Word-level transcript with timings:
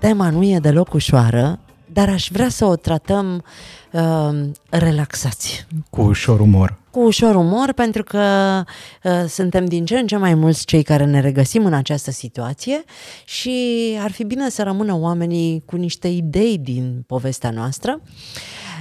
Tema 0.00 0.30
nu 0.30 0.42
e 0.42 0.58
deloc 0.58 0.92
ușoară, 0.92 1.58
dar 1.92 2.08
aș 2.08 2.28
vrea 2.32 2.48
să 2.48 2.64
o 2.64 2.76
tratăm 2.76 3.44
uh, 3.92 4.30
relaxați. 4.68 5.66
Cu 5.90 6.00
ușor 6.00 6.40
umor. 6.40 6.78
cu 6.90 7.00
ușor 7.00 7.34
umor, 7.34 7.72
pentru 7.72 8.02
că 8.02 8.62
uh, 9.04 9.24
suntem 9.28 9.64
din 9.64 9.84
ce 9.84 9.98
în 9.98 10.06
ce 10.06 10.16
mai 10.16 10.34
mulți 10.34 10.64
cei 10.64 10.82
care 10.82 11.04
ne 11.04 11.20
regăsim 11.20 11.64
în 11.64 11.74
această 11.74 12.10
situație 12.10 12.84
și 13.24 13.96
ar 14.00 14.10
fi 14.10 14.24
bine 14.24 14.50
să 14.50 14.62
rămână 14.62 14.94
oamenii 14.94 15.62
cu 15.66 15.76
niște 15.76 16.08
idei 16.08 16.58
din 16.58 17.04
povestea 17.06 17.50
noastră. 17.50 18.00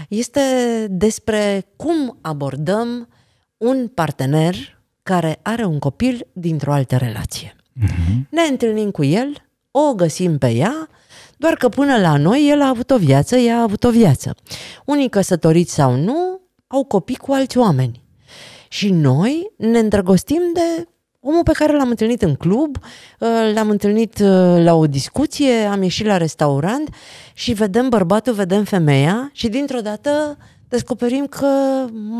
Este 0.07 0.41
despre 0.89 1.65
cum 1.75 2.17
abordăm 2.21 3.07
un 3.57 3.87
partener 3.87 4.55
care 5.03 5.39
are 5.41 5.65
un 5.65 5.79
copil 5.79 6.27
dintr-o 6.33 6.73
altă 6.73 6.95
relație. 6.97 7.55
Mhm. 7.73 8.27
Ne 8.31 8.41
întâlnim 8.49 8.91
cu 8.91 9.03
el, 9.03 9.33
o 9.71 9.93
găsim 9.93 10.37
pe 10.37 10.49
ea, 10.49 10.89
doar 11.39 11.55
că 11.55 11.69
până 11.69 11.97
la 11.97 12.17
noi 12.17 12.49
el 12.49 12.61
a 12.61 12.67
avut 12.67 12.91
o 12.91 12.97
viață, 12.97 13.35
ea 13.35 13.57
a 13.57 13.61
avut 13.61 13.83
o 13.83 13.89
viață. 13.89 14.35
Unii 14.85 15.09
căsătoriți 15.09 15.73
sau 15.73 15.95
nu, 15.95 16.41
au 16.67 16.83
copii 16.83 17.15
cu 17.15 17.31
alți 17.31 17.57
oameni. 17.57 18.03
Și 18.67 18.89
noi 18.89 19.51
ne 19.57 19.79
îndrăgostim 19.79 20.41
de 20.53 20.87
omul 21.19 21.43
pe 21.43 21.51
care 21.51 21.75
l-am 21.75 21.89
întâlnit 21.89 22.21
în 22.21 22.35
club, 22.35 22.77
uh, 23.19 23.51
l-am 23.53 23.69
întâlnit 23.69 24.19
uh, 24.19 24.63
la 24.63 24.73
o 24.73 24.87
discuție, 24.87 25.53
am 25.53 25.81
ieșit 25.81 26.05
la 26.05 26.17
restaurant 26.17 26.89
și 27.33 27.53
vedem 27.53 27.89
bărbatul, 27.89 28.33
vedem 28.33 28.63
femeia 28.63 29.29
și 29.33 29.47
dintr-o 29.47 29.79
dată 29.79 30.37
descoperim 30.67 31.25
că 31.25 31.47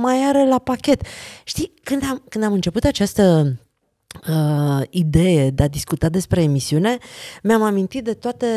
mai 0.02 0.24
are 0.28 0.48
la 0.48 0.60
pachet. 0.60 1.02
Știi, 1.44 1.74
când 1.84 2.04
am, 2.10 2.24
când 2.30 2.44
am 2.44 2.54
început 2.54 2.84
această 2.84 3.54
uh, 4.28 4.82
idee 4.90 5.50
de 5.50 5.64
a 5.64 5.68
discuta 5.68 6.10
despre 6.10 6.42
emisiune, 6.42 6.98
mi-am 7.44 7.62
amintit 7.62 8.04
de 8.04 8.14
toate 8.14 8.48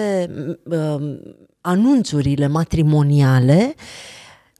uh, 0.64 1.18
anunțurile 1.60 2.46
matrimoniale 2.46 3.74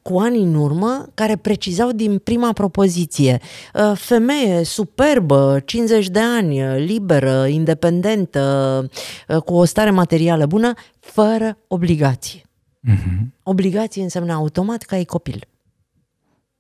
cu 0.03 0.19
ani 0.19 0.43
în 0.43 0.55
urmă, 0.55 1.07
care 1.15 1.37
precizau 1.37 1.93
din 1.93 2.19
prima 2.19 2.53
propoziție 2.53 3.41
uh, 3.75 3.93
femeie 3.95 4.65
superbă, 4.65 5.63
50 5.65 6.09
de 6.09 6.21
ani, 6.21 6.63
uh, 6.63 6.75
liberă, 6.77 7.47
independentă, 7.47 8.41
uh, 9.29 9.37
cu 9.37 9.55
o 9.55 9.65
stare 9.65 9.91
materială 9.91 10.47
bună, 10.47 10.73
fără 11.01 11.59
obligații. 11.69 12.45
Mhm. 12.81 13.35
Obligații 13.43 14.03
înseamnă 14.03 14.33
automat 14.33 14.83
că 14.83 14.95
ai 14.95 15.05
copil. 15.05 15.47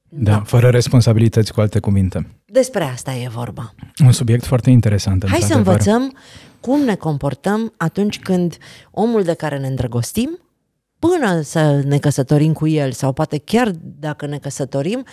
Da, 0.09 0.41
fără 0.41 0.69
responsabilități, 0.69 1.53
cu 1.53 1.61
alte 1.61 1.79
cuvinte. 1.79 2.27
Despre 2.53 2.85
asta 2.85 3.13
e 3.15 3.29
vorba. 3.29 3.75
Un 4.05 4.13
subiect 4.13 4.45
foarte 4.45 4.71
interesant, 4.71 5.27
Hai 5.29 5.41
să 5.41 5.55
într-adevăr. 5.55 5.73
învățăm 5.73 6.19
cum 6.61 6.81
ne 6.81 6.95
comportăm 6.95 7.75
atunci 7.77 8.19
când 8.19 8.57
omul 8.91 9.23
de 9.23 9.35
care 9.35 9.59
ne 9.59 9.67
îndrăgostim, 9.67 10.39
până 10.99 11.41
să 11.41 11.83
ne 11.85 11.99
căsătorim 11.99 12.53
cu 12.53 12.67
el 12.67 12.93
sau 12.93 13.13
poate 13.13 13.39
chiar 13.39 13.71
dacă 13.83 14.27
ne 14.27 14.39
căsătorim, 14.39 15.05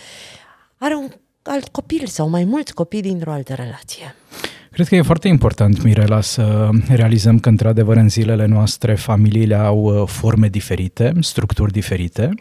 are 0.76 0.94
un 0.94 1.08
alt 1.42 1.68
copil 1.68 2.06
sau 2.06 2.28
mai 2.28 2.44
mulți 2.44 2.74
copii 2.74 3.02
dintr-o 3.02 3.32
altă 3.32 3.54
relație. 3.54 4.14
Cred 4.80 4.92
că 4.92 4.98
e 4.98 5.02
foarte 5.02 5.28
important, 5.28 5.82
Mirela, 5.82 6.20
să 6.20 6.68
realizăm 6.88 7.38
că, 7.38 7.48
într-adevăr, 7.48 7.96
în 7.96 8.08
zilele 8.08 8.46
noastre, 8.46 8.94
familiile 8.94 9.54
au 9.54 9.78
uh, 9.78 10.08
forme 10.08 10.48
diferite, 10.48 11.12
structuri 11.20 11.72
diferite. 11.72 12.34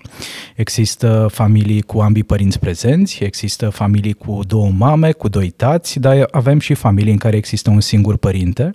Există 0.56 1.28
familii 1.32 1.82
cu 1.82 2.00
ambii 2.00 2.24
părinți 2.24 2.60
prezenți, 2.60 3.24
există 3.24 3.70
familii 3.70 4.14
cu 4.14 4.40
două 4.48 4.72
mame, 4.78 5.12
cu 5.12 5.28
doi 5.28 5.50
tați, 5.50 6.00
dar 6.00 6.28
avem 6.32 6.60
și 6.60 6.74
familii 6.74 7.12
în 7.12 7.18
care 7.18 7.38
există 7.38 7.70
un 7.70 7.80
singur 7.80 8.18
părinte. 8.18 8.72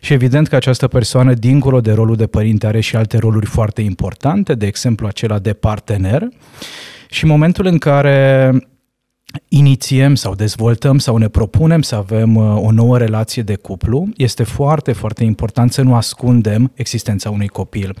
Și 0.00 0.12
evident 0.12 0.48
că 0.48 0.56
această 0.56 0.88
persoană, 0.88 1.34
dincolo 1.34 1.80
de 1.80 1.92
rolul 1.92 2.16
de 2.16 2.26
părinte, 2.26 2.66
are 2.66 2.80
și 2.80 2.96
alte 2.96 3.18
roluri 3.18 3.46
foarte 3.46 3.80
importante, 3.80 4.54
de 4.54 4.66
exemplu 4.66 5.06
acela 5.06 5.38
de 5.38 5.52
partener. 5.52 6.28
Și 7.10 7.24
în 7.24 7.30
momentul 7.30 7.66
în 7.66 7.78
care 7.78 8.50
inițiem 9.48 10.14
sau 10.14 10.34
dezvoltăm 10.34 10.98
sau 10.98 11.16
ne 11.16 11.28
propunem 11.28 11.82
să 11.82 11.94
avem 11.94 12.36
uh, 12.36 12.56
o 12.56 12.70
nouă 12.70 12.98
relație 12.98 13.42
de 13.42 13.54
cuplu, 13.54 14.08
este 14.16 14.42
foarte, 14.42 14.92
foarte 14.92 15.24
important 15.24 15.72
să 15.72 15.82
nu 15.82 15.94
ascundem 15.94 16.70
existența 16.74 17.30
unui 17.30 17.48
copil. 17.48 17.96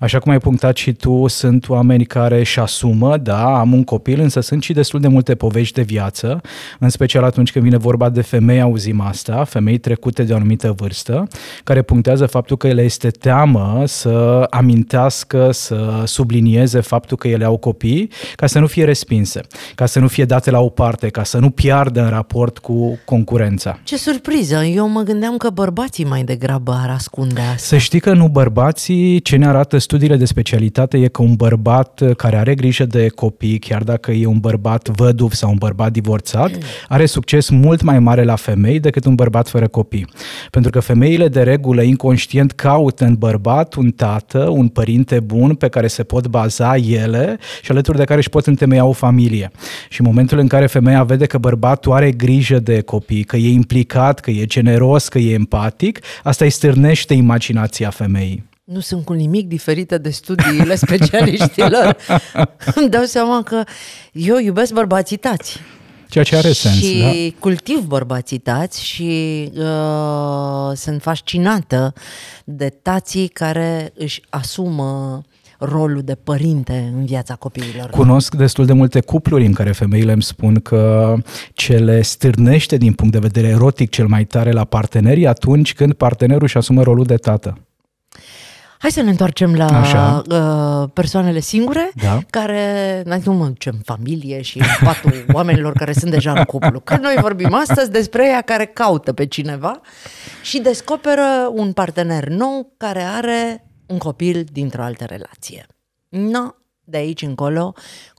Așa 0.00 0.18
cum 0.18 0.32
ai 0.32 0.38
punctat 0.38 0.76
și 0.76 0.92
tu, 0.92 1.26
sunt 1.26 1.68
oameni 1.68 2.04
care 2.04 2.38
își 2.38 2.60
asumă, 2.60 3.16
da, 3.16 3.58
am 3.58 3.72
un 3.72 3.84
copil, 3.84 4.20
însă 4.20 4.40
sunt 4.40 4.62
și 4.62 4.72
destul 4.72 5.00
de 5.00 5.08
multe 5.08 5.34
povești 5.34 5.74
de 5.74 5.82
viață, 5.82 6.40
în 6.78 6.88
special 6.88 7.24
atunci 7.24 7.52
când 7.52 7.64
vine 7.64 7.76
vorba 7.76 8.08
de 8.08 8.22
femei, 8.22 8.60
auzim 8.60 9.00
asta, 9.00 9.44
femei 9.44 9.78
trecute 9.78 10.22
de 10.22 10.32
o 10.32 10.36
anumită 10.36 10.72
vârstă, 10.76 11.28
care 11.64 11.82
punctează 11.82 12.26
faptul 12.26 12.56
că 12.56 12.68
le 12.68 12.82
este 12.82 13.08
teamă 13.08 13.82
să 13.86 14.46
amintească, 14.50 15.50
să 15.52 16.02
sublinieze 16.04 16.80
faptul 16.80 17.16
că 17.16 17.28
ele 17.28 17.44
au 17.44 17.56
copii, 17.56 18.10
ca 18.34 18.46
să 18.46 18.58
nu 18.58 18.66
fie 18.66 18.84
respinse, 18.84 19.40
ca 19.74 19.86
să 19.86 19.98
nu 19.98 20.08
fie 20.08 20.24
date 20.24 20.50
la 20.50 20.62
o 20.64 20.68
parte, 20.68 21.08
ca 21.08 21.24
să 21.24 21.38
nu 21.38 21.50
piardă 21.50 22.02
în 22.02 22.08
raport 22.08 22.58
cu 22.58 22.98
concurența. 23.04 23.78
Ce 23.84 23.96
surpriză! 23.96 24.64
Eu 24.64 24.88
mă 24.88 25.00
gândeam 25.00 25.36
că 25.36 25.50
bărbații 25.50 26.04
mai 26.04 26.22
degrabă 26.22 26.78
ar 26.82 26.90
ascunde 26.90 27.40
asta. 27.40 27.56
Să 27.56 27.76
știi 27.76 28.00
că 28.00 28.12
nu 28.12 28.28
bărbații, 28.28 29.20
ce 29.20 29.36
ne 29.36 29.46
arată 29.46 29.78
studiile 29.78 30.16
de 30.16 30.24
specialitate 30.24 30.98
e 30.98 31.08
că 31.08 31.22
un 31.22 31.34
bărbat 31.34 32.02
care 32.16 32.36
are 32.36 32.54
grijă 32.54 32.84
de 32.84 33.08
copii, 33.08 33.58
chiar 33.58 33.82
dacă 33.82 34.10
e 34.10 34.26
un 34.26 34.38
bărbat 34.38 34.88
văduv 34.88 35.32
sau 35.32 35.50
un 35.50 35.56
bărbat 35.58 35.92
divorțat, 35.92 36.50
are 36.88 37.06
succes 37.06 37.48
mult 37.48 37.82
mai 37.82 37.98
mare 37.98 38.24
la 38.24 38.36
femei 38.36 38.80
decât 38.80 39.04
un 39.04 39.14
bărbat 39.14 39.48
fără 39.48 39.68
copii. 39.68 40.06
Pentru 40.50 40.70
că 40.70 40.80
femeile 40.80 41.28
de 41.28 41.42
regulă 41.42 41.82
inconștient 41.82 42.52
caută 42.52 43.04
în 43.04 43.14
bărbat 43.14 43.74
un 43.74 43.90
tată, 43.90 44.48
un 44.48 44.68
părinte 44.68 45.20
bun 45.20 45.54
pe 45.54 45.68
care 45.68 45.86
se 45.86 46.02
pot 46.02 46.26
baza 46.26 46.76
ele 46.76 47.38
și 47.62 47.70
alături 47.70 47.98
de 47.98 48.04
care 48.04 48.18
își 48.18 48.28
pot 48.28 48.46
întemeia 48.46 48.84
o 48.84 48.92
familie. 48.92 49.50
Și 49.88 50.00
în 50.00 50.06
momentul 50.06 50.38
în 50.38 50.48
care 50.54 50.66
femeia 50.66 51.04
vede 51.04 51.26
că 51.26 51.38
bărbatul 51.38 51.92
are 51.92 52.10
grijă 52.10 52.58
de 52.58 52.80
copii, 52.80 53.24
că 53.24 53.36
e 53.36 53.48
implicat, 53.48 54.20
că 54.20 54.30
e 54.30 54.44
generos, 54.44 55.08
că 55.08 55.18
e 55.18 55.32
empatic, 55.32 56.00
asta 56.22 56.44
îi 56.44 56.50
stârnește 56.50 57.14
imaginația 57.14 57.90
femeii. 57.90 58.44
Nu 58.64 58.80
sunt 58.80 59.04
cu 59.04 59.12
nimic 59.12 59.48
diferite 59.48 59.98
de 59.98 60.10
studiile 60.10 60.74
specialiștilor. 60.86 61.96
Îmi 62.74 62.88
dau 62.88 63.04
seama 63.04 63.42
că 63.42 63.64
eu 64.12 64.38
iubesc 64.38 64.72
bărbații 64.72 65.16
tați. 65.16 65.60
Ceea 66.08 66.24
ce 66.24 66.36
are 66.36 66.52
sens, 66.52 66.76
și 66.76 66.98
da? 66.98 67.38
cultiv 67.38 67.78
bărbații 67.78 68.38
tați 68.38 68.84
și 68.84 69.50
uh, 69.56 70.72
sunt 70.74 71.02
fascinată 71.02 71.92
de 72.44 72.68
tații 72.68 73.28
care 73.28 73.92
își 73.94 74.22
asumă 74.28 75.22
rolul 75.64 76.02
de 76.02 76.14
părinte 76.14 76.92
în 76.96 77.04
viața 77.04 77.34
copiilor. 77.34 77.90
Cunosc 77.90 78.34
destul 78.34 78.66
de 78.66 78.72
multe 78.72 79.00
cupluri 79.00 79.46
în 79.46 79.52
care 79.52 79.72
femeile 79.72 80.12
îmi 80.12 80.22
spun 80.22 80.54
că 80.54 81.14
ce 81.52 81.76
le 81.76 82.02
stârnește 82.02 82.76
din 82.76 82.92
punct 82.92 83.12
de 83.12 83.18
vedere 83.18 83.46
erotic 83.48 83.90
cel 83.90 84.06
mai 84.06 84.24
tare 84.24 84.52
la 84.52 84.64
partenerii 84.64 85.26
atunci 85.26 85.74
când 85.74 85.92
partenerul 85.92 86.42
își 86.42 86.56
asumă 86.56 86.82
rolul 86.82 87.04
de 87.04 87.16
tată. 87.16 87.58
Hai 88.84 88.92
să 88.92 89.02
ne 89.02 89.10
întoarcem 89.10 89.54
la 89.54 89.66
Așa. 89.66 90.22
uh, 90.30 90.88
persoanele 90.92 91.40
singure 91.40 91.90
Da. 92.02 92.18
care, 92.30 93.02
nu 93.24 93.32
mă 93.32 93.46
ducem 93.46 93.72
în 93.76 93.82
familie 93.84 94.42
și 94.42 94.58
în 94.58 94.64
patul 94.84 95.24
oamenilor 95.32 95.72
care 95.72 95.92
sunt 95.92 96.10
deja 96.10 96.32
în 96.32 96.44
cuplu. 96.44 96.80
Că 96.80 96.96
noi 97.00 97.14
vorbim 97.20 97.54
astăzi 97.54 97.90
despre 97.90 98.26
ea 98.26 98.40
care 98.40 98.64
caută 98.64 99.12
pe 99.12 99.26
cineva 99.26 99.80
și 100.42 100.58
descoperă 100.60 101.50
un 101.52 101.72
partener 101.72 102.28
nou 102.28 102.72
care 102.76 103.02
are 103.02 103.63
un 103.86 103.98
copil 103.98 104.46
dintr-o 104.52 104.82
altă 104.82 105.04
relație. 105.04 105.66
No, 106.08 106.48
de 106.84 106.96
aici 106.96 107.22
încolo, 107.22 107.74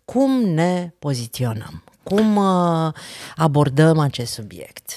cum 0.05 0.41
ne 0.41 0.93
poziționăm? 0.99 1.83
Cum 2.03 2.35
uh, 2.35 2.93
abordăm 3.35 3.99
acest 3.99 4.33
subiect? 4.33 4.91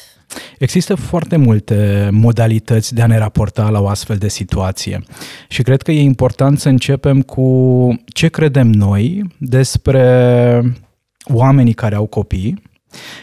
Există 0.59 0.95
foarte 0.95 1.37
multe 1.37 2.09
modalități 2.13 2.95
de 2.95 3.03
a 3.03 3.07
ne 3.07 3.19
raporta 3.19 3.71
la 3.71 3.81
o 3.81 3.89
astfel 3.89 4.17
de 4.17 4.29
situație 4.29 5.03
și 5.49 5.63
cred 5.63 5.83
că 5.83 5.91
e 5.91 6.01
important 6.01 6.59
să 6.59 6.69
începem 6.69 7.23
cu 7.23 8.03
ce 8.07 8.29
credem 8.29 8.71
noi 8.71 9.25
despre 9.39 10.77
oamenii 11.25 11.73
care 11.73 11.95
au 11.95 12.07
copii 12.07 12.63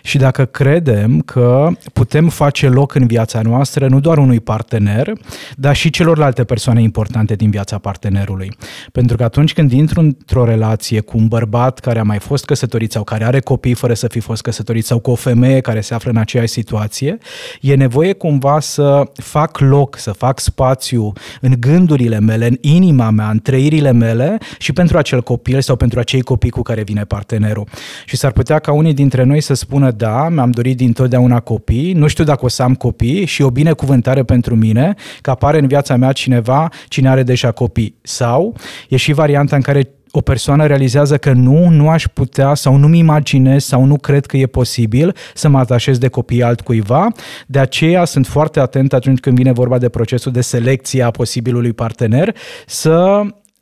Și 0.04 0.18
dacă 0.18 0.46
credem 0.46 1.20
că 1.20 1.70
putem 1.94 2.30
face 2.30 2.68
loc 2.68 2.96
în 2.96 3.08
viața 3.08 3.42
noastră 3.42 3.88
nu 3.88 4.00
doar 4.00 4.18
unui 4.18 4.40
partener, 4.40 5.14
dar 5.56 5.76
și 5.76 5.90
celorlalte 5.90 6.44
persoane 6.44 6.82
importante 6.82 7.36
din 7.36 7.50
viața 7.50 7.78
partenerului. 7.78 8.52
Pentru 8.92 9.18
că 9.18 9.24
atunci 9.24 9.54
când 9.54 9.72
intru 9.72 10.00
într-o 10.00 10.46
relație 10.46 11.00
cu 11.00 11.18
un 11.18 11.28
bărbat 11.28 11.80
care 11.80 12.00
a 12.00 12.04
mai 12.04 12.20
fost 12.20 12.46
căsătorit 12.46 12.92
sau 12.92 13.04
care 13.04 13.24
are 13.24 13.40
copii 13.40 13.74
fără 13.74 13.94
să 13.94 14.08
fi 14.08 14.20
fost 14.20 14.42
căsătorit 14.42 14.86
sau 14.86 15.00
cu 15.00 15.12
o 15.12 15.16
femeie 15.16 15.60
care 15.60 15.82
se 15.82 15.94
află 15.94 16.12
în 16.12 16.18
aceeași 16.18 16.52
situație, 16.52 17.18
e 17.62 17.76
nevoie 17.76 18.14
cumva 18.14 18.60
să 18.60 19.04
fac 19.14 19.60
loc, 19.60 19.98
să 19.98 20.12
fac 20.12 20.40
spațiu 20.40 21.14
în 21.42 21.54
gândurile 21.60 22.20
mele, 22.20 22.48
în 22.48 22.58
inima 22.62 23.10
mea, 23.10 23.30
în 23.30 23.40
trăirile 23.40 23.92
mele 23.92 24.38
și 24.58 24.74
pentru 24.74 24.98
acel 24.98 25.22
copil 25.22 25.62
sau 25.62 25.76
pentru 25.76 26.00
acei 26.00 26.22
copii 26.22 26.50
cu 26.50 26.62
care 26.62 26.84
vine 26.84 27.04
partenerul. 27.04 27.68
Și 28.06 28.16
s-ar 28.16 28.32
putea 28.32 28.60
ca 28.60 28.72
unii 28.72 28.94
dintre 28.94 29.24
noi 29.24 29.42
să 29.42 29.54
spună, 29.56 29.92
da, 29.92 30.30
mi-am 30.30 30.52
dorit 30.52 30.78
dintotdeauna 30.78 31.40
copii, 31.40 31.94
nu 31.94 32.07
știu 32.07 32.24
dacă 32.24 32.46
o 32.46 32.48
să 32.48 32.63
am 32.63 32.75
copii 32.75 33.25
și 33.25 33.42
o 33.42 33.50
binecuvântare 33.50 34.24
pentru 34.24 34.56
mine 34.56 34.94
că 35.22 35.30
apare 35.30 35.60
în 35.60 35.68
viața 35.68 35.96
mea 35.96 36.12
cineva 36.12 36.69
cine 36.88 37.10
are 37.10 37.24
deja 37.24 37.52
copii. 37.52 37.96
Sau 38.02 38.56
e 38.90 38.96
și 38.96 39.13
varianta 39.13 39.56
în 39.56 39.62
care 39.62 39.90
o 40.18 40.22
persoană 40.22 40.66
realizează 40.66 41.18
că 41.18 41.31
nu, 41.31 41.69
nu 41.69 41.90
aș 41.90 42.04
putea 42.13 42.54
sau 42.54 42.75
nu-mi 42.75 42.98
imaginez 42.98 43.66
sau 43.66 43.84
nu 43.84 43.98
cred 43.98 44.25
că 44.25 44.38
e 44.38 44.46
posibil 44.46 45.16
să 45.34 45.50
mă 45.50 45.58
atașez 45.58 45.98
de 45.98 46.08
copii 46.08 46.44
altcuiva. 46.44 47.08
De 47.48 47.60
aceea 47.60 48.06
sunt 48.06 48.28
foarte 48.28 48.60
atent 48.60 48.94
atunci 48.94 49.19
când 49.19 49.36
vine 49.36 49.51
vorba 49.51 49.78
de 49.78 49.90
procesul 49.90 50.31
de 50.31 50.42
selecție 50.42 51.04
a 51.04 51.12
posibilului 51.12 51.74
partener 51.74 52.36
să 52.66 53.22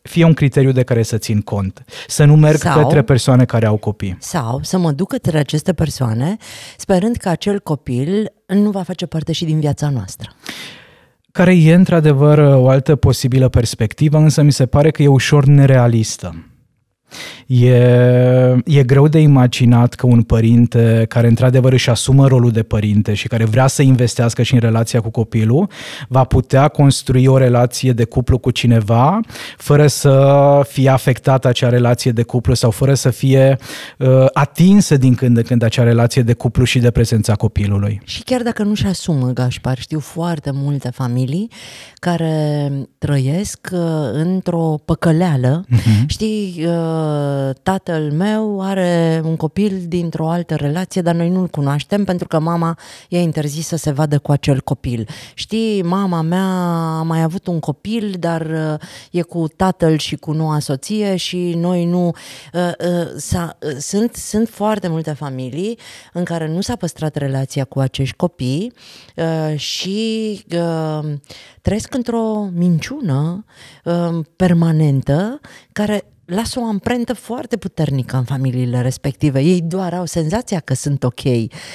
fie 0.09 0.23
un 0.23 0.33
criteriu 0.33 0.71
de 0.71 0.83
care 0.83 1.03
să 1.03 1.17
țin 1.17 1.41
cont. 1.41 1.83
Să 2.07 2.23
nu 2.23 2.35
merg 2.35 2.57
sau, 2.57 2.81
către 2.81 3.01
persoane 3.01 3.45
care 3.45 3.65
au 3.65 3.77
copii. 3.77 4.17
Sau 4.19 4.59
să 4.63 4.77
mă 4.77 4.91
duc 4.91 5.07
către 5.07 5.37
aceste 5.37 5.73
persoane 5.73 6.37
sperând 6.77 7.15
că 7.15 7.29
acel 7.29 7.59
copil 7.59 8.33
nu 8.47 8.69
va 8.69 8.83
face 8.83 9.05
parte 9.05 9.31
și 9.31 9.45
din 9.45 9.59
viața 9.59 9.89
noastră 9.89 10.35
care 11.33 11.55
e 11.55 11.73
într-adevăr 11.73 12.37
o 12.37 12.69
altă 12.69 12.95
posibilă 12.95 13.49
perspectivă, 13.49 14.17
însă 14.17 14.41
mi 14.41 14.51
se 14.51 14.65
pare 14.65 14.91
că 14.91 15.03
e 15.03 15.07
ușor 15.07 15.45
nerealistă. 15.45 16.52
E, 17.47 17.75
e 18.65 18.83
greu 18.85 19.07
de 19.07 19.19
imaginat 19.19 19.93
că 19.93 20.05
un 20.05 20.21
părinte 20.21 21.05
care 21.09 21.27
într-adevăr 21.27 21.71
își 21.71 21.89
asumă 21.89 22.27
rolul 22.27 22.51
de 22.51 22.63
părinte 22.63 23.13
și 23.13 23.27
care 23.27 23.45
vrea 23.45 23.67
să 23.67 23.81
investească 23.81 24.41
și 24.43 24.53
în 24.53 24.59
relația 24.59 25.01
cu 25.01 25.09
copilul, 25.09 25.69
va 26.07 26.23
putea 26.23 26.67
construi 26.67 27.27
o 27.27 27.37
relație 27.37 27.91
de 27.91 28.03
cuplu 28.03 28.37
cu 28.37 28.51
cineva 28.51 29.19
fără 29.57 29.87
să 29.87 30.61
fie 30.67 30.89
afectată 30.89 31.47
acea 31.47 31.69
relație 31.69 32.11
de 32.11 32.23
cuplu 32.23 32.53
sau 32.53 32.71
fără 32.71 32.93
să 32.93 33.09
fie 33.09 33.57
uh, 33.97 34.25
atinsă 34.33 34.97
din 34.97 35.15
când 35.15 35.37
în 35.37 35.43
când 35.43 35.63
acea 35.63 35.83
relație 35.83 36.21
de 36.21 36.33
cuplu 36.33 36.63
și 36.63 36.79
de 36.79 36.91
prezența 36.91 37.35
copilului. 37.35 38.01
Și 38.03 38.23
chiar 38.23 38.41
dacă 38.41 38.63
nu-și 38.63 38.85
asumă, 38.85 39.31
Gașpar, 39.33 39.79
știu 39.79 39.99
foarte 39.99 40.51
multe 40.53 40.89
familii 40.89 41.49
care 42.03 42.71
trăiesc 42.97 43.69
uh, 43.71 43.79
într-o 44.11 44.79
păcăleală. 44.85 45.65
Uh-huh. 45.65 46.05
Știi, 46.07 46.65
uh, 46.65 47.49
tatăl 47.63 48.11
meu 48.11 48.61
are 48.61 49.21
un 49.25 49.35
copil 49.35 49.81
dintr-o 49.87 50.29
altă 50.29 50.55
relație, 50.55 51.01
dar 51.01 51.15
noi 51.15 51.29
nu-l 51.29 51.47
cunoaștem 51.47 52.03
pentru 52.03 52.27
că 52.27 52.39
mama 52.39 52.77
i-a 53.09 53.19
interzis 53.19 53.67
să 53.67 53.75
se 53.75 53.91
vadă 53.91 54.19
cu 54.19 54.31
acel 54.31 54.61
copil. 54.61 55.07
Știi, 55.33 55.81
mama 55.81 56.21
mea 56.21 56.45
a 56.99 57.01
mai 57.01 57.21
avut 57.21 57.47
un 57.47 57.59
copil, 57.59 58.15
dar 58.19 58.41
uh, 58.41 58.79
e 59.11 59.21
cu 59.21 59.47
tatăl 59.55 59.97
și 59.97 60.15
cu 60.15 60.31
noua 60.31 60.59
soție 60.59 61.15
și 61.15 61.53
noi 61.57 61.85
nu... 61.85 62.11
Uh, 62.53 62.71
uh, 62.79 63.75
sunt, 63.77 64.15
sunt 64.15 64.49
foarte 64.49 64.87
multe 64.87 65.11
familii 65.13 65.79
în 66.13 66.23
care 66.23 66.47
nu 66.47 66.61
s-a 66.61 66.75
păstrat 66.75 67.15
relația 67.15 67.63
cu 67.63 67.79
acești 67.79 68.15
copii 68.15 68.73
și 69.55 70.41
trăiesc 71.61 71.92
într-o 71.93 72.49
minciună 72.53 73.45
permanentă 74.35 75.39
care 75.71 76.03
lasă 76.25 76.59
o 76.59 76.65
amprentă 76.65 77.13
foarte 77.13 77.57
puternică 77.57 78.17
în 78.17 78.23
familiile 78.23 78.81
respective. 78.81 79.39
Ei 79.39 79.61
doar 79.61 79.93
au 79.93 80.05
senzația 80.05 80.59
că 80.59 80.73
sunt 80.73 81.03
ok 81.03 81.21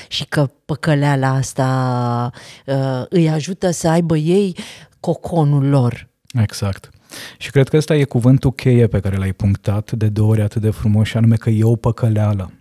și 0.09 0.25
că 0.29 0.51
păcăleala 0.65 1.29
asta 1.29 2.31
uh, 2.67 3.03
îi 3.09 3.29
ajută 3.29 3.71
să 3.71 3.89
aibă 3.89 4.17
ei 4.17 4.57
coconul 5.01 5.69
lor. 5.69 6.09
Exact. 6.43 6.91
Și 7.39 7.51
cred 7.51 7.69
că 7.69 7.77
ăsta 7.77 7.95
e 7.95 8.05
cuvântul 8.05 8.53
cheie 8.53 8.87
pe 8.87 9.01
care 9.01 9.17
l-ai 9.17 9.33
punctat 9.33 9.93
de 9.93 10.09
două 10.09 10.31
ori 10.31 10.41
atât 10.41 10.63
de 10.63 10.71
frumos 10.71 11.09
și 11.09 11.17
anume 11.17 11.37
că 11.37 11.51
e 11.51 11.65
o 11.65 11.77
păcăleală 11.77 12.53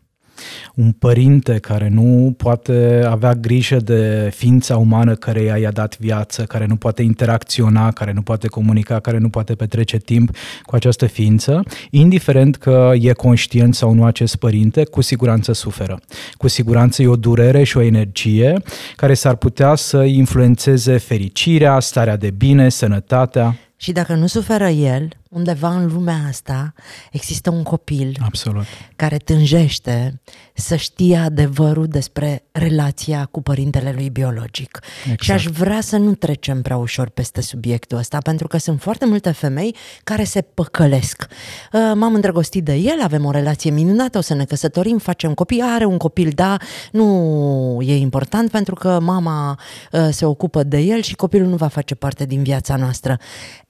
un 0.75 0.91
părinte 0.91 1.57
care 1.59 1.89
nu 1.89 2.33
poate 2.37 3.03
avea 3.09 3.33
grijă 3.33 3.77
de 3.77 4.31
ființa 4.35 4.77
umană 4.77 5.15
care 5.15 5.41
i-a 5.41 5.71
dat 5.71 5.97
viață, 5.99 6.43
care 6.43 6.65
nu 6.65 6.75
poate 6.75 7.01
interacționa, 7.01 7.91
care 7.91 8.11
nu 8.11 8.21
poate 8.21 8.47
comunica, 8.47 8.99
care 8.99 9.17
nu 9.17 9.29
poate 9.29 9.55
petrece 9.55 9.97
timp 9.97 10.35
cu 10.63 10.75
această 10.75 11.05
ființă, 11.05 11.63
indiferent 11.89 12.55
că 12.55 12.91
e 12.99 13.11
conștient 13.11 13.75
sau 13.75 13.93
nu 13.93 14.03
acest 14.03 14.35
părinte, 14.35 14.83
cu 14.83 15.01
siguranță 15.01 15.53
suferă. 15.53 15.99
Cu 16.31 16.47
siguranță 16.47 17.01
e 17.01 17.07
o 17.07 17.15
durere 17.15 17.63
și 17.63 17.77
o 17.77 17.81
energie 17.81 18.61
care 18.95 19.13
s-ar 19.13 19.35
putea 19.35 19.75
să 19.75 20.03
influențeze 20.03 20.97
fericirea, 20.97 21.79
starea 21.79 22.17
de 22.17 22.29
bine, 22.29 22.69
sănătatea. 22.69 23.55
Și 23.75 23.91
dacă 23.91 24.13
nu 24.13 24.27
suferă 24.27 24.67
el, 24.67 25.09
undeva 25.37 25.75
în 25.75 25.87
lumea 25.93 26.21
asta 26.27 26.73
există 27.11 27.49
un 27.49 27.63
copil 27.63 28.17
Absolut. 28.21 28.65
care 28.95 29.17
tânjește 29.17 30.21
să 30.53 30.75
știe 30.75 31.17
adevărul 31.17 31.85
despre 31.87 32.43
relația 32.51 33.25
cu 33.31 33.41
părintele 33.41 33.91
lui 33.95 34.09
biologic. 34.09 34.79
Exact. 35.01 35.21
Și 35.21 35.31
aș 35.31 35.45
vrea 35.45 35.81
să 35.81 35.97
nu 35.97 36.13
trecem 36.13 36.61
prea 36.61 36.77
ușor 36.77 37.09
peste 37.09 37.41
subiectul 37.41 37.97
ăsta, 37.97 38.17
pentru 38.17 38.47
că 38.47 38.57
sunt 38.57 38.81
foarte 38.81 39.05
multe 39.05 39.31
femei 39.31 39.75
care 40.03 40.23
se 40.23 40.41
păcălesc. 40.41 41.27
Uh, 41.73 41.91
m-am 41.95 42.13
îndrăgostit 42.13 42.63
de 42.63 42.73
el, 42.73 43.01
avem 43.03 43.25
o 43.25 43.31
relație 43.31 43.71
minunată, 43.71 44.17
o 44.17 44.21
să 44.21 44.33
ne 44.33 44.45
căsătorim, 44.45 44.97
facem 44.97 45.33
copii, 45.33 45.61
are 45.61 45.85
un 45.85 45.97
copil, 45.97 46.31
da, 46.35 46.57
nu 46.91 47.77
e 47.81 47.95
important 47.95 48.51
pentru 48.51 48.75
că 48.75 48.99
mama 49.01 49.59
uh, 49.91 50.07
se 50.11 50.25
ocupă 50.25 50.63
de 50.63 50.77
el 50.77 51.01
și 51.01 51.15
copilul 51.15 51.47
nu 51.47 51.55
va 51.55 51.67
face 51.67 51.95
parte 51.95 52.25
din 52.25 52.43
viața 52.43 52.75
noastră. 52.75 53.17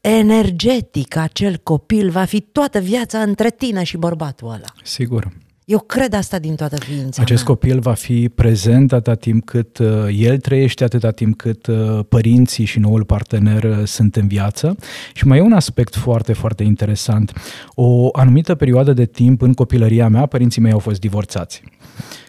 Energetic, 0.02 1.16
acel 1.16 1.56
copil 1.63 2.09
va 2.09 2.24
fi 2.24 2.42
toată 2.42 2.80
viața 2.80 3.19
între 3.19 3.50
tine 3.50 3.83
și 3.83 3.98
bărbatul 3.98 4.48
ăla. 4.48 4.74
Sigur. 4.83 5.27
Eu 5.65 5.80
cred 5.80 6.13
asta 6.13 6.39
din 6.39 6.56
toată 6.56 6.75
ființa 6.75 7.21
Acest 7.21 7.44
mea. 7.44 7.54
copil 7.54 7.80
va 7.80 7.94
fi 7.94 8.30
prezent 8.30 8.92
atâta 8.94 9.15
timp 9.15 9.45
cât 9.45 9.77
uh, 9.77 9.88
el 10.18 10.38
trăiește, 10.38 10.83
atâta 10.83 11.12
timp 11.12 11.38
cât 11.38 11.68
uh, 11.68 12.00
părinții 12.09 12.65
și 12.65 12.80
noul 12.80 13.04
partener 13.04 13.63
uh, 13.63 13.83
sunt 13.83 14.15
în 14.15 14.27
viață. 14.27 14.75
Și 15.13 15.27
mai 15.27 15.38
e 15.38 15.42
un 15.42 15.54
aspect 15.54 15.95
foarte, 15.95 16.33
foarte 16.33 16.63
interesant. 16.63 17.33
O 17.73 18.09
anumită 18.11 18.56
perioadă 18.56 18.94
de 18.94 19.06
timp 19.06 19.42
în 19.42 19.54
copilăria 19.54 20.07
mea, 20.07 20.26
părinții 20.26 20.61
mei 20.61 20.71
au 20.71 20.80
fost 20.80 20.99
divorțați. 20.99 21.61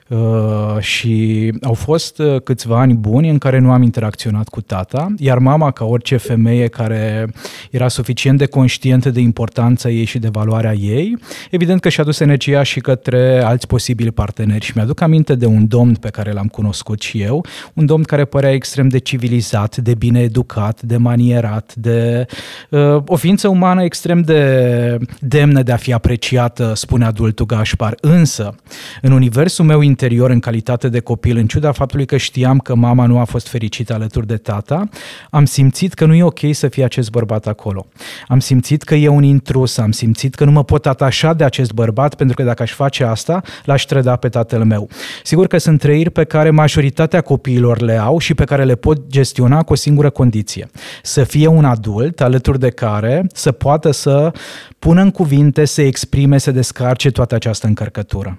Uh, 0.09 0.79
și 0.81 1.53
au 1.63 1.75
fost 1.75 2.19
uh, 2.19 2.41
câțiva 2.43 2.81
ani 2.81 2.95
buni 2.95 3.29
în 3.29 3.39
care 3.39 3.59
nu 3.59 3.71
am 3.71 3.83
interacționat 3.83 4.49
cu 4.49 4.61
tata, 4.61 5.15
iar 5.19 5.39
mama, 5.39 5.71
ca 5.71 5.85
orice 5.85 6.17
femeie 6.17 6.67
care 6.67 7.29
era 7.71 7.89
suficient 7.89 8.39
de 8.39 8.47
conștientă 8.47 9.11
de 9.11 9.21
importanța 9.21 9.89
ei 9.89 10.05
și 10.05 10.19
de 10.19 10.29
valoarea 10.29 10.75
ei, 10.75 11.17
evident 11.51 11.81
că 11.81 11.89
și-a 11.89 12.05
dus 12.05 12.21
energia 12.21 12.63
și 12.63 12.81
către 12.81 13.43
alți 13.45 13.67
posibili 13.67 14.11
parteneri. 14.11 14.65
Și 14.65 14.73
mi-aduc 14.75 15.01
aminte 15.01 15.35
de 15.35 15.47
un 15.47 15.67
domn 15.67 15.95
pe 15.95 16.09
care 16.09 16.33
l-am 16.33 16.47
cunoscut 16.47 17.01
și 17.01 17.23
eu, 17.23 17.45
un 17.75 17.87
domn 17.87 18.03
care 18.03 18.25
părea 18.25 18.53
extrem 18.53 18.89
de 18.89 18.99
civilizat, 18.99 19.77
de 19.77 19.95
bine 19.95 20.21
educat, 20.21 20.83
de 20.83 20.97
manierat, 20.97 21.75
de 21.75 22.27
uh, 22.71 23.03
o 23.07 23.17
ființă 23.17 23.49
umană 23.49 23.83
extrem 23.83 24.21
de 24.21 24.99
demnă 25.21 25.63
de 25.63 25.73
a 25.73 25.77
fi 25.77 25.93
apreciată, 25.93 26.73
spune 26.75 27.05
adultul 27.05 27.47
Gașpar. 27.47 27.95
Însă, 28.01 28.55
în 29.03 29.13
universul 29.13 29.65
meu 29.65 29.83
interior 30.01 30.31
în 30.31 30.41
calitate 30.41 30.89
de 30.89 31.01
copil, 31.01 31.37
în 31.37 31.47
ciuda 31.47 31.73
faptului 31.73 32.07
că 32.07 32.17
știam 32.17 32.59
că 32.59 32.75
mama 32.75 33.07
nu 33.07 33.19
a 33.19 33.25
fost 33.25 33.49
fericită 33.49 33.95
alături 33.95 34.27
de 34.27 34.37
tata, 34.37 34.89
am 35.31 35.45
simțit 35.45 35.95
că 35.95 36.05
nu 36.05 36.15
e 36.15 36.23
ok 36.23 36.39
să 36.53 36.69
fie 36.69 36.85
acest 36.85 37.11
bărbat 37.11 37.47
acolo. 37.47 37.87
Am 38.29 38.41
simțit 38.41 38.83
că 38.83 38.95
e 38.95 39.09
un 39.09 39.23
intrus, 39.23 39.79
am 39.79 39.93
simțit 39.93 40.35
că 40.35 40.45
nu 40.45 40.51
mă 40.51 40.65
pot 40.65 40.87
atașa 40.87 41.35
de 41.35 41.45
acest 41.45 41.73
bărbat 41.73 42.15
pentru 42.15 42.37
că 42.37 42.43
dacă 42.43 42.63
aș 42.63 42.73
face 42.73 43.05
asta, 43.05 43.43
l-aș 43.65 43.83
trăda 43.83 44.17
pe 44.17 44.29
tatăl 44.29 44.65
meu. 44.65 44.89
Sigur 45.23 45.47
că 45.47 45.59
sunt 45.59 45.81
trăiri 45.81 46.11
pe 46.11 46.25
care 46.25 46.51
majoritatea 46.51 47.21
copiilor 47.21 47.81
le 47.81 47.97
au 47.97 48.19
și 48.19 48.35
pe 48.35 48.45
care 48.45 48.65
le 48.65 48.75
pot 48.75 49.07
gestiona 49.07 49.63
cu 49.63 49.73
o 49.73 49.77
singură 49.77 50.11
condiție. 50.11 50.69
Să 51.03 51.25
fie 51.25 51.47
un 51.47 51.65
adult 51.65 52.21
alături 52.21 52.59
de 52.59 52.71
care 52.71 53.27
să 53.33 53.53
poată 53.53 53.91
să 53.91 54.33
pună 54.79 55.03
în 55.03 55.11
cuvinte, 55.11 55.65
să 55.65 55.83
exprime, 55.83 56.39
să 56.39 56.51
descarce 56.51 57.11
toată 57.11 57.35
această 57.35 57.67
încărcătură. 57.67 58.39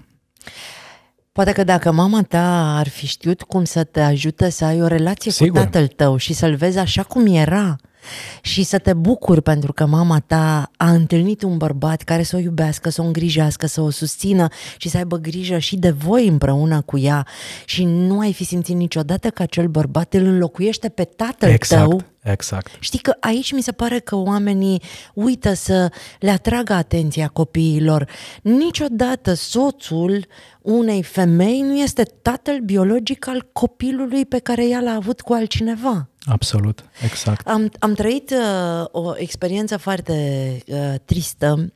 Poate 1.39 1.53
că 1.53 1.63
dacă 1.63 1.91
mama 1.91 2.23
ta 2.23 2.77
ar 2.77 2.87
fi 2.87 3.05
știut 3.05 3.41
cum 3.41 3.63
să 3.63 3.83
te 3.83 3.99
ajute 3.99 4.49
să 4.49 4.65
ai 4.65 4.81
o 4.81 4.87
relație 4.87 5.31
Sigur. 5.31 5.57
cu 5.57 5.63
tatăl 5.63 5.87
tău 5.87 6.17
și 6.17 6.33
să-l 6.33 6.55
vezi 6.55 6.77
așa 6.77 7.03
cum 7.03 7.25
era, 7.25 7.75
și 8.41 8.63
să 8.63 8.77
te 8.77 8.93
bucuri 8.93 9.41
pentru 9.41 9.73
că 9.73 9.85
mama 9.85 10.19
ta 10.19 10.71
a 10.77 10.91
întâlnit 10.91 11.43
un 11.43 11.57
bărbat 11.57 12.01
care 12.01 12.23
să 12.23 12.35
o 12.35 12.39
iubească, 12.39 12.89
să 12.89 13.01
o 13.01 13.05
îngrijească, 13.05 13.67
să 13.67 13.81
o 13.81 13.89
susțină 13.89 14.47
și 14.77 14.89
să 14.89 14.97
aibă 14.97 15.17
grijă 15.17 15.57
și 15.57 15.77
de 15.77 15.89
voi 15.89 16.27
împreună 16.27 16.81
cu 16.81 16.97
ea 16.97 17.27
și 17.65 17.83
nu 17.83 18.19
ai 18.19 18.33
fi 18.33 18.43
simțit 18.43 18.75
niciodată 18.75 19.29
că 19.29 19.41
acel 19.41 19.67
bărbat 19.67 20.13
îl 20.13 20.25
înlocuiește 20.25 20.89
pe 20.89 21.03
tatăl 21.03 21.49
exact, 21.49 21.89
tău. 21.89 22.01
Exact. 22.23 22.71
Știi 22.79 22.99
că 22.99 23.15
aici 23.19 23.51
mi 23.51 23.61
se 23.61 23.71
pare 23.71 23.99
că 23.99 24.15
oamenii 24.15 24.81
uită 25.13 25.53
să 25.53 25.91
le 26.19 26.29
atragă 26.29 26.73
atenția 26.73 27.27
copiilor. 27.27 28.09
Niciodată 28.41 29.33
soțul 29.33 30.25
unei 30.61 31.03
femei 31.03 31.61
nu 31.61 31.77
este 31.77 32.03
tatăl 32.21 32.59
biologic 32.59 33.27
al 33.27 33.49
copilului 33.51 34.25
pe 34.25 34.39
care 34.39 34.67
ea 34.67 34.79
l-a 34.79 34.93
avut 34.93 35.21
cu 35.21 35.33
altcineva. 35.33 36.09
Absolut, 36.25 36.83
exact. 37.03 37.47
Am, 37.47 37.71
am 37.79 37.93
trăit 37.93 38.31
uh, 38.31 38.85
o 38.91 39.13
experiență 39.17 39.77
foarte 39.77 40.57
uh, 40.67 40.93
tristă 41.05 41.73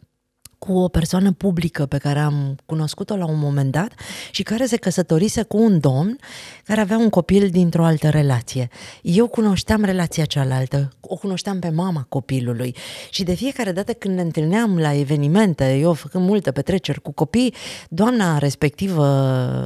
cu 0.63 0.77
o 0.77 0.87
persoană 0.87 1.31
publică 1.31 1.85
pe 1.85 1.97
care 1.97 2.19
am 2.19 2.55
cunoscut-o 2.65 3.15
la 3.15 3.25
un 3.25 3.39
moment 3.39 3.71
dat 3.71 3.91
și 4.31 4.43
care 4.43 4.65
se 4.65 4.77
căsătorise 4.77 5.43
cu 5.43 5.57
un 5.57 5.79
domn 5.79 6.17
care 6.63 6.81
avea 6.81 6.97
un 6.97 7.09
copil 7.09 7.49
dintr-o 7.49 7.85
altă 7.85 8.09
relație. 8.09 8.69
Eu 9.01 9.27
cunoșteam 9.27 9.83
relația 9.83 10.25
cealaltă, 10.25 10.89
o 11.01 11.15
cunoșteam 11.15 11.59
pe 11.59 11.69
mama 11.69 12.05
copilului 12.09 12.75
și 13.09 13.23
de 13.23 13.33
fiecare 13.33 13.71
dată 13.71 13.93
când 13.93 14.15
ne 14.15 14.21
întâlneam 14.21 14.79
la 14.79 14.93
evenimente, 14.93 15.77
eu 15.77 15.93
făcând 15.93 16.25
multe 16.25 16.51
petreceri 16.51 17.01
cu 17.01 17.11
copii, 17.11 17.53
doamna 17.89 18.37
respectivă 18.37 19.05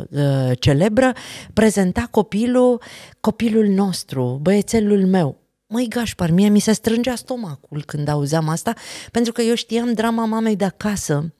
uh, 0.10 0.51
celebră 0.60 1.13
prezenta 1.54 2.08
copilul, 2.12 2.82
copilul 3.20 3.68
nostru, 3.68 4.39
băiețelul 4.42 5.06
meu 5.06 5.47
Măi, 5.70 5.88
Gașpar, 5.88 6.30
mie 6.30 6.50
mi 6.50 6.60
se 6.60 6.72
strângea 6.72 7.16
stomacul 7.16 7.84
când 7.86 8.08
auzeam 8.08 8.50
asta, 8.50 8.74
pentru 9.12 9.32
că 9.32 9.42
eu 9.42 9.56
știam 9.56 9.94
drama 9.94 10.26
mamei 10.26 10.56
de 10.56 10.66
acasă, 10.66 11.34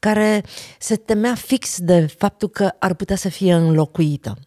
care 0.00 0.44
se 0.78 0.96
temea 0.96 1.34
fix 1.34 1.78
de 1.80 2.06
faptul 2.06 2.48
că 2.48 2.70
ar 2.78 2.94
putea 2.94 3.16
să 3.16 3.28
fie 3.28 3.54
înlocuită. 3.54 4.38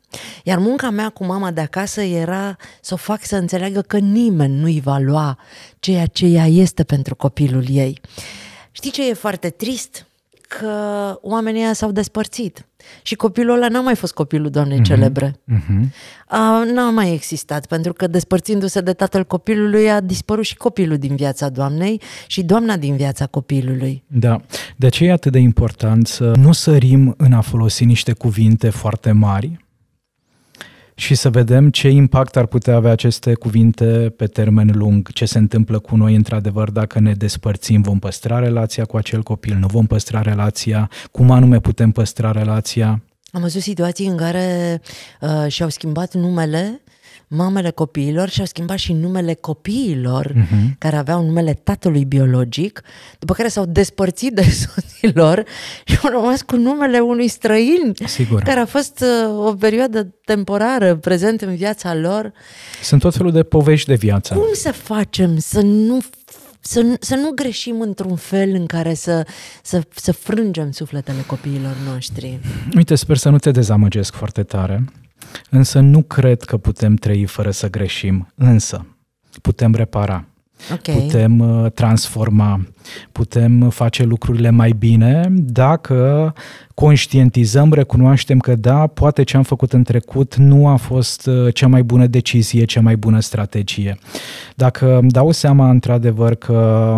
Iar 0.43 0.57
munca 0.57 0.89
mea 0.89 1.09
cu 1.09 1.25
mama 1.25 1.51
de 1.51 1.61
acasă 1.61 2.01
era 2.01 2.57
să 2.81 2.93
o 2.93 2.97
fac 2.97 3.25
să 3.25 3.35
înțeleagă 3.35 3.81
că 3.81 3.97
nimeni 3.97 4.59
nu-i 4.59 4.79
va 4.79 4.97
lua 4.97 5.37
ceea 5.79 6.05
ce 6.05 6.25
ea 6.25 6.45
este 6.45 6.83
pentru 6.83 7.15
copilul 7.15 7.65
ei. 7.69 8.01
Știi 8.71 8.91
ce 8.91 9.09
e 9.09 9.13
foarte 9.13 9.49
trist? 9.49 10.04
Că 10.47 10.69
oamenii 11.21 11.75
s-au 11.75 11.91
despărțit. 11.91 12.67
Și 13.01 13.15
copilul 13.15 13.55
ăla 13.55 13.67
n-a 13.67 13.81
mai 13.81 13.95
fost 13.95 14.13
copilul 14.13 14.49
doamnei 14.49 14.79
mm-hmm. 14.79 14.83
celebre. 14.83 15.35
Mm-hmm. 15.53 15.89
A, 16.27 16.63
n-a 16.73 16.89
mai 16.89 17.13
existat, 17.13 17.65
pentru 17.65 17.93
că 17.93 18.07
despărțindu-se 18.07 18.81
de 18.81 18.93
tatăl 18.93 19.23
copilului 19.23 19.91
a 19.91 19.99
dispărut 19.99 20.45
și 20.45 20.55
copilul 20.55 20.97
din 20.97 21.15
viața 21.15 21.49
doamnei 21.49 22.01
și 22.27 22.43
doamna 22.43 22.77
din 22.77 22.95
viața 22.95 23.25
copilului. 23.25 24.03
Da, 24.07 24.41
de 24.75 24.85
aceea 24.85 25.09
e 25.09 25.13
atât 25.13 25.31
de 25.31 25.39
important 25.39 26.07
să 26.07 26.31
nu 26.35 26.51
sărim 26.51 27.13
în 27.17 27.33
a 27.33 27.41
folosi 27.41 27.85
niște 27.85 28.13
cuvinte 28.13 28.69
foarte 28.69 29.11
mari, 29.11 29.64
și 30.95 31.15
să 31.15 31.29
vedem 31.29 31.69
ce 31.69 31.89
impact 31.89 32.35
ar 32.35 32.45
putea 32.45 32.75
avea 32.75 32.91
aceste 32.91 33.33
cuvinte 33.33 34.13
pe 34.17 34.25
termen 34.25 34.71
lung, 34.73 35.11
ce 35.11 35.25
se 35.25 35.37
întâmplă 35.37 35.79
cu 35.79 35.95
noi 35.95 36.15
într-adevăr 36.15 36.71
dacă 36.71 36.99
ne 36.99 37.13
despărțim, 37.13 37.81
vom 37.81 37.99
păstra 37.99 38.39
relația 38.39 38.85
cu 38.85 38.97
acel 38.97 39.23
copil, 39.23 39.57
nu 39.59 39.67
vom 39.67 39.85
păstra 39.85 40.21
relația, 40.21 40.89
cum 41.11 41.31
anume 41.31 41.59
putem 41.59 41.91
păstra 41.91 42.31
relația. 42.31 43.01
Am 43.31 43.41
văzut 43.41 43.61
situații 43.61 44.07
în 44.07 44.17
care 44.17 44.81
uh, 45.21 45.51
și-au 45.51 45.69
schimbat 45.69 46.13
numele 46.13 46.81
mamele 47.27 47.69
copiilor 47.69 48.29
și-au 48.29 48.45
schimbat 48.45 48.77
și 48.77 48.93
numele 48.93 49.33
copiilor 49.33 50.31
uh-huh. 50.31 50.77
care 50.77 50.95
aveau 50.95 51.25
numele 51.25 51.53
tatălui 51.53 52.05
biologic, 52.05 52.81
după 53.19 53.33
care 53.33 53.47
s-au 53.47 53.65
despărțit 53.65 54.33
de 54.33 54.43
soților 54.65 55.43
și 55.85 55.97
au 56.03 56.09
rămas 56.09 56.41
cu 56.41 56.55
numele 56.55 56.99
unui 56.99 57.27
străin 57.27 57.93
Sigur. 58.05 58.41
care 58.41 58.59
a 58.59 58.65
fost 58.65 59.03
uh, 59.29 59.45
o 59.45 59.53
perioadă 59.53 60.03
temporară 60.25 60.95
prezent 60.95 61.41
în 61.41 61.55
viața 61.55 61.95
lor. 61.95 62.31
Sunt 62.81 63.01
tot 63.01 63.15
felul 63.15 63.31
de 63.31 63.43
povești 63.43 63.87
de 63.87 63.95
viață. 63.95 64.33
Cum 64.33 64.53
să 64.53 64.71
facem 64.71 65.37
să 65.37 65.61
nu 65.61 65.99
să, 66.67 66.97
să 66.99 67.15
nu 67.15 67.31
greșim 67.35 67.81
într-un 67.81 68.15
fel 68.15 68.49
în 68.49 68.65
care 68.65 68.93
să, 68.93 69.25
să, 69.63 69.81
să 69.95 70.11
frângem 70.11 70.71
sufletele 70.71 71.23
copiilor 71.27 71.75
noștri. 71.91 72.39
Uite, 72.75 72.95
sper 72.95 73.17
să 73.17 73.29
nu 73.29 73.37
te 73.37 73.51
dezamăgesc 73.51 74.13
foarte 74.13 74.43
tare, 74.43 74.85
Însă 75.49 75.79
nu 75.79 76.01
cred 76.01 76.41
că 76.41 76.57
putem 76.57 76.95
trăi 76.95 77.25
fără 77.25 77.51
să 77.51 77.69
greșim, 77.69 78.27
însă 78.35 78.85
putem 79.41 79.73
repara. 79.73 80.25
Okay. 80.73 80.95
Putem 80.95 81.39
uh, 81.39 81.71
transforma, 81.71 82.61
putem 83.11 83.69
face 83.69 84.03
lucrurile 84.03 84.49
mai 84.49 84.71
bine 84.71 85.27
dacă 85.31 86.33
conștientizăm, 86.73 87.73
recunoaștem 87.73 88.39
că 88.39 88.55
da, 88.55 88.87
poate 88.87 89.23
ce 89.23 89.37
am 89.37 89.43
făcut 89.43 89.73
în 89.73 89.83
trecut 89.83 90.35
nu 90.35 90.67
a 90.67 90.75
fost 90.75 91.27
uh, 91.27 91.53
cea 91.53 91.67
mai 91.67 91.83
bună 91.83 92.07
decizie, 92.07 92.65
cea 92.65 92.81
mai 92.81 92.95
bună 92.95 93.19
strategie. 93.19 93.97
Dacă 94.55 94.97
îmi 94.97 95.09
dau 95.09 95.31
seama 95.31 95.69
într-adevăr 95.69 96.35
că 96.35 96.97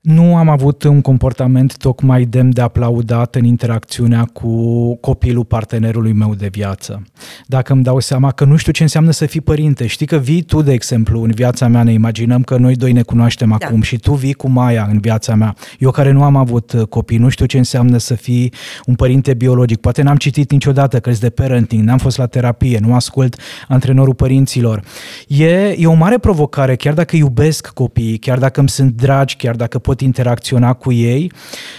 nu 0.00 0.36
am 0.36 0.48
avut 0.48 0.82
un 0.82 1.00
comportament 1.00 1.76
tocmai 1.76 2.24
demn 2.24 2.52
de 2.52 2.60
aplaudat 2.60 3.34
în 3.34 3.44
interacțiunea 3.44 4.24
cu 4.32 4.94
copilul 4.96 5.44
partenerului 5.44 6.12
meu 6.12 6.34
de 6.34 6.48
viață. 6.50 7.02
Dacă 7.46 7.72
îmi 7.72 7.82
dau 7.82 7.98
seama 7.98 8.30
că 8.30 8.44
nu 8.44 8.56
știu 8.56 8.72
ce 8.72 8.82
înseamnă 8.82 9.10
să 9.10 9.26
fii 9.26 9.40
părinte, 9.40 9.86
știi 9.86 10.06
că 10.06 10.16
vii 10.16 10.42
tu, 10.42 10.62
de 10.62 10.72
exemplu, 10.72 11.22
în 11.22 11.30
viața 11.30 11.68
mea, 11.68 11.82
ne 11.82 11.92
imaginăm 11.92 12.42
că 12.42 12.56
noi 12.56 12.76
doi 12.76 12.92
ne 12.92 13.02
cunoaștem 13.02 13.56
da. 13.58 13.66
acum 13.66 13.82
și 13.82 13.96
tu 13.96 14.14
vii 14.14 14.32
cu 14.32 14.48
Maia 14.48 14.88
în 14.90 14.98
viața 14.98 15.34
mea. 15.34 15.54
Eu 15.78 15.90
care 15.90 16.10
nu 16.10 16.22
am 16.22 16.36
avut 16.36 16.72
uh, 16.72 16.82
copii, 16.82 17.18
nu 17.18 17.28
știu 17.28 17.46
ce 17.46 17.58
înseamnă 17.58 17.98
să 17.98 18.14
fii 18.14 18.52
un 18.86 18.94
părinte 18.94 19.34
biologic. 19.34 19.80
Poate 19.80 20.02
n-am 20.02 20.16
citit 20.16 20.50
niciodată 20.50 21.00
cărți 21.00 21.20
de 21.20 21.30
parenting, 21.30 21.84
n-am 21.84 21.98
fost 21.98 22.16
la 22.18 22.26
terapie, 22.26 22.78
nu 22.78 22.94
ascult 22.94 23.36
antrenorul 23.68 24.14
părinților. 24.14 24.82
E, 25.26 25.74
e 25.78 25.86
o 25.86 25.94
mare 25.94 26.18
provocare, 26.18 26.76
chiar 26.76 26.94
dacă 26.94 27.16
iubesc 27.16 27.68
copiii, 27.68 28.18
chiar 28.18 28.38
dacă 28.38 28.60
îmi 28.60 28.68
sunt 28.68 28.92
dragi, 28.92 29.36
chiar 29.36 29.54
dacă 29.54 29.78
pot 29.90 30.00
interacționa 30.00 30.72
cu 30.72 30.92
ei, 30.92 31.32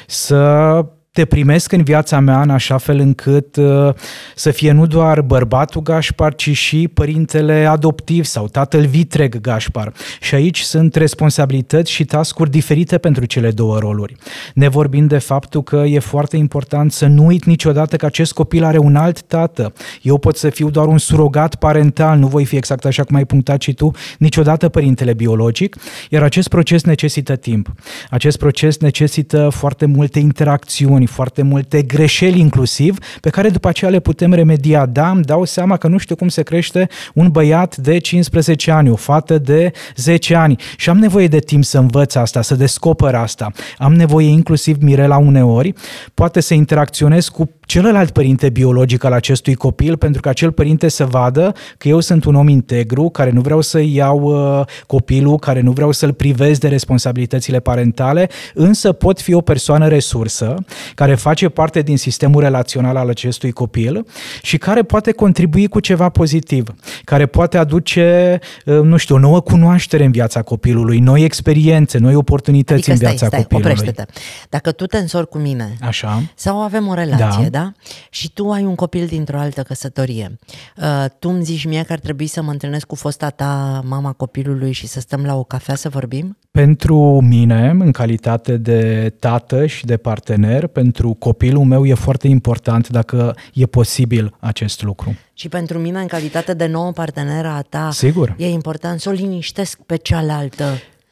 să 0.08 0.86
te 1.14 1.26
primesc 1.26 1.72
în 1.72 1.84
viața 1.84 2.20
mea 2.20 2.42
în 2.42 2.50
așa 2.50 2.78
fel 2.78 3.00
încât 3.00 3.56
uh, 3.56 3.94
să 4.36 4.52
fie 4.52 4.72
nu 4.72 4.86
doar 4.86 5.22
bărbatul 5.22 5.82
Gașpar, 5.82 6.36
ci 6.36 6.50
și 6.58 6.88
părintele 6.94 7.66
adoptiv 7.66 8.26
sau 8.26 8.48
tatăl 8.48 8.86
vitreg 8.86 9.40
Gașpar. 9.40 9.94
Și 10.22 10.36
aici 10.36 10.60
sunt 10.60 10.96
responsabilități 10.96 11.92
și 11.92 12.06
tascuri 12.06 12.50
diferite 12.50 12.98
pentru 12.98 13.26
cele 13.26 13.52
două 13.52 13.80
roluri. 13.80 14.16
Ne 14.54 14.68
vorbim 14.68 15.08
de 15.08 15.18
faptul 15.18 15.64
că 15.64 15.76
e 15.76 16.00
foarte 16.00 16.38
important 16.38 16.92
să 16.92 17.06
nu 17.06 17.26
uit 17.26 17.46
niciodată 17.46 17.96
că 17.96 18.06
acest 18.06 18.34
copil 18.34 18.64
are 18.64 18.78
un 18.78 18.96
alt 18.96 19.22
tată. 19.22 19.74
Eu 20.02 20.18
pot 20.18 20.38
să 20.38 20.50
fiu 20.50 20.70
doar 20.70 20.88
un 20.88 20.98
surogat 20.98 21.56
parental, 21.56 22.18
nu 22.18 22.28
voi 22.28 22.46
fi 22.46 22.56
exact 22.56 22.86
așa 22.86 23.04
cum 23.04 23.16
ai 23.16 23.26
punctat 23.26 23.62
și 23.62 23.74
tu, 23.74 23.92
niciodată 24.18 24.70
părintele 24.70 25.14
biologic, 25.14 25.76
iar 26.10 26.24
acest 26.24 26.48
proces 26.48 26.84
necesită 26.84 27.36
timp. 27.36 27.74
Acest 28.10 28.38
proces 28.38 28.78
necesită 28.78 29.50
foarte 29.50 29.86
multe 29.86 30.20
interacțiuni, 30.20 31.00
acțiuni, 31.02 31.06
foarte 31.06 31.42
multe 31.42 31.82
greșeli 31.82 32.40
inclusiv, 32.40 32.98
pe 33.22 33.30
care 33.30 33.50
după 33.50 33.68
aceea 33.68 33.92
le 33.92 34.00
putem 34.00 34.34
remedia. 34.34 34.86
Da, 34.86 35.10
îmi 35.10 35.24
dau 35.24 35.46
seama 35.46 35.78
că 35.78 35.88
nu 35.88 35.98
știu 35.98 36.16
cum 36.16 36.28
se 36.28 36.44
crește 36.44 36.88
un 37.14 37.30
băiat 37.30 37.78
de 37.78 37.98
15 37.98 38.72
ani, 38.72 38.90
o 38.90 38.96
fată 38.96 39.38
de 39.38 39.72
10 39.96 40.36
ani 40.36 40.56
și 40.78 40.90
am 40.90 40.98
nevoie 40.98 41.28
de 41.28 41.40
timp 41.40 41.64
să 41.64 41.78
învăț 41.78 42.16
asta, 42.16 42.42
să 42.42 42.56
descoper 42.56 43.16
asta. 43.16 43.52
Am 43.78 43.94
nevoie 43.94 44.28
inclusiv 44.28 44.78
Mirela 44.82 45.18
uneori, 45.18 45.74
poate 46.14 46.40
să 46.40 46.54
interacționez 46.54 47.28
cu 47.28 47.50
celălalt 47.72 48.12
părinte 48.12 48.50
biologic 48.50 49.04
al 49.04 49.14
acestui 49.14 49.54
copil, 49.54 49.98
pentru 49.98 50.22
că 50.22 50.30
acel 50.30 50.52
părinte 50.52 50.88
să 50.88 51.06
vadă 51.06 51.54
că 51.78 51.88
eu 51.88 52.00
sunt 52.00 52.24
un 52.24 52.36
om 52.36 52.48
integru, 52.48 53.10
care 53.10 53.30
nu 53.30 53.42
vreau 53.42 53.62
să 53.62 53.82
iau 53.84 54.20
uh, 54.20 54.66
copilul, 54.88 55.40
care 55.40 55.62
nu 55.62 55.72
vreau 55.72 55.92
să-l 55.92 56.14
privez 56.14 56.58
de 56.58 56.68
responsabilitățile 56.68 57.60
parentale, 57.60 58.30
însă 58.54 58.92
pot 58.92 59.22
fi 59.22 59.34
o 59.34 59.42
persoană 59.42 59.88
resursă, 59.88 60.56
care 60.96 61.16
face 61.16 61.50
parte 61.50 61.82
din 61.82 61.98
sistemul 61.98 62.42
relațional 62.42 62.96
al 62.96 63.10
acestui 63.10 63.52
copil 63.52 64.06
și 64.42 64.58
care 64.58 64.82
poate 64.84 65.12
contribui 65.12 65.68
cu 65.68 65.80
ceva 65.80 66.10
pozitiv, 66.10 66.74
care 67.04 67.26
poate 67.26 67.58
aduce, 67.58 68.40
uh, 68.66 68.80
nu 68.80 68.98
știu, 68.98 69.16
o 69.16 69.20
nouă 69.20 69.40
cunoaștere 69.40 70.04
în 70.04 70.12
viața 70.12 70.42
copilului, 70.42 71.00
noi 71.00 71.24
experiențe, 71.24 71.98
noi 71.98 72.16
oportunități 72.16 72.90
adică 72.90 72.92
în 72.92 72.98
viața 72.98 73.26
stai, 73.26 73.42
copilului. 73.42 73.72
Oprește-te. 73.72 74.12
Dacă 74.50 74.72
tu 74.72 74.86
te 74.86 74.98
însori 74.98 75.28
cu 75.28 75.38
mine 75.38 75.78
Așa. 75.82 76.22
sau 76.36 76.62
avem 76.62 76.88
o 76.88 76.94
relație, 76.94 77.48
da? 77.50 77.60
da? 77.60 77.61
Și 78.10 78.32
tu 78.32 78.52
ai 78.52 78.64
un 78.66 78.76
copil 78.76 79.06
dintr-o 79.06 79.40
altă 79.40 79.62
căsătorie. 79.62 80.40
Uh, 80.78 81.06
tu 81.20 81.30
îmi 81.30 81.44
zici 81.44 81.66
mie 81.66 81.84
că 81.84 81.94
ar 81.94 82.00
trebui 82.00 82.28
să 82.28 82.42
mă 82.42 82.52
întâlnesc 82.52 82.86
cu 82.86 82.96
fosta 82.96 83.30
ta, 83.30 83.82
mama 83.86 84.12
copilului 84.12 84.72
și 84.72 84.88
să 84.88 85.00
stăm 85.00 85.24
la 85.24 85.36
o 85.36 85.44
cafea 85.44 85.76
să 85.76 85.90
vorbim? 85.90 86.38
Pentru 86.52 87.22
mine, 87.22 87.70
în 87.80 87.92
calitate 87.92 88.58
de 88.58 89.14
tată 89.20 89.66
și 89.66 89.86
de 89.86 89.98
partener, 89.98 90.68
pentru 90.68 91.14
copilul 91.14 91.64
meu 91.64 91.86
e 91.86 91.94
foarte 91.94 92.28
important 92.28 92.90
dacă 92.90 93.36
e 93.54 93.66
posibil 93.66 94.36
acest 94.40 94.82
lucru. 94.82 95.18
Și 95.34 95.50
pentru 95.50 95.78
mine, 95.78 96.00
în 96.00 96.08
calitate 96.08 96.54
de 96.54 96.68
nouă 96.68 96.92
parteneră 96.92 97.48
a 97.48 97.62
ta, 97.62 97.90
Sigur. 97.92 98.36
e 98.38 98.50
important 98.50 99.00
să 99.00 99.10
o 99.10 99.12
liniștesc 99.12 99.80
pe 99.86 99.96
cealaltă. 99.96 100.66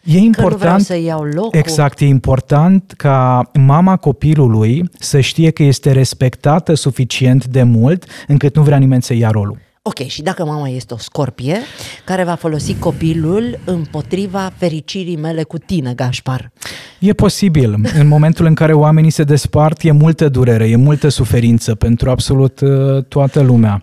E 0.03 0.17
important, 0.17 0.47
că 0.47 0.51
nu 0.51 0.57
vreau 0.57 0.79
să 0.79 0.97
iau 0.97 1.23
locul. 1.23 1.59
Exact, 1.59 1.99
e 1.99 2.05
important 2.05 2.93
ca 2.97 3.49
mama 3.53 3.97
copilului 3.97 4.89
să 4.99 5.19
știe 5.19 5.51
că 5.51 5.63
este 5.63 5.91
respectată 5.91 6.73
suficient 6.73 7.45
de 7.45 7.63
mult 7.63 8.05
încât 8.27 8.55
nu 8.55 8.61
vrea 8.61 8.77
nimeni 8.77 9.01
să 9.01 9.13
ia 9.13 9.29
rolul. 9.29 9.57
Ok, 9.81 10.07
și 10.07 10.21
dacă 10.21 10.45
mama 10.45 10.69
este 10.69 10.93
o 10.93 10.97
scorpie 10.97 11.57
care 12.05 12.23
va 12.23 12.35
folosi 12.35 12.75
copilul 12.75 13.59
împotriva 13.65 14.51
fericirii 14.57 15.17
mele 15.17 15.43
cu 15.43 15.57
tine, 15.57 15.93
Gașpar? 15.93 16.51
E 16.99 17.13
posibil. 17.13 17.75
În 17.99 18.07
momentul 18.07 18.45
în 18.45 18.53
care 18.53 18.73
oamenii 18.73 19.09
se 19.09 19.23
despart, 19.23 19.81
e 19.81 19.91
multă 19.91 20.29
durere, 20.29 20.69
e 20.69 20.75
multă 20.75 21.07
suferință 21.07 21.75
pentru 21.75 22.09
absolut 22.09 22.59
uh, 22.59 23.03
toată 23.07 23.41
lumea. 23.41 23.81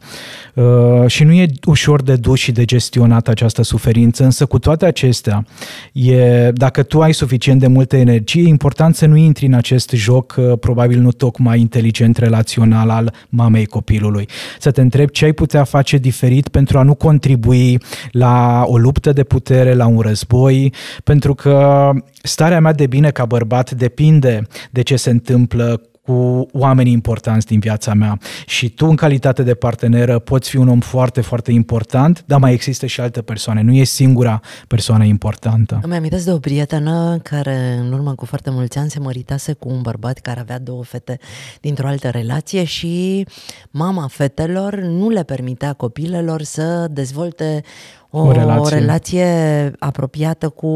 Uh, 0.57 1.07
și 1.07 1.25
nu 1.25 1.33
e 1.33 1.47
ușor 1.65 2.03
de 2.03 2.17
dus 2.17 2.39
și 2.39 2.53
de 2.53 2.65
gestionat 2.65 3.29
această 3.29 3.63
suferință, 3.63 4.25
însă 4.25 4.47
cu 4.47 4.59
toate 4.59 4.87
acestea, 4.87 5.45
e, 5.93 6.51
dacă 6.51 6.83
tu 6.83 7.01
ai 7.03 7.15
suficient 7.15 7.61
de 7.61 7.67
multă 7.67 7.97
energie, 7.97 8.43
e 8.43 8.49
important 8.49 8.95
să 8.95 9.07
nu 9.07 9.17
intri 9.17 9.47
în 9.47 9.53
acest 9.53 9.91
joc, 9.91 10.35
uh, 10.39 10.59
probabil 10.61 11.01
nu 11.01 11.13
tocmai 11.13 11.61
inteligent 11.61 12.17
relațional 12.17 12.91
al 12.91 13.13
mamei 13.29 13.67
copilului. 13.67 14.29
Să 14.59 14.71
te 14.71 14.81
întrebi 14.81 15.13
ce 15.13 15.25
ai 15.25 15.33
putea 15.33 15.65
face 15.65 15.97
diferit 15.97 16.49
pentru 16.49 16.79
a 16.79 16.83
nu 16.83 16.95
contribui 16.95 17.79
la 18.11 18.65
o 18.67 18.79
luptă 18.79 19.13
de 19.13 19.25
putere, 19.25 19.75
la 19.75 19.87
un 19.87 20.01
război, 20.01 20.73
pentru 21.05 21.35
că 21.35 21.91
starea 22.23 22.61
mea 22.61 22.73
de 22.73 22.87
bine 22.87 23.11
ca 23.11 23.25
bărbat 23.25 23.71
depinde 23.71 24.47
de 24.71 24.83
ce 24.83 24.97
se 24.97 25.11
întâmplă 25.11 25.81
cu 26.07 26.47
oamenii 26.53 26.93
importanți 26.93 27.47
din 27.47 27.59
viața 27.59 27.95
mea. 27.95 28.19
Și 28.47 28.71
tu, 28.71 28.87
în 28.87 28.97
calitate 28.97 29.43
de 29.43 29.55
parteneră, 29.55 30.19
poți 30.19 30.51
fi 30.51 30.57
un 30.57 30.69
om 30.69 30.81
foarte, 30.81 31.21
foarte 31.21 31.53
important, 31.53 32.23
dar 32.27 32.41
mai 32.41 32.53
există 32.53 32.87
și 32.87 33.01
alte 33.01 33.23
persoane. 33.23 33.63
Nu 33.63 33.73
e 33.73 33.85
singura 33.85 34.41
persoană 34.69 35.05
importantă. 35.05 35.81
Îmi 35.83 35.95
amintesc 35.95 36.25
de 36.25 36.33
o 36.33 36.39
prietenă 36.39 37.19
care, 37.23 37.77
în 37.81 37.93
urmă 37.93 38.15
cu 38.15 38.25
foarte 38.25 38.51
mulți 38.51 38.79
ani, 38.79 38.91
se 38.91 38.99
măritase 38.99 39.53
cu 39.53 39.69
un 39.69 39.83
bărbat 39.83 40.19
care 40.19 40.41
avea 40.41 40.59
două 40.59 40.85
fete 40.85 41.19
dintr-o 41.61 41.87
altă 41.87 42.09
relație 42.09 42.65
și 42.65 43.27
mama 43.71 44.07
fetelor 44.07 44.75
nu 44.81 45.09
le 45.09 45.23
permitea 45.23 45.73
copilelor 45.73 46.43
să 46.43 46.87
dezvolte 46.91 47.63
o, 48.11 48.21
O 48.21 48.33
relație. 48.33 48.77
o 48.77 48.79
relație 48.79 49.27
apropiată 49.79 50.49
cu 50.49 50.67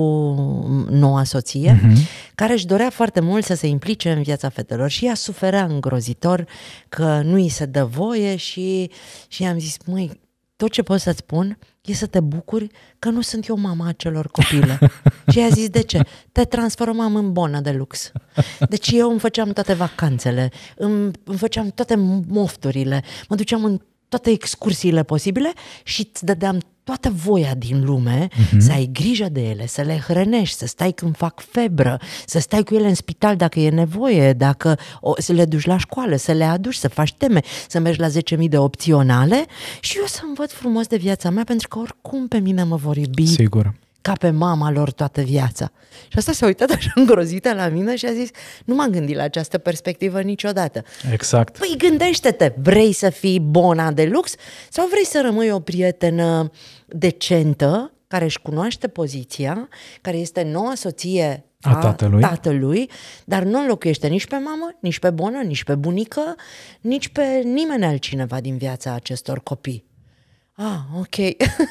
noua 0.91 1.25
soție, 1.25 1.81
Mhm. 1.83 1.97
care 2.35 2.53
își 2.53 2.67
dorea 2.67 2.91
foarte 2.91 3.21
mult 3.21 3.45
să 3.45 3.55
se 3.55 3.67
implice 3.67 4.11
în 4.13 4.23
viața 4.23 4.49
fetelor 4.49 4.89
și 4.91 5.07
ea 5.07 5.15
suferea 5.15 5.65
îngrozitor 5.65 6.47
că 6.89 7.21
nu 7.25 7.35
îi 7.35 7.49
se 7.49 7.65
dă 7.65 7.85
voie 7.85 8.37
și, 8.37 8.91
și 9.29 9.45
am 9.45 9.59
zis, 9.59 9.77
măi, 9.87 10.21
tot 10.57 10.71
ce 10.71 10.83
pot 10.83 11.01
să-ți 11.01 11.19
spun 11.19 11.59
e 11.85 11.93
să 11.93 12.07
te 12.07 12.21
bucuri 12.21 12.67
că 12.99 13.09
nu 13.09 13.21
sunt 13.21 13.47
eu 13.49 13.57
mama 13.59 13.87
acelor 13.89 14.29
copile. 14.29 14.79
și 15.31 15.39
ea 15.39 15.47
a 15.47 15.49
zis, 15.49 15.69
de 15.69 15.83
ce? 15.83 16.01
Te 16.33 16.45
transformam 16.45 17.15
în 17.17 17.33
bonă 17.33 17.61
de 17.61 17.71
lux. 17.71 18.13
Deci 18.69 18.91
eu 18.93 19.11
îmi 19.11 19.19
făceam 19.19 19.51
toate 19.53 19.73
vacanțele, 19.73 20.51
îmi, 20.77 21.11
îmi 21.25 21.37
făceam 21.39 21.69
toate 21.75 21.95
mofturile, 22.29 23.03
mă 23.29 23.37
duceam 23.37 23.65
în 23.65 23.81
toate 24.11 24.31
excursiile 24.31 25.03
posibile 25.03 25.53
și 25.85 26.09
îți 26.13 26.25
dădeam 26.25 26.61
toată 26.85 27.11
voia 27.11 27.55
din 27.55 27.85
lume 27.85 28.29
uh-huh. 28.29 28.59
să 28.59 28.73
ai 28.73 28.91
grijă 28.93 29.29
de 29.33 29.41
ele, 29.41 29.67
să 29.67 29.83
le 29.83 30.05
hrănești, 30.07 30.57
să 30.57 30.67
stai 30.67 30.93
când 30.93 31.17
fac 31.17 31.41
febră, 31.41 32.01
să 32.27 32.39
stai 32.39 32.63
cu 32.63 32.75
ele 32.75 32.89
în 32.89 32.95
spital 32.95 33.37
dacă 33.37 33.61
e 33.61 33.71
nevoie, 33.71 34.33
dacă 34.33 34.79
o, 35.01 35.13
să 35.19 35.33
le 35.33 35.45
duci 35.45 35.65
la 35.65 35.79
școală, 35.79 36.17
să 36.17 36.33
le 36.33 36.45
aduci, 36.45 36.75
să 36.75 36.89
faci 36.89 37.13
teme, 37.13 37.41
să 37.69 37.79
mergi 37.79 38.01
la 38.01 38.09
10.000 38.09 38.49
de 38.49 38.59
opționale 38.59 39.45
și 39.81 39.99
eu 39.99 40.05
să 40.07 40.21
învăț 40.29 40.53
frumos 40.53 40.87
de 40.87 40.97
viața 40.97 41.31
mea 41.31 41.45
pentru 41.45 41.69
că 41.69 41.79
oricum 41.79 42.29
pe 42.29 42.39
mine 42.39 42.63
mă 42.63 42.77
vor 42.77 42.97
iubi 42.97 43.27
Sigur. 43.27 43.75
Ca 44.01 44.13
pe 44.13 44.31
mama 44.31 44.71
lor 44.71 44.93
toată 44.93 45.21
viața. 45.21 45.73
Și 46.09 46.19
asta 46.19 46.33
s-a 46.33 46.47
uitat 46.47 46.71
așa 46.71 46.93
îngrozită 46.95 47.55
la 47.55 47.69
mine 47.69 47.97
și 47.97 48.07
a 48.07 48.13
zis, 48.13 48.31
nu 48.65 48.75
m-am 48.75 48.91
gândit 48.91 49.17
la 49.17 49.23
această 49.23 49.59
perspectivă 49.59 50.21
niciodată. 50.21 50.85
Exact. 51.13 51.59
Păi 51.59 51.75
gândește-te, 51.79 52.53
vrei 52.63 52.93
să 52.93 53.11
fii 53.11 53.41
bona 53.41 53.93
de 53.93 54.05
lux 54.05 54.35
sau 54.71 54.87
vrei 54.87 55.05
să 55.07 55.21
rămâi 55.25 55.51
o 55.51 55.61
prietenă 55.61 56.51
decentă, 56.87 57.93
care 58.07 58.25
își 58.25 58.41
cunoaște 58.43 58.89
poziția, 58.89 59.69
care 60.01 60.17
este 60.17 60.43
noua 60.43 60.75
soție 60.75 61.45
A 61.61 61.75
tatălui. 61.75 62.21
tatălui, 62.21 62.91
dar 63.25 63.43
nu 63.43 63.61
înlocuiește 63.61 64.07
nici 64.07 64.27
pe 64.27 64.37
mamă, 64.37 64.77
nici 64.81 64.99
pe 64.99 65.11
bonă, 65.11 65.43
nici 65.43 65.65
pe 65.65 65.75
bunică, 65.75 66.35
nici 66.81 67.09
pe 67.09 67.25
nimeni 67.45 67.85
altcineva 67.85 68.41
din 68.41 68.57
viața 68.57 68.93
acestor 68.93 69.41
copii. 69.43 69.85
Ah, 70.63 70.99
ok. 70.99 71.15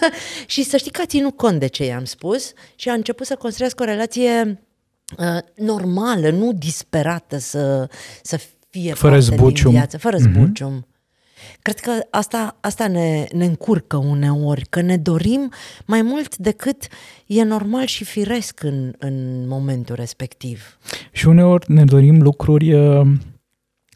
și 0.46 0.64
să 0.64 0.78
știi 0.78 0.92
că 0.92 1.02
a 1.02 1.06
ținut 1.06 1.36
cont 1.38 1.60
de 1.60 1.68
ce 1.68 1.86
i-am 1.86 2.04
spus 2.06 2.54
și 2.76 2.90
a 2.90 2.94
început 2.94 3.26
să 3.26 3.36
construiască 3.36 3.84
o 3.84 3.86
relație 3.86 4.62
uh, 5.18 5.38
normală, 5.56 6.30
nu 6.30 6.54
disperată 6.54 7.38
să, 7.38 7.90
să 8.22 8.40
fie 8.70 8.94
Fără 8.94 9.14
parte 9.14 9.26
zbucium. 9.36 9.70
din 9.72 9.80
viață, 9.80 9.98
fără 9.98 10.18
Mhm. 10.20 10.30
zbucium. 10.32 10.84
Cred 11.62 11.80
că 11.80 11.92
asta, 12.10 12.58
asta 12.60 12.88
ne, 12.88 13.26
ne 13.32 13.46
încurcă 13.46 13.98
uneori, 13.98 14.66
că 14.70 14.82
ne 14.82 14.98
dorim 14.98 15.52
mai 15.86 16.02
mult 16.02 16.38
decât 16.38 16.88
e 17.26 17.44
normal 17.44 17.86
și 17.86 18.04
firesc 18.04 18.64
în, 18.64 18.94
în 18.98 19.48
momentul 19.48 19.96
respectiv. 19.96 20.78
Și 21.12 21.28
uneori 21.28 21.72
ne 21.72 21.86
dorim 21.86 22.22
lucruri 22.22 22.74
uh, 22.74 23.08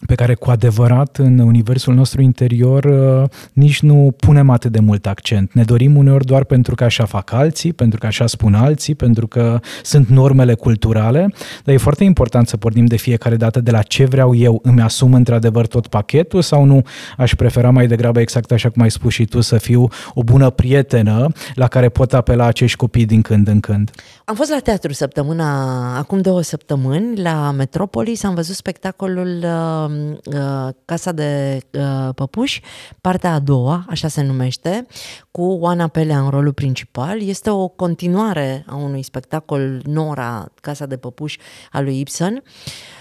pe 0.06 0.16
care 0.16 0.34
cu 0.34 0.50
adevărat 0.50 1.18
în 1.18 1.40
universul 1.40 1.94
nostru 1.94 2.22
interior 2.22 2.84
uh, 2.84 3.30
nici 3.54 3.82
nu 3.82 4.14
punem 4.18 4.50
atât 4.50 4.72
de 4.72 4.80
mult 4.80 5.06
accent. 5.06 5.54
Ne 5.54 5.64
dorim 5.64 5.98
uneori 5.98 6.26
doar 6.26 6.44
pentru 6.44 6.76
că 6.76 6.84
așa 6.84 7.06
fac 7.06 7.32
alții, 7.32 7.74
pentru 7.74 8.00
că 8.00 8.06
așa 8.06 8.28
spun 8.28 8.54
alții, 8.54 8.96
pentru 8.96 9.28
că 9.28 9.60
sunt 9.84 10.08
normele 10.08 10.54
culturale, 10.54 11.34
dar 11.64 11.74
e 11.74 11.78
foarte 11.78 12.04
important 12.04 12.48
să 12.48 12.58
pornim 12.58 12.86
de 12.86 12.96
fiecare 12.96 13.36
dată 13.36 13.62
de 13.62 13.72
la 13.72 13.82
ce 13.82 14.06
vreau 14.06 14.36
eu, 14.36 14.60
îmi 14.64 14.82
asum 14.82 15.14
într-adevăr 15.14 15.68
tot 15.68 15.88
pachetul 15.88 16.42
sau 16.42 16.64
nu 16.64 16.82
aș 17.18 17.36
prefera 17.36 17.70
mai 17.70 17.88
degrabă 17.88 18.20
exact 18.20 18.52
așa 18.52 18.70
cum 18.70 18.82
ai 18.82 18.92
spus 18.92 19.14
și 19.14 19.26
tu 19.26 19.42
să 19.42 19.58
fiu 19.58 19.88
o 20.14 20.24
bună 20.24 20.50
prietenă 20.50 21.28
la 21.54 21.68
care 21.68 21.90
pot 21.90 22.14
apela 22.14 22.46
acești 22.46 22.78
copii 22.78 23.06
din 23.06 23.22
când 23.22 23.48
în 23.48 23.60
când. 23.60 23.92
Am 24.26 24.36
fost 24.36 24.50
la 24.50 24.60
teatru 24.60 24.94
săptămâna, 24.94 25.98
acum 25.98 26.22
două 26.22 26.42
săptămâni, 26.42 27.22
la 27.22 27.52
Metropolis, 27.52 28.24
am 28.24 28.34
văzut 28.34 28.56
spectacolul 28.56 29.44
uh, 29.44 29.93
uh, 30.26 30.70
Casa 30.86 31.12
de 31.12 31.62
uh, 31.72 32.10
Păpuși, 32.16 32.62
partea 33.02 33.34
a 33.34 33.40
doua, 33.40 33.86
așa 33.90 34.08
se 34.08 34.22
numește, 34.22 34.86
cu 35.32 35.42
Oana 35.42 35.88
Pelea 35.88 36.20
în 36.20 36.30
rolul 36.30 36.54
principal. 36.54 37.22
Este 37.22 37.50
o 37.50 37.68
continuare 37.68 38.66
a 38.68 38.76
unui 38.76 39.02
spectacol 39.02 39.82
Nora, 39.86 40.52
Casa 40.62 40.86
de 40.86 40.98
Păpuși, 40.98 41.40
al 41.72 41.84
lui 41.84 42.00
Ibsen 42.00 42.44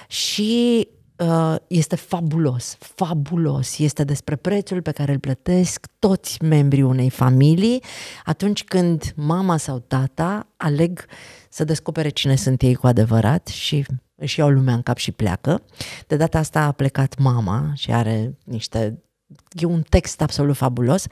și 0.09 0.89
uh, 1.17 1.55
este 1.67 1.97
fabulos, 1.97 2.77
fabulos. 2.79 3.79
Este 3.79 4.05
despre 4.05 4.37
prețul 4.37 4.83
pe 4.83 4.91
care 4.91 5.13
îl 5.13 5.19
plătesc 5.19 5.87
toți 5.99 6.43
membrii 6.43 6.83
unei 6.83 7.11
familii 7.11 7.83
atunci 8.25 8.65
când 8.65 9.13
mama 9.17 9.57
sau 9.57 9.79
tata 9.79 10.47
aleg 10.57 11.05
să 11.49 11.65
descopere 11.65 12.09
cine 12.09 12.37
sunt 12.37 12.63
ei 12.63 12.75
cu 12.75 12.87
adevărat 12.87 13.47
și 13.47 13.85
își 14.23 14.39
iau 14.39 14.49
lumea 14.49 14.75
în 14.75 14.83
cap 14.83 14.97
și 14.97 15.13
pleacă. 15.13 15.63
De 16.07 16.17
data 16.17 16.39
asta 16.39 16.61
a 16.61 16.73
plecat 16.73 17.19
mama 17.19 17.73
și 17.75 17.93
are 17.93 18.39
niște 18.45 19.03
E 19.51 19.65
un 19.65 19.83
text 19.89 20.21
absolut 20.21 20.57
fabulos, 20.57 21.07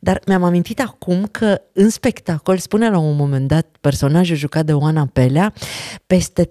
dar 0.00 0.20
mi-am 0.26 0.42
amintit 0.42 0.80
acum 0.80 1.26
că 1.30 1.60
în 1.72 1.90
spectacol 1.90 2.58
spune 2.58 2.90
la 2.90 2.98
un 2.98 3.16
moment 3.16 3.48
dat 3.48 3.76
personajul 3.80 4.36
jucat 4.36 4.64
de 4.64 4.72
Oana 4.72 5.06
Pelea, 5.12 5.52
peste 6.06 6.50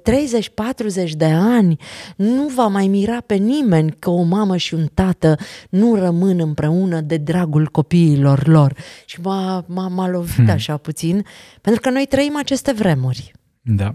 30-40 1.07 1.11
de 1.11 1.25
ani 1.25 1.77
nu 2.15 2.47
va 2.47 2.67
mai 2.67 2.87
mira 2.87 3.21
pe 3.21 3.35
nimeni 3.35 3.95
că 3.99 4.09
o 4.09 4.21
mamă 4.21 4.57
și 4.57 4.73
un 4.73 4.87
tată 4.93 5.37
nu 5.69 5.95
rămân 5.95 6.39
împreună 6.39 7.01
de 7.01 7.17
dragul 7.17 7.67
copiilor 7.67 8.47
lor. 8.47 8.73
Și 9.05 9.21
m-a, 9.21 9.65
m-a, 9.67 9.87
m-a 9.87 10.09
lovit 10.09 10.35
hmm. 10.35 10.49
așa 10.49 10.77
puțin, 10.77 11.25
pentru 11.61 11.81
că 11.81 11.89
noi 11.89 12.05
trăim 12.09 12.37
aceste 12.37 12.71
vremuri. 12.71 13.31
Da. 13.61 13.93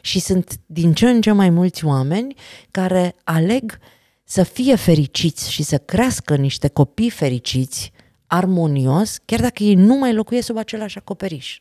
Și 0.00 0.20
sunt 0.20 0.60
din 0.66 0.92
ce 0.92 1.08
în 1.08 1.20
ce 1.20 1.32
mai 1.32 1.50
mulți 1.50 1.84
oameni 1.84 2.34
care 2.70 3.14
aleg 3.24 3.78
să 4.24 4.42
fie 4.42 4.74
fericiți 4.74 5.52
și 5.52 5.62
să 5.62 5.78
crească 5.78 6.36
niște 6.36 6.68
copii 6.68 7.10
fericiți, 7.10 7.92
armonios, 8.26 9.18
chiar 9.24 9.40
dacă 9.40 9.62
ei 9.62 9.74
nu 9.74 9.94
mai 9.94 10.14
locuiesc 10.14 10.46
sub 10.46 10.56
același 10.56 10.98
acoperiș. 10.98 11.60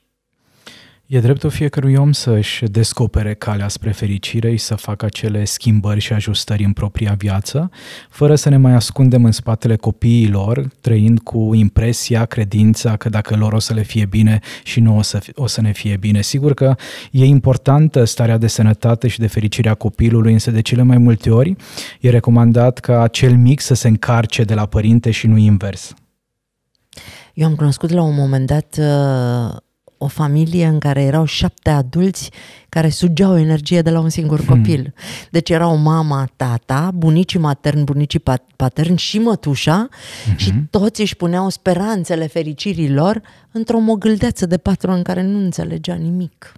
E 1.08 1.20
dreptul 1.20 1.50
fiecărui 1.50 1.96
om 1.96 2.12
să-și 2.12 2.64
descopere 2.66 3.34
calea 3.34 3.68
spre 3.68 3.92
fericire 3.92 4.52
și 4.52 4.64
să 4.64 4.76
facă 4.76 5.06
acele 5.06 5.46
schimbări 5.46 6.00
și 6.00 6.14
ajustări 6.14 6.64
în 6.64 6.74
propria 6.74 7.16
viață, 7.18 7.70
fără 8.10 8.36
să 8.36 8.50
ne 8.50 8.58
mai 8.58 8.74
ascundem 8.74 9.26
în 9.26 9.32
spatele 9.32 9.76
copiilor, 9.76 10.68
trăind 10.82 11.20
cu 11.20 11.54
impresia, 11.54 12.26
credința 12.26 12.98
că 12.98 13.10
dacă 13.10 13.36
lor 13.36 13.54
o 13.54 13.60
să 13.60 13.74
le 13.74 13.82
fie 13.82 14.06
bine 14.06 14.40
și 14.64 14.80
nu 14.80 14.98
o 14.98 15.02
să, 15.02 15.20
o 15.36 15.48
să 15.48 15.62
ne 15.62 15.72
fie 15.72 15.98
bine. 15.98 16.22
Sigur 16.22 16.54
că 16.54 16.76
e 17.12 17.26
importantă 17.26 18.04
starea 18.04 18.38
de 18.38 18.48
sănătate 18.48 19.08
și 19.08 19.20
de 19.20 19.28
fericire 19.28 19.70
a 19.70 19.74
copilului, 19.74 20.34
însă 20.34 20.52
de 20.52 20.62
cele 20.62 20.82
mai 20.82 20.98
multe 20.98 21.30
ori 21.30 21.56
e 22.00 22.10
recomandat 22.10 22.80
ca 22.80 23.08
cel 23.08 23.38
mic 23.38 23.60
să 23.60 23.74
se 23.74 23.88
încarce 23.88 24.44
de 24.44 24.54
la 24.54 24.66
părinte 24.66 25.12
și 25.12 25.28
nu 25.28 25.38
invers. 25.38 25.94
Eu 27.34 27.48
am 27.48 27.56
cunoscut 27.56 27.90
la 27.90 28.02
un 28.02 28.16
moment 28.16 28.48
dat 28.48 28.78
uh, 28.80 29.58
o 29.98 30.08
familie 30.08 30.66
în 30.66 30.80
care 30.80 31.02
erau 31.02 31.26
șapte 31.26 31.70
adulți 31.70 32.32
care 32.70 32.90
sugeau 32.90 33.38
energie 33.38 33.82
de 33.82 33.90
la 33.90 34.00
un 34.00 34.10
singur 34.10 34.40
hmm. 34.44 34.56
copil. 34.56 34.94
Deci 35.32 35.50
erau 35.50 35.76
mama, 35.76 36.30
tata, 36.36 36.92
bunicii 36.96 37.40
materni, 37.40 37.84
bunicii 37.84 38.24
paterni 38.56 38.98
și 38.98 39.20
mătușa 39.20 39.90
hmm. 40.26 40.38
și 40.38 40.54
toți 40.70 41.02
își 41.02 41.16
puneau 41.16 41.50
speranțele 41.50 42.28
fericirii 42.28 42.92
lor 42.92 43.22
într-o 43.52 43.80
mogâldeță 43.80 44.46
de 44.46 44.58
patru 44.58 44.92
în 44.92 45.04
care 45.04 45.22
nu 45.22 45.38
înțelegea 45.38 45.94
nimic. 45.94 46.54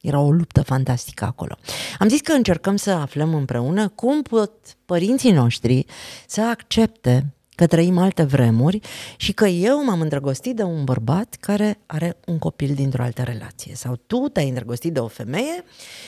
Era 0.00 0.20
o 0.20 0.30
luptă 0.30 0.62
fantastică 0.62 1.24
acolo. 1.24 1.56
Am 1.98 2.08
zis 2.08 2.20
că 2.20 2.32
încercăm 2.32 2.76
să 2.76 2.90
aflăm 2.90 3.34
împreună 3.34 3.88
cum 3.88 4.22
pot 4.22 4.52
părinții 4.84 5.32
noștri 5.32 5.86
să 6.26 6.42
accepte 6.42 7.33
că 7.54 7.66
trăim 7.66 7.98
alte 7.98 8.22
vremuri 8.22 8.80
și 9.16 9.32
că 9.32 9.46
eu 9.46 9.84
m-am 9.84 10.00
îndrăgostit 10.00 10.56
de 10.56 10.62
un 10.62 10.84
bărbat 10.84 11.36
care 11.40 11.78
are 11.86 12.16
un 12.26 12.38
copil 12.38 12.74
dintr-o 12.74 13.02
altă 13.02 13.22
relație. 13.22 13.74
Sau 13.74 13.96
tu 14.06 14.16
te-ai 14.32 14.48
îndrăgostit 14.48 14.92
de 14.92 15.00
o 15.00 15.06
femeie 15.06 15.64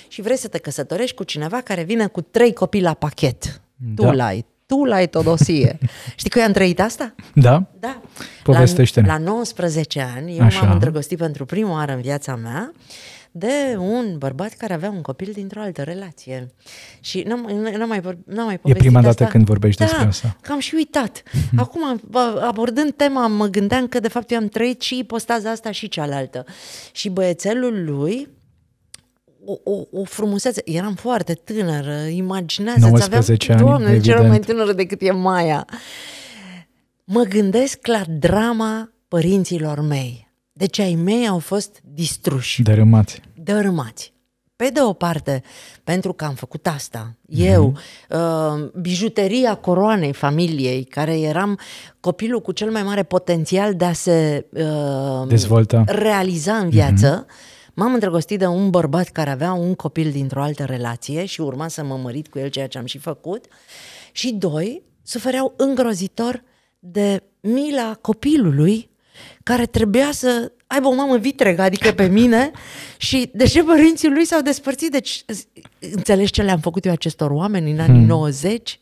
și 0.09 0.23
vrei 0.23 0.37
să 0.37 0.49
te 0.49 0.59
căsătorești 0.59 1.17
cu 1.17 1.23
cineva 1.23 1.61
care 1.61 1.83
vine 1.83 2.07
cu 2.07 2.21
trei 2.21 2.53
copii 2.53 2.83
la 2.83 2.95
pachet. 2.95 3.61
Da. 3.77 4.05
Tu 4.05 4.17
l-ai, 4.17 4.47
tu 4.67 4.85
l-ai 4.85 5.09
Todosie. 5.09 5.79
Știi 6.17 6.31
că 6.31 6.39
eu 6.39 6.45
am 6.45 6.53
trăit 6.53 6.81
asta? 6.81 7.15
Da? 7.35 7.63
Da. 7.81 8.01
Povestește-ne. 8.43 9.07
La, 9.07 9.13
la 9.13 9.19
19 9.19 10.01
ani, 10.17 10.37
eu 10.37 10.45
Așa. 10.45 10.63
m-am 10.63 10.73
îndrăgostit 10.73 11.19
pentru 11.19 11.45
prima 11.45 11.71
oară 11.71 11.93
în 11.93 12.01
viața 12.01 12.37
mea 12.37 12.73
de 13.39 13.77
un 13.79 14.19
bărbat 14.19 14.53
care 14.53 14.75
avea 14.75 14.91
un 14.91 15.01
copil 15.01 15.31
dintr-o 15.33 15.61
altă 15.61 15.83
relație. 15.83 16.47
Și 17.01 17.21
n-am, 17.21 17.41
n-am 17.79 17.89
mai, 17.89 18.01
n-am 18.27 18.45
mai 18.45 18.61
E 18.65 18.73
prima 18.73 19.01
dată 19.01 19.09
asta. 19.09 19.27
când 19.27 19.45
vorbești 19.45 19.81
da, 19.81 19.87
despre 19.87 20.07
asta. 20.07 20.37
că 20.41 20.53
am 20.53 20.59
și 20.59 20.75
uitat. 20.75 21.23
Acum, 21.57 22.01
abordând 22.41 22.93
tema, 22.93 23.27
mă 23.27 23.47
gândeam 23.47 23.87
că 23.87 24.01
de 24.01 24.09
fapt 24.09 24.31
eu 24.31 24.39
am 24.39 24.49
trăit 24.49 24.81
și 24.81 25.05
postaza 25.07 25.51
asta 25.51 25.71
și 25.71 25.89
cealaltă. 25.89 26.45
Și 26.93 27.09
băiețelul 27.09 27.85
lui, 27.85 28.29
o, 29.45 29.71
o, 29.71 30.01
o 30.01 30.05
frumusețe. 30.05 30.63
Eram 30.65 30.95
foarte 30.95 31.33
tânără, 31.33 31.95
imaginează 31.95 32.87
19 32.87 33.53
aveam, 33.53 33.69
ani, 33.69 33.79
Doamne, 33.79 34.01
ce 34.01 34.29
mai 34.29 34.41
tânără 34.41 34.73
decât 34.73 35.03
e 35.03 35.11
Maia. 35.11 35.65
Mă 37.05 37.23
gândesc 37.23 37.87
la 37.87 38.03
drama 38.19 38.91
părinților 39.09 39.81
mei 39.81 40.26
deci 40.57 40.79
ai 40.79 40.95
mei 40.95 41.29
au 41.29 41.39
fost 41.39 41.81
distruși. 41.85 42.63
Dărâmați. 42.63 43.21
Dărâmați. 43.35 44.15
Pe 44.57 44.71
de 44.73 44.81
o 44.83 44.93
parte, 44.93 45.43
pentru 45.85 46.13
că 46.13 46.25
am 46.25 46.35
făcut 46.35 46.67
asta, 46.67 47.17
eu, 47.29 47.73
mm-hmm. 47.73 48.17
uh, 48.17 48.71
bijuteria 48.81 49.55
coroanei 49.55 50.13
familiei, 50.13 50.85
care 50.85 51.21
eram 51.21 51.59
copilul 52.01 52.41
cu 52.41 52.53
cel 52.53 52.71
mai 52.71 52.83
mare 52.83 53.03
potențial 53.03 53.75
de 53.75 53.85
a 53.85 53.93
se 53.93 54.47
uh, 54.51 55.29
dezvolta, 55.29 55.85
realiza 55.87 56.57
în 56.57 56.69
viață, 56.69 57.25
mm-hmm. 57.25 57.75
m-am 57.75 57.93
îndrăgostit 57.93 58.39
de 58.39 58.47
un 58.47 58.71
bărbat 58.71 59.09
care 59.09 59.31
avea 59.31 59.53
un 59.53 59.75
copil 59.75 60.11
dintr-o 60.11 60.43
altă 60.43 60.65
relație 60.65 61.25
și 61.25 61.41
urma 61.41 61.69
să 61.69 61.85
mă 61.85 61.99
mărit 62.03 62.29
cu 62.29 62.39
el, 62.39 62.49
ceea 62.49 62.69
ce 62.69 62.79
am 62.79 62.87
și 62.87 62.99
făcut. 62.99 63.45
Și 64.13 64.33
doi, 64.33 64.83
sufereau 65.03 65.55
îngrozitor 65.57 66.43
de 66.79 67.23
mila 67.41 67.99
copilului 68.01 68.91
care 69.47 69.67
trebuia 69.67 70.09
să 70.13 70.53
aibă 70.67 70.89
o 70.89 70.95
mamă 70.95 71.17
vitregă, 71.17 71.63
adică 71.63 71.93
pe 71.93 72.07
mine, 72.07 72.51
și 72.97 73.31
de 73.35 73.45
ce 73.45 73.63
părinții 73.63 74.09
lui 74.09 74.25
s-au 74.25 74.41
despărțit. 74.41 74.91
Deci, 74.91 75.25
înțelegi 75.79 76.33
ce 76.33 76.43
le-am 76.43 76.59
făcut 76.59 76.85
eu 76.85 76.93
acestor 76.93 77.31
oameni 77.31 77.71
în 77.71 77.79
anii 77.79 77.99
hmm. 77.99 78.07
90? 78.07 78.81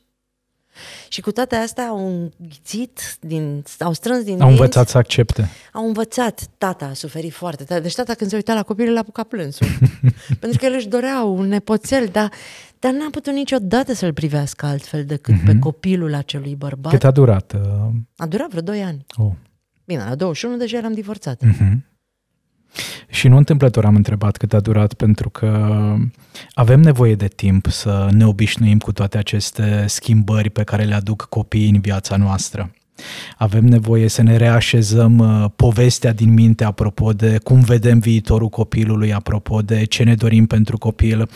Și 1.09 1.21
cu 1.21 1.33
toate 1.33 1.57
astea 1.57 1.87
au 1.87 2.31
înghițit, 2.39 3.17
din, 3.21 3.63
au 3.79 3.93
strâns 3.93 4.23
din 4.25 4.33
Au 4.33 4.39
dinți, 4.39 4.61
învățat 4.61 4.89
să 4.89 4.99
accepte. 4.99 5.49
Au 5.73 5.87
învățat. 5.87 6.49
Tata 6.59 6.85
a 6.85 6.93
suferit 6.93 7.33
foarte 7.33 7.65
tare. 7.65 7.81
Deci 7.81 7.95
tata 7.95 8.15
când 8.15 8.31
se 8.31 8.37
uita 8.37 8.55
la 8.55 8.63
copil, 8.63 8.93
l-a 8.93 9.01
apucat 9.01 9.27
plânsul. 9.27 9.67
Pentru 10.41 10.59
că 10.59 10.65
el 10.65 10.73
își 10.75 10.89
dorea 10.89 11.23
un 11.23 11.47
nepoțel, 11.47 12.09
dar, 12.13 12.31
dar 12.79 12.93
n-a 12.93 13.09
putut 13.11 13.33
niciodată 13.33 13.95
să-l 13.95 14.13
privească 14.13 14.67
altfel 14.67 15.05
decât 15.05 15.35
mm-hmm. 15.35 15.47
pe 15.47 15.59
copilul 15.59 16.15
acelui 16.15 16.55
bărbat. 16.55 16.93
Cât 16.93 17.05
a 17.05 17.11
durat? 17.11 17.53
Uh... 17.53 17.61
A 18.17 18.27
durat 18.27 18.49
vreo 18.49 18.63
2 18.63 18.83
ani. 18.83 19.07
Oh. 19.17 19.33
Bine, 19.85 20.05
la 20.09 20.15
21 20.15 20.57
deja 20.57 20.77
eram 20.77 20.93
divorțată. 20.93 21.47
Uh-huh. 21.47 21.93
Și 23.09 23.29
nu 23.29 23.37
întâmplător 23.37 23.85
am 23.85 23.95
întrebat 23.95 24.37
cât 24.37 24.53
a 24.53 24.61
durat, 24.61 24.95
pentru 24.95 25.31
că 25.31 25.71
avem 26.55 26.81
nevoie 26.81 27.15
de 27.15 27.29
timp 27.29 27.67
să 27.67 28.09
ne 28.13 28.27
obișnuim 28.27 28.79
cu 28.79 28.93
toate 28.93 29.19
aceste 29.19 29.85
schimbări 29.87 30.51
pe 30.51 30.63
care 30.65 30.85
le 30.85 30.95
aduc 30.95 31.27
copiii 31.29 31.71
în 31.71 31.81
viața 31.81 32.17
noastră. 32.17 32.73
Avem 33.37 33.65
nevoie 33.65 34.09
să 34.09 34.23
ne 34.23 34.37
reașezăm 34.37 35.19
uh, 35.19 35.51
povestea 35.57 36.13
din 36.13 36.33
minte 36.33 36.65
apropo 36.65 37.13
de 37.13 37.39
cum 37.43 37.61
vedem 37.61 37.99
viitorul 37.99 38.49
copilului, 38.49 39.13
apropo 39.13 39.61
de 39.61 39.85
ce 39.85 40.03
ne 40.03 40.15
dorim 40.15 40.47
pentru 40.47 40.79
copil. 40.79 41.29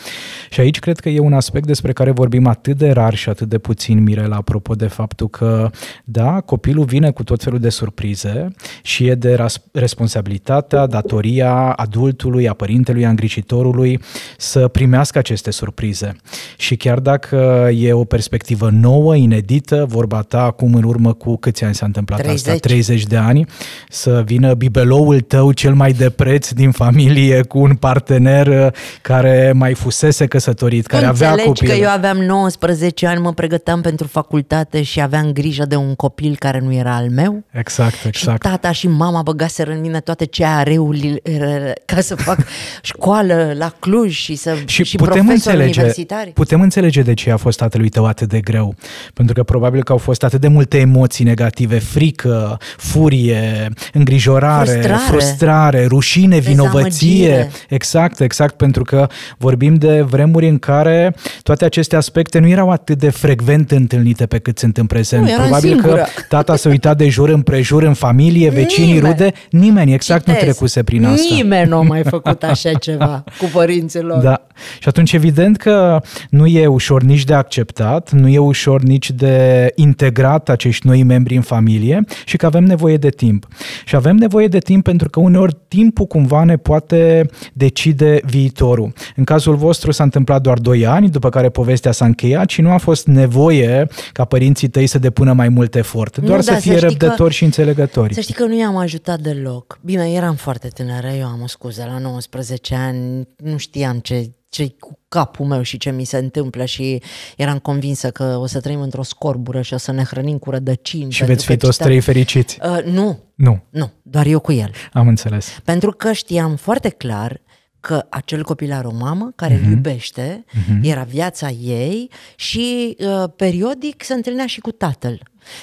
Și 0.49 0.59
aici 0.59 0.79
cred 0.79 0.99
că 0.99 1.09
e 1.09 1.19
un 1.19 1.33
aspect 1.33 1.65
despre 1.65 1.93
care 1.93 2.11
vorbim 2.11 2.47
atât 2.47 2.77
de 2.77 2.91
rar 2.91 3.15
și 3.15 3.29
atât 3.29 3.49
de 3.49 3.57
puțin, 3.57 4.03
Mirela, 4.03 4.35
apropo 4.35 4.75
de 4.75 4.87
faptul 4.87 5.29
că, 5.29 5.69
da, 6.03 6.39
copilul 6.39 6.85
vine 6.85 7.11
cu 7.11 7.23
tot 7.23 7.43
felul 7.43 7.59
de 7.59 7.69
surprize 7.69 8.47
și 8.81 9.07
e 9.07 9.15
de 9.15 9.45
responsabilitatea, 9.71 10.85
datoria 10.85 11.53
adultului, 11.71 12.47
a 12.47 12.53
părintelui, 12.53 13.05
a 13.05 13.09
îngrijitorului 13.09 13.99
să 14.37 14.67
primească 14.67 15.17
aceste 15.17 15.51
surprize. 15.51 16.15
Și 16.57 16.75
chiar 16.75 16.99
dacă 16.99 17.69
e 17.73 17.93
o 17.93 18.03
perspectivă 18.03 18.69
nouă, 18.69 19.15
inedită, 19.15 19.85
vorba 19.87 20.21
ta 20.21 20.43
acum 20.43 20.73
în 20.73 20.83
urmă 20.83 21.13
cu 21.13 21.35
câți 21.51 21.63
ani 21.63 21.75
s-a 21.75 21.85
întâmplat 21.85 22.19
30. 22.21 22.47
asta? 22.47 22.67
30 22.67 23.03
de 23.03 23.17
ani, 23.17 23.45
să 23.89 24.23
vină 24.25 24.53
bibeloul 24.53 25.21
tău 25.21 25.51
cel 25.51 25.73
mai 25.73 25.91
de 25.91 26.09
preț 26.09 26.49
din 26.49 26.71
familie 26.71 27.41
cu 27.41 27.59
un 27.59 27.75
partener 27.75 28.47
uh, 28.47 28.67
care 29.01 29.51
mai 29.55 29.73
fusese 29.73 30.25
căsătorit, 30.25 30.85
care 30.85 31.05
Înțelegi 31.05 31.33
avea 31.33 31.45
copil. 31.45 31.69
că 31.69 31.75
eu 31.75 31.89
aveam 31.89 32.17
19 32.17 33.07
ani, 33.07 33.21
mă 33.21 33.33
pregăteam 33.33 33.81
pentru 33.81 34.07
facultate 34.07 34.81
și 34.81 35.01
aveam 35.01 35.31
grijă 35.31 35.65
de 35.65 35.75
un 35.75 35.95
copil 35.95 36.35
care 36.39 36.59
nu 36.59 36.73
era 36.73 36.95
al 36.95 37.09
meu? 37.09 37.43
Exact, 37.51 38.05
exact. 38.05 38.43
Și 38.43 38.49
tata 38.49 38.71
și 38.71 38.87
mama 38.87 39.21
băgaseră 39.21 39.71
în 39.71 39.79
mine 39.79 39.99
toate 39.99 40.25
ce 40.25 40.45
areurile 40.45 41.73
ca 41.85 42.01
să 42.01 42.15
fac 42.15 42.37
școală 42.81 43.53
la 43.57 43.73
Cluj 43.79 44.15
și 44.15 44.35
să 44.35 44.55
și, 44.65 44.83
și 44.83 44.95
putem 44.95 45.27
înțelege, 45.27 45.79
universitari. 45.79 46.31
putem 46.31 46.61
înțelege 46.61 47.01
de 47.01 47.13
ce 47.13 47.31
a 47.31 47.37
fost 47.37 47.57
tatălui 47.57 47.89
tău 47.89 48.05
atât 48.05 48.29
de 48.29 48.39
greu. 48.39 48.75
Pentru 49.13 49.33
că 49.33 49.43
probabil 49.43 49.83
că 49.83 49.91
au 49.91 49.97
fost 49.97 50.23
atât 50.23 50.41
de 50.41 50.47
multe 50.47 50.77
emoții 50.77 51.25
negative, 51.39 51.79
frică, 51.79 52.57
furie, 52.77 53.69
îngrijorare, 53.93 54.69
Frustrare. 54.71 55.01
frustrare 55.07 55.85
rușine, 55.85 56.37
vinovăție. 56.39 57.17
Dezamăgire. 57.17 57.49
Exact, 57.69 58.19
exact, 58.19 58.55
pentru 58.55 58.83
că 58.83 59.07
vorbim 59.37 59.75
de 59.75 60.01
vremuri 60.01 60.47
în 60.47 60.57
care 60.59 61.15
toate 61.43 61.65
aceste 61.65 61.95
aspecte 61.95 62.39
nu 62.39 62.47
erau 62.47 62.69
atât 62.69 62.97
de 62.97 63.09
frecvent 63.09 63.71
întâlnite 63.71 64.25
pe 64.25 64.37
cât 64.39 64.57
sunt 64.59 64.77
în 64.77 64.85
prezent. 64.85 65.23
Nu, 65.23 65.29
eram 65.29 65.41
Probabil 65.41 65.69
singură. 65.69 65.95
că 65.95 66.05
tata 66.29 66.55
se 66.55 66.69
uita 66.69 66.93
de 66.93 67.07
jur 67.09 67.29
împrejur 67.29 67.83
în 67.83 67.93
familie, 67.93 68.49
vecinii, 68.49 68.93
Nimeni. 68.93 69.13
rude, 69.13 69.31
nimeni 69.49 69.93
exact 69.93 70.19
Citez. 70.25 70.35
nu 70.35 70.41
trecuse 70.47 70.83
prin 70.83 71.05
asta. 71.05 71.33
Nimeni 71.35 71.69
nu 71.69 71.77
a 71.77 71.81
mai 71.81 72.03
făcut 72.03 72.43
așa 72.43 72.71
ceva 72.73 73.23
cu 73.39 73.49
părinților. 73.53 74.21
Da. 74.21 74.41
Și 74.79 74.87
atunci 74.87 75.13
evident 75.13 75.57
că 75.57 76.01
nu 76.29 76.45
e 76.45 76.67
ușor 76.67 77.01
nici 77.01 77.23
de 77.23 77.33
acceptat, 77.33 78.11
nu 78.11 78.27
e 78.27 78.37
ușor 78.37 78.81
nici 78.81 79.11
de 79.11 79.71
integrat 79.75 80.49
acești 80.49 80.87
noi 80.87 81.03
membri 81.03 81.28
în 81.35 81.41
familie 81.41 82.03
și 82.25 82.37
că 82.37 82.45
avem 82.45 82.63
nevoie 82.63 82.97
de 82.97 83.09
timp. 83.09 83.47
Și 83.85 83.95
avem 83.95 84.15
nevoie 84.15 84.47
de 84.47 84.59
timp 84.59 84.83
pentru 84.83 85.09
că 85.09 85.19
uneori 85.19 85.55
timpul 85.67 86.05
cumva 86.05 86.43
ne 86.43 86.57
poate 86.57 87.29
decide 87.53 88.21
viitorul. 88.25 88.93
În 89.15 89.23
cazul 89.23 89.55
vostru 89.55 89.91
s-a 89.91 90.03
întâmplat 90.03 90.41
doar 90.41 90.59
2 90.59 90.85
ani, 90.85 91.09
după 91.09 91.29
care 91.29 91.49
povestea 91.49 91.91
s-a 91.91 92.05
încheiat 92.05 92.49
și 92.49 92.61
nu 92.61 92.71
a 92.71 92.77
fost 92.77 93.07
nevoie 93.07 93.87
ca 94.11 94.25
părinții 94.25 94.67
tăi 94.67 94.87
să 94.87 94.99
depună 94.99 95.33
mai 95.33 95.49
mult 95.49 95.75
efort, 95.75 96.17
Nu, 96.17 96.27
doar 96.27 96.37
da, 96.37 96.43
să 96.43 96.53
să 96.53 96.59
fie 96.59 96.75
știi 96.75 96.87
răbdători 96.87 97.33
și 97.33 97.43
înțelegători. 97.43 98.13
Să 98.13 98.21
știi 98.21 98.33
că 98.33 98.45
nu 98.45 98.59
i-am 98.59 98.77
ajutat 98.77 99.19
deloc. 99.19 99.79
Bine, 99.81 100.11
eram 100.11 100.35
foarte 100.35 100.67
tânără, 100.67 101.07
eu 101.19 101.25
am 101.25 101.41
o 101.43 101.47
scuză, 101.47 101.87
la 101.93 101.99
19 101.99 102.75
ani 102.75 103.27
nu 103.43 103.57
știam 103.57 103.99
ce 103.99 104.31
ce 104.49 104.75
cu 104.79 104.99
capul 105.07 105.45
meu 105.45 105.61
și 105.61 105.77
ce 105.77 105.91
mi 105.91 106.03
se 106.03 106.17
întâmplă 106.17 106.65
și 106.65 107.01
eram 107.37 107.59
convinsă 107.59 108.09
că 108.09 108.37
o 108.37 108.45
să 108.45 108.59
trăim 108.59 108.81
într-o 108.81 109.03
scorbură 109.03 109.61
și 109.61 109.73
o 109.73 109.77
să 109.77 109.91
ne 109.91 110.03
hrănim 110.03 110.37
cu 110.37 110.49
rădăcini. 110.49 111.11
Și 111.11 111.23
veți 111.23 111.45
fi 111.45 111.57
toți 111.57 111.73
cita... 111.73 111.83
trei 111.83 111.99
fericiți. 111.99 112.59
Uh, 112.63 112.83
nu. 112.83 113.19
Nu. 113.35 113.63
Nu, 113.69 113.91
doar 114.01 114.25
eu 114.25 114.39
cu 114.39 114.51
el. 114.51 114.71
Am 114.93 115.07
înțeles. 115.07 115.59
Pentru 115.63 115.91
că 115.91 116.11
știam 116.11 116.55
foarte 116.55 116.89
clar 116.89 117.41
că 117.79 118.05
acel 118.09 118.43
copil 118.43 118.71
are 118.71 118.87
o 118.87 118.93
mamă 118.93 119.31
care 119.35 119.57
uh-huh. 119.57 119.63
îl 119.63 119.69
iubește, 119.69 120.45
uh-huh. 120.47 120.81
era 120.81 121.03
viața 121.03 121.49
ei 121.49 122.09
și 122.35 122.97
uh, 122.99 123.23
periodic 123.35 124.03
se 124.03 124.13
întâlnea 124.13 124.45
și 124.45 124.59
cu 124.59 124.71
tatăl. 124.71 125.21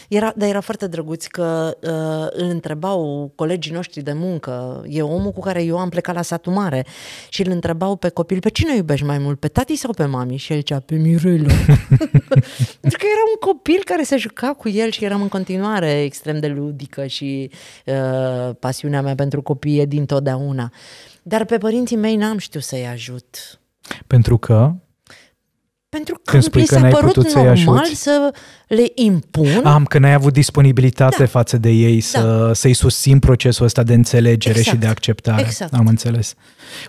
Era, 0.08 0.32
dar 0.36 0.48
era 0.48 0.60
foarte 0.60 0.86
drăguț 0.86 1.26
că 1.26 1.76
uh, 1.82 2.42
îl 2.42 2.48
întrebau 2.48 3.32
colegii 3.34 3.72
noștri 3.72 4.02
de 4.02 4.12
muncă, 4.12 4.84
e 4.88 5.02
omul 5.02 5.32
cu 5.32 5.40
care 5.40 5.62
eu 5.62 5.78
am 5.78 5.88
plecat 5.88 6.14
la 6.14 6.22
satul 6.22 6.52
mare 6.52 6.86
și 7.28 7.42
îl 7.42 7.50
întrebau 7.50 7.96
pe 7.96 8.08
copil, 8.08 8.40
pe 8.40 8.48
cine 8.48 8.76
iubești 8.76 9.06
mai 9.06 9.18
mult, 9.18 9.40
pe 9.40 9.48
tati 9.48 9.76
sau 9.76 9.92
pe 9.92 10.04
mami? 10.04 10.36
Și 10.36 10.52
el 10.52 10.58
zicea, 10.58 10.80
pe 10.80 10.94
Mirela. 10.94 11.46
Pentru 12.80 12.98
că 12.98 13.06
era 13.12 13.24
un 13.30 13.52
copil 13.52 13.80
care 13.84 14.02
se 14.02 14.16
juca 14.16 14.52
cu 14.52 14.68
el 14.68 14.90
și 14.90 15.04
eram 15.04 15.22
în 15.22 15.28
continuare 15.28 16.02
extrem 16.02 16.40
de 16.40 16.46
ludică 16.46 17.06
și 17.06 17.50
uh, 17.86 18.54
pasiunea 18.58 19.02
mea 19.02 19.14
pentru 19.14 19.42
copii 19.42 19.78
e 19.78 19.84
din 19.84 20.06
totdeauna. 20.06 20.72
Dar 21.22 21.44
pe 21.44 21.58
părinții 21.58 21.96
mei 21.96 22.16
n-am 22.16 22.38
știut 22.38 22.62
să-i 22.62 22.86
ajut. 22.86 23.60
Pentru 24.06 24.38
că? 24.38 24.74
Pentru 25.96 26.20
că 26.24 26.30
Când 26.30 26.54
mi 26.54 26.66
s-a 26.66 26.80
părut 26.80 27.34
normal 27.34 27.84
să 27.94 28.30
le 28.66 28.84
impun. 28.94 29.60
Am, 29.64 29.84
că 29.84 29.98
n-ai 29.98 30.12
avut 30.12 30.32
disponibilitate 30.32 31.16
da. 31.18 31.26
față 31.26 31.58
de 31.58 31.70
ei 31.70 32.00
să, 32.00 32.44
da. 32.46 32.54
să-i 32.54 32.74
susțin 32.74 33.18
procesul 33.18 33.64
ăsta 33.64 33.82
de 33.82 33.94
înțelegere 33.94 34.58
exact. 34.58 34.76
și 34.76 34.82
de 34.82 34.86
acceptare. 34.86 35.40
Exact. 35.40 35.74
Am 35.74 35.86
înțeles. 35.86 36.34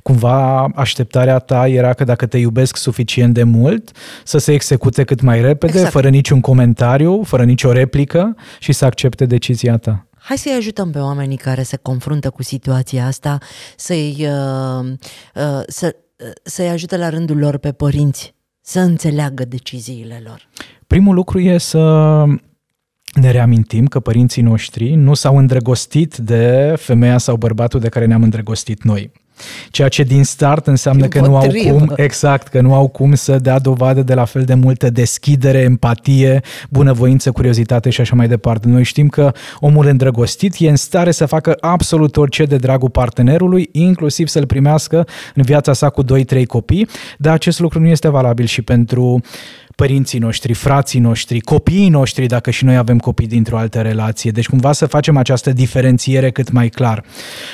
Cumva 0.04 0.68
așteptarea 0.76 1.40
ta 1.40 1.68
era 1.68 1.94
că 1.94 2.04
dacă 2.04 2.26
te 2.26 2.38
iubesc 2.38 2.76
suficient 2.78 3.34
de 3.34 3.44
mult, 3.44 3.92
să 4.24 4.38
se 4.38 4.54
execute 4.54 5.04
cât 5.04 5.22
mai 5.22 5.42
repede, 5.42 5.74
exact. 5.74 5.92
fără 5.92 6.10
niciun 6.10 6.42
comentariu, 6.42 7.24
fără 7.24 7.44
nicio 7.44 7.72
replică 7.72 8.36
și 8.60 8.72
să 8.72 8.86
accepte 8.86 9.26
decizia 9.26 9.78
ta. 9.78 10.08
Hai 10.18 10.38
să-i 10.38 10.56
ajutăm 10.58 10.92
pe 10.92 11.00
oamenii 11.00 11.38
care 11.38 11.64
se 11.64 11.78
confruntă 11.78 12.30
cu 12.30 12.44
situația 12.44 13.06
asta, 13.06 13.38
să-i, 13.76 14.16
uh, 14.20 14.86
uh, 15.36 15.64
să, 15.68 15.96
uh, 16.18 16.32
să-i 16.44 16.70
ajute 16.70 16.98
la 16.98 17.10
rândul 17.10 17.38
lor 17.38 17.58
pe 17.58 17.72
părinți 17.72 18.36
să 18.68 18.80
înțeleagă 18.80 19.46
deciziile 19.46 20.22
lor. 20.26 20.48
Primul 20.88 21.16
lucru 21.16 21.40
e 21.40 21.58
să 21.58 22.24
ne 23.14 23.32
reamintim 23.32 23.86
că 23.86 24.00
părinții 24.00 24.42
noștri 24.42 24.94
nu 24.94 25.14
s-au 25.14 25.38
îndrăgostit 25.38 26.18
de 26.18 26.74
femeia 26.78 27.18
sau 27.18 27.36
bărbatul 27.36 27.80
de 27.80 27.90
care 27.90 28.06
ne-am 28.06 28.24
îndrăgostit 28.24 28.84
noi. 28.84 29.12
Ceea 29.70 29.88
ce 29.88 30.04
din 30.04 30.24
start 30.24 30.68
înseamnă 30.68 31.08
că 31.08 31.20
nu 31.20 31.36
au 31.36 31.48
cum, 31.48 31.94
exact, 31.96 32.48
că 32.48 32.62
nu 32.62 32.74
au 32.74 32.88
cum 32.88 33.16
să 33.16 33.38
dea 33.38 33.60
dovadă 33.60 34.02
de 34.02 34.14
la 34.14 34.26
fel 34.26 34.44
de 34.44 34.54
multă 34.54 34.90
deschidere, 34.90 35.58
empatie, 35.58 36.42
bunăvoință, 36.70 37.32
curiozitate 37.32 37.90
și 37.90 38.02
așa 38.02 38.16
mai 38.16 38.28
departe. 38.28 38.68
Noi 38.68 38.84
știm 38.84 39.08
că 39.08 39.32
omul 39.60 39.86
îndrăgostit 39.86 40.56
e 40.60 40.70
în 40.70 40.76
stare 40.76 41.12
să 41.12 41.26
facă 41.26 41.58
absolut 41.60 42.18
orice 42.18 42.44
de 42.44 42.56
dragul 42.56 42.90
partenerului, 42.90 43.70
inclusiv 43.72 44.28
să-l 44.28 44.46
primească 44.46 45.08
în 45.36 45.44
viața 45.44 45.74
sa 45.74 45.90
cu 45.90 46.04
2-3 46.04 46.46
copii, 46.48 46.88
dar 47.18 47.34
acest 47.34 47.60
lucru 47.60 47.80
nu 47.80 47.88
este 47.88 48.08
valabil 48.08 48.46
și 48.46 48.62
pentru 48.62 49.22
părinții 49.78 50.20
noștri, 50.20 50.54
frații 50.54 51.00
noștri, 51.00 51.40
copiii 51.40 51.90
noștri, 51.90 52.26
dacă 52.26 52.50
și 52.50 52.66
noi 52.66 52.78
avem 52.78 52.98
copii 52.98 53.28
dintr-o 53.28 53.58
altă 53.58 53.82
relație. 53.82 54.32
Deci 54.32 54.48
cumva 54.48 54.72
să 54.72 54.86
facem 54.86 55.18
această 55.18 55.54
diferențiere 55.54 56.32
cât 56.32 56.52
mai 56.52 56.70
clar. 56.70 57.04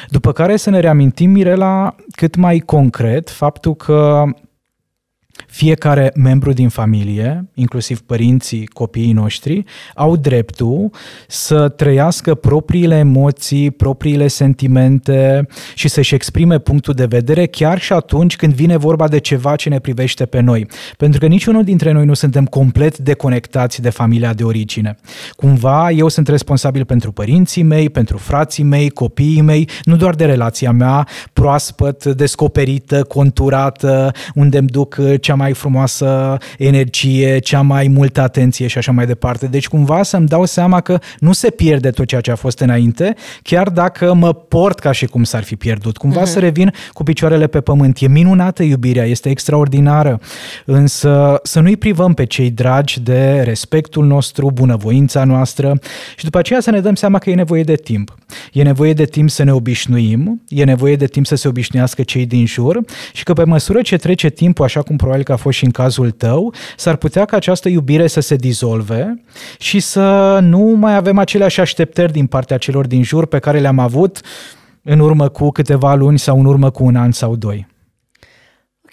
După 0.10 0.32
care 0.32 0.56
să 0.58 0.70
ne 0.70 0.80
reamintim, 0.80 1.30
Mirela, 1.30 1.96
cât 2.16 2.36
mai 2.36 2.60
concret 2.60 3.30
faptul 3.30 3.76
că 3.76 4.24
fiecare 5.48 6.12
membru 6.16 6.52
din 6.54 6.70
familie, 6.70 7.50
inclusiv 7.54 8.02
părinții, 8.02 8.66
copiii 8.66 9.12
noștri, 9.12 9.64
au 9.96 10.16
dreptul 10.16 10.92
să 11.28 11.70
trăiască 11.70 12.36
propriile 12.36 12.98
emoții, 12.98 13.72
propriile 13.72 14.28
sentimente 14.28 15.48
și 15.76 15.88
să-și 15.88 16.16
exprime 16.16 16.60
punctul 16.60 16.94
de 16.94 17.06
vedere 17.06 17.46
chiar 17.46 17.80
și 17.80 17.94
atunci 17.94 18.36
când 18.36 18.54
vine 18.54 18.78
vorba 18.78 19.08
de 19.08 19.18
ceva 19.18 19.56
ce 19.56 19.70
ne 19.70 19.80
privește 19.80 20.26
pe 20.26 20.40
noi. 20.40 20.68
Pentru 20.98 21.20
că 21.20 21.26
niciunul 21.26 21.64
dintre 21.64 21.92
noi 21.92 22.06
nu 22.06 22.14
suntem 22.14 22.46
complet 22.46 22.98
deconectați 22.98 23.82
de 23.82 23.90
familia 23.90 24.34
de 24.34 24.44
origine. 24.44 24.98
Cumva 25.36 25.92
eu 25.92 26.08
sunt 26.08 26.28
responsabil 26.28 26.86
pentru 26.86 27.12
părinții 27.12 27.64
mei, 27.64 27.90
pentru 27.90 28.18
frații 28.18 28.64
mei, 28.64 28.90
copiii 28.90 29.42
mei, 29.42 29.70
nu 29.84 29.96
doar 29.96 30.16
de 30.16 30.26
relația 30.26 30.72
mea 30.72 31.08
proaspăt, 31.34 32.06
descoperită, 32.06 33.04
conturată, 33.04 34.12
unde 34.36 34.58
îmi 34.58 34.68
duc 34.68 34.98
cea 35.24 35.36
mai 35.36 35.54
frumoasă 35.54 36.38
energie, 36.58 37.40
cea 37.40 37.62
mai 37.62 37.88
multă 37.88 38.22
atenție 38.22 38.68
și 38.68 38.78
așa 38.78 38.92
mai 38.92 39.06
departe. 39.06 39.46
Deci 39.46 39.68
cumva 39.68 40.04
să-mi 40.04 40.28
dau 40.28 40.46
seama 40.46 40.82
că 40.82 41.00
nu 41.20 41.34
se 41.34 41.50
pierde 41.50 41.90
tot 41.90 42.06
ceea 42.06 42.22
ce 42.22 42.32
a 42.32 42.36
fost 42.36 42.60
înainte, 42.60 43.16
chiar 43.42 43.70
dacă 43.70 44.14
mă 44.14 44.34
port 44.34 44.80
ca 44.80 44.92
și 44.92 45.06
cum 45.06 45.24
s-ar 45.24 45.44
fi 45.44 45.56
pierdut. 45.56 45.98
Cumva 45.98 46.22
uh-huh. 46.22 46.32
să 46.34 46.40
revin 46.40 46.74
cu 46.92 47.04
picioarele 47.04 47.48
pe 47.48 47.62
pământ. 47.62 48.00
E 48.00 48.08
minunată 48.08 48.64
iubirea, 48.64 49.06
este 49.06 49.30
extraordinară, 49.30 50.20
însă 50.66 51.40
să 51.44 51.60
nu-i 51.60 51.78
privăm 51.78 52.14
pe 52.14 52.26
cei 52.26 52.50
dragi 52.50 53.00
de 53.00 53.42
respectul 53.42 54.06
nostru, 54.06 54.52
bunăvoința 54.54 55.24
noastră 55.24 55.80
și 56.18 56.24
după 56.24 56.38
aceea 56.38 56.60
să 56.60 56.72
ne 56.72 56.80
dăm 56.80 56.96
seama 56.96 57.18
că 57.18 57.30
e 57.30 57.36
nevoie 57.36 57.64
de 57.64 57.76
timp. 57.76 58.16
E 58.52 58.64
nevoie 58.64 58.94
de 58.94 59.06
timp 59.06 59.30
să 59.30 59.44
ne 59.44 59.54
obișnuim, 59.54 60.42
e 60.48 60.64
nevoie 60.64 60.96
de 60.96 61.06
timp 61.06 61.26
să 61.26 61.36
se 61.36 61.48
obișnuiască 61.48 62.04
cei 62.04 62.26
din 62.26 62.46
jur 62.46 62.80
și 63.14 63.24
că 63.24 63.34
pe 63.34 63.44
măsură 63.44 63.82
ce 63.82 63.98
trece 63.98 64.30
timpul, 64.30 64.66
așa 64.66 64.82
cum 64.82 64.96
probabil 64.96 65.13
că 65.22 65.32
a 65.32 65.36
fost 65.36 65.58
și 65.58 65.64
în 65.64 65.72
cazul 65.72 66.12
tău, 66.12 66.54
s-ar 66.78 66.96
putea 66.96 67.26
ca 67.26 67.36
această 67.36 67.70
iubire 67.70 68.08
să 68.08 68.20
se 68.20 68.36
dizolve 68.36 69.24
și 69.60 69.80
să 69.80 70.40
nu 70.42 70.60
mai 70.60 70.96
avem 70.96 71.18
aceleași 71.18 71.60
așteptări 71.60 72.12
din 72.12 72.26
partea 72.26 72.58
celor 72.58 72.88
din 72.88 73.04
jur 73.04 73.26
pe 73.26 73.40
care 73.40 73.60
le-am 73.60 73.80
avut 73.80 74.22
în 74.84 75.00
urmă 75.00 75.30
cu 75.30 75.50
câteva 75.50 75.96
luni 75.96 76.20
sau 76.20 76.40
în 76.40 76.46
urmă 76.46 76.70
cu 76.70 76.84
un 76.84 76.96
an 76.96 77.12
sau 77.12 77.36
doi. 77.36 77.68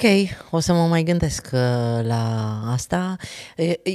Ok, 0.03 0.11
o 0.51 0.61
să 0.61 0.73
mă 0.73 0.87
mai 0.87 1.03
gândesc 1.03 1.49
uh, 1.53 1.59
la 2.07 2.63
asta. 2.73 3.17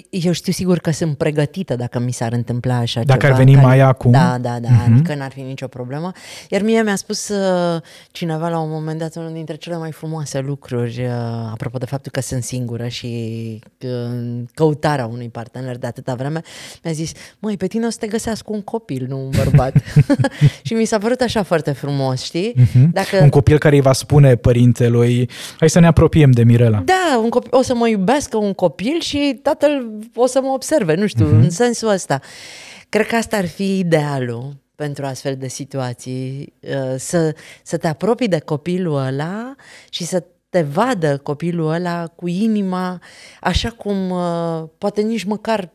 Eu 0.10 0.32
știu 0.32 0.52
sigur 0.52 0.80
că 0.80 0.92
sunt 0.92 1.18
pregătită 1.18 1.76
dacă 1.76 2.00
mi 2.00 2.12
s-ar 2.12 2.34
întâmpla 2.34 2.76
așa 2.76 3.02
dacă 3.04 3.12
ceva. 3.12 3.20
Dacă 3.20 3.34
ar 3.34 3.38
veni 3.38 3.54
care... 3.54 3.66
mai 3.66 3.80
acum. 3.80 4.12
Da, 4.12 4.38
da, 4.42 4.60
da, 4.60 4.68
uh-huh. 4.68 4.94
adică 4.94 5.16
n-ar 5.16 5.32
fi 5.32 5.42
nicio 5.42 5.68
problemă. 5.68 6.12
Iar 6.50 6.62
mie 6.62 6.82
mi-a 6.82 6.96
spus 6.96 7.30
uh, 7.30 7.82
cineva 8.12 8.50
la 8.50 8.60
un 8.60 8.70
moment 8.70 9.00
dat 9.00 9.16
unul 9.16 9.34
dintre 9.34 9.56
cele 9.56 9.78
mai 9.78 9.92
frumoase 9.92 10.40
lucruri, 10.40 11.02
uh, 11.02 11.12
apropo 11.52 11.78
de 11.78 11.86
faptul 11.86 12.12
că 12.12 12.22
sunt 12.22 12.44
singură 12.44 12.88
și 12.88 13.60
căutarea 14.54 15.06
unui 15.06 15.30
partener 15.30 15.78
de 15.78 15.88
atâta 15.88 16.16
vreme, 16.16 16.42
mi-a 16.84 16.94
zis, 16.94 17.12
măi, 17.40 17.58
pe 17.58 17.68
tine 17.68 17.86
o 17.86 17.90
să 17.90 17.98
te 18.00 18.08
găsească 18.08 18.52
un 18.52 18.62
copil, 18.62 19.06
nu 19.08 19.18
un 19.18 19.30
bărbat. 19.36 19.74
și 20.66 20.74
mi 20.74 20.86
s-a 20.86 20.98
părut 20.98 21.22
așa 21.22 21.44
foarte 21.44 21.72
frumos, 21.72 22.24
știi? 22.24 22.54
Uh-huh. 22.58 22.92
Dacă... 22.92 23.18
Un 23.22 23.30
copil 23.30 23.58
care 23.58 23.76
îi 23.76 23.82
va 23.82 23.94
spune 23.94 24.36
părintelui, 24.36 25.30
hai 25.58 25.70
să 25.70 25.80
ne 25.80 25.88
apropiem 25.96 26.32
de 26.32 26.44
Mirela. 26.44 26.82
Da, 26.86 27.20
un 27.24 27.30
copil, 27.30 27.50
o 27.54 27.62
să 27.62 27.76
mă 27.76 27.88
iubească 27.88 28.38
un 28.38 28.54
copil 28.54 29.00
și 29.00 29.40
tatăl 29.42 29.92
o 30.16 30.26
să 30.26 30.42
mă 30.42 30.48
observe, 30.48 30.96
nu 30.96 31.08
știu, 31.08 31.28
uh-huh. 31.28 31.44
în 31.44 31.50
sensul 31.50 31.90
ăsta. 31.90 32.20
Cred 32.90 33.08
că 33.08 33.16
asta 33.16 33.38
ar 33.38 33.48
fi 33.48 33.80
idealul 33.80 34.54
pentru 34.76 35.06
astfel 35.06 35.36
de 35.36 35.48
situații, 35.48 36.54
uh, 36.60 36.96
să, 36.98 37.36
să 37.64 37.78
te 37.78 37.88
apropii 37.88 38.28
de 38.28 38.40
copilul 38.40 38.98
ăla 38.98 39.56
și 39.90 40.04
să 40.04 40.24
te 40.50 40.62
vadă 40.62 41.18
copilul 41.18 41.72
ăla 41.72 42.08
cu 42.08 42.28
inima 42.28 43.02
așa 43.42 43.70
cum 43.70 44.10
uh, 44.10 44.64
poate 44.78 45.02
nici 45.02 45.24
măcar 45.24 45.70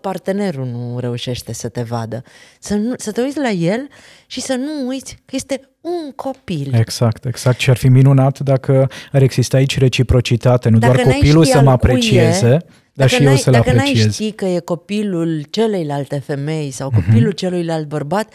partenerul 0.00 0.66
nu 0.66 0.98
reușește 0.98 1.52
să 1.52 1.68
te 1.68 1.82
vadă. 1.82 2.22
Să, 2.58 2.74
nu, 2.74 2.94
să 2.96 3.12
te 3.12 3.20
uiți 3.20 3.38
la 3.38 3.50
el 3.50 3.88
și 4.26 4.40
să 4.40 4.54
nu 4.54 4.88
uiți 4.88 5.14
că 5.24 5.36
este 5.36 5.60
un 5.80 6.12
copil. 6.14 6.74
Exact, 6.74 7.24
exact. 7.24 7.58
Și 7.58 7.70
ar 7.70 7.76
fi 7.76 7.88
minunat 7.88 8.38
dacă 8.38 8.90
ar 9.12 9.22
exista 9.22 9.56
aici 9.56 9.78
reciprocitate, 9.78 10.68
nu 10.68 10.78
dacă 10.78 10.92
doar 10.92 11.14
copilul 11.14 11.44
să 11.44 11.60
mă 11.60 11.70
aprecieze, 11.70 12.48
e, 12.48 12.64
dar 12.92 13.08
și 13.08 13.22
eu 13.24 13.36
să-l 13.36 13.52
dacă 13.52 13.68
apreciez. 13.68 13.94
Dacă 13.94 14.06
n-ai 14.06 14.12
ști 14.12 14.32
că 14.32 14.44
e 14.44 14.58
copilul 14.58 15.44
celeilalte 15.50 16.18
femei 16.18 16.70
sau 16.70 16.90
mhm. 16.92 17.04
copilul 17.04 17.32
uh-huh. 17.32 17.36
celuilalt 17.36 17.88
bărbat, 17.88 18.32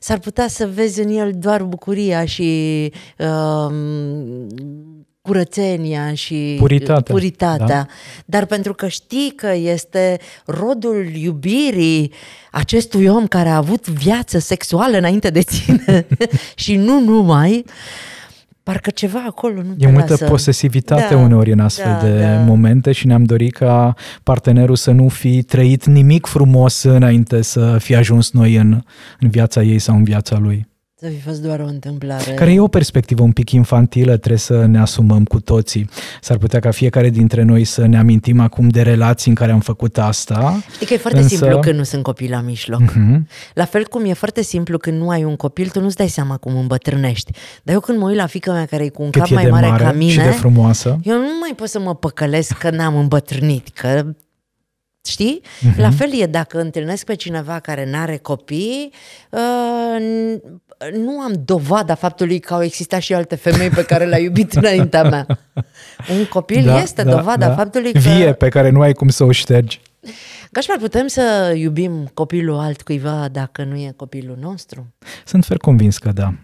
s-ar 0.00 0.18
putea 0.18 0.48
să 0.48 0.68
vezi 0.74 1.00
în 1.00 1.08
el 1.08 1.32
doar 1.34 1.62
bucuria 1.62 2.24
și 2.24 2.92
uh, 3.18 3.72
curățenia 5.28 6.14
și 6.14 6.56
puritatea. 6.58 7.14
puritatea. 7.14 7.66
Da? 7.66 7.86
Dar 8.24 8.44
pentru 8.44 8.74
că 8.74 8.88
știi 8.88 9.32
că 9.36 9.52
este 9.54 10.18
rodul 10.44 11.10
iubirii 11.14 12.12
acestui 12.50 13.06
om 13.06 13.26
care 13.26 13.48
a 13.48 13.56
avut 13.56 13.88
viață 13.88 14.38
sexuală 14.38 14.96
înainte 14.96 15.30
de 15.30 15.40
tine 15.40 16.06
și 16.62 16.76
nu 16.76 17.00
numai, 17.00 17.64
parcă 18.62 18.90
ceva 18.90 19.24
acolo 19.26 19.62
nu 19.62 19.72
E 19.78 19.84
te 19.84 19.90
multă 19.90 20.10
lasă. 20.10 20.24
posesivitate 20.24 21.14
da, 21.14 21.20
uneori 21.20 21.52
în 21.52 21.60
astfel 21.60 21.98
da, 22.00 22.08
de 22.08 22.20
da. 22.20 22.28
momente 22.28 22.92
și 22.92 23.06
ne-am 23.06 23.24
dorit 23.24 23.54
ca 23.54 23.94
partenerul 24.22 24.76
să 24.76 24.90
nu 24.90 25.08
fi 25.08 25.42
trăit 25.42 25.84
nimic 25.84 26.26
frumos 26.26 26.82
înainte 26.82 27.42
să 27.42 27.76
fi 27.78 27.94
ajuns 27.94 28.30
noi 28.30 28.54
în, 28.54 28.82
în 29.20 29.28
viața 29.28 29.62
ei 29.62 29.78
sau 29.78 29.96
în 29.96 30.04
viața 30.04 30.38
lui. 30.38 30.66
Să 31.00 31.08
fi 31.08 31.20
fost 31.20 31.42
doar 31.42 31.60
o 31.60 31.66
întâmplare. 31.66 32.32
Care 32.32 32.52
e 32.52 32.60
o 32.60 32.68
perspectivă 32.68 33.22
un 33.22 33.32
pic 33.32 33.50
infantilă, 33.50 34.16
trebuie 34.16 34.38
să 34.38 34.66
ne 34.66 34.78
asumăm 34.78 35.24
cu 35.24 35.40
toții. 35.40 35.90
S-ar 36.20 36.36
putea 36.36 36.60
ca 36.60 36.70
fiecare 36.70 37.10
dintre 37.10 37.42
noi 37.42 37.64
să 37.64 37.86
ne 37.86 37.98
amintim 37.98 38.40
acum 38.40 38.68
de 38.68 38.82
relații 38.82 39.30
în 39.30 39.36
care 39.36 39.52
am 39.52 39.60
făcut 39.60 39.98
asta. 39.98 40.60
Știi 40.72 40.86
că 40.86 40.92
e 40.94 40.96
foarte 40.96 41.18
însă... 41.20 41.36
simplu 41.36 41.58
când 41.58 41.76
nu 41.76 41.82
sunt 41.82 42.02
copii 42.02 42.28
la 42.28 42.40
mijloc. 42.40 42.82
Uh-huh. 42.82 43.18
La 43.54 43.64
fel 43.64 43.86
cum 43.86 44.04
e 44.04 44.12
foarte 44.12 44.42
simplu 44.42 44.78
când 44.78 45.00
nu 45.00 45.08
ai 45.08 45.24
un 45.24 45.36
copil, 45.36 45.68
tu 45.68 45.80
nu-ți 45.80 45.96
dai 45.96 46.08
seama 46.08 46.36
cum 46.36 46.56
îmbătrânești. 46.56 47.32
Dar 47.62 47.74
eu 47.74 47.80
când 47.80 47.98
mă 47.98 48.08
uit 48.08 48.16
la 48.16 48.26
fica 48.26 48.52
mea 48.52 48.66
care 48.66 48.84
e 48.84 48.88
cu 48.88 49.02
un 49.02 49.10
Cât 49.10 49.20
cap 49.20 49.30
e 49.30 49.34
mai 49.34 49.44
de 49.44 49.50
mare 49.50 49.66
mare 49.66 49.82
ca 49.82 49.92
mine, 49.92 50.10
și 50.10 50.18
de 50.18 50.30
frumoasă. 50.30 50.98
eu 51.02 51.16
nu 51.16 51.38
mai 51.40 51.52
pot 51.56 51.68
să 51.68 51.80
mă 51.80 51.94
păcălesc 51.94 52.52
că 52.52 52.70
n-am 52.70 52.96
îmbătrânit, 52.96 53.68
că 53.68 54.04
Știi? 55.08 55.40
Mhm. 55.60 55.80
La 55.80 55.90
fel 55.90 56.20
e 56.20 56.26
dacă 56.26 56.60
întâlnesc 56.60 57.04
pe 57.04 57.14
cineva 57.14 57.58
care 57.58 57.90
n-are 57.90 58.16
copii, 58.16 58.90
uh, 59.30 59.40
n- 59.98 60.42
nu 60.92 61.20
am 61.20 61.32
dovada 61.44 61.94
faptului 61.94 62.38
că 62.38 62.54
au 62.54 62.62
existat 62.62 63.00
și 63.00 63.14
alte 63.14 63.34
femei 63.34 63.70
pe 63.70 63.84
care 63.84 64.04
le-a 64.04 64.18
iubit 64.18 64.52
înaintea 64.52 65.02
mea. 65.02 65.26
Un 66.18 66.26
copil 66.26 66.64
Da, 66.64 66.80
este 66.80 67.02
da, 67.02 67.10
dovada 67.10 67.48
da. 67.48 67.54
faptului 67.54 67.92
că... 67.92 67.98
Vie, 67.98 68.32
pe 68.32 68.48
care 68.48 68.70
nu 68.70 68.80
ai 68.80 68.92
cum 68.92 69.08
să 69.08 69.24
o 69.24 69.32
ștergi. 69.32 69.80
Gașpar, 70.52 70.76
putem 70.78 71.06
să 71.06 71.54
iubim 71.56 72.10
copilul 72.14 72.58
altcuiva 72.58 73.28
dacă 73.32 73.64
nu 73.64 73.76
e 73.76 73.92
copilul 73.96 74.36
nostru? 74.40 74.94
Sunt 75.24 75.44
fer 75.44 75.56
convins 75.56 75.98
că 75.98 76.12
da. 76.12 76.34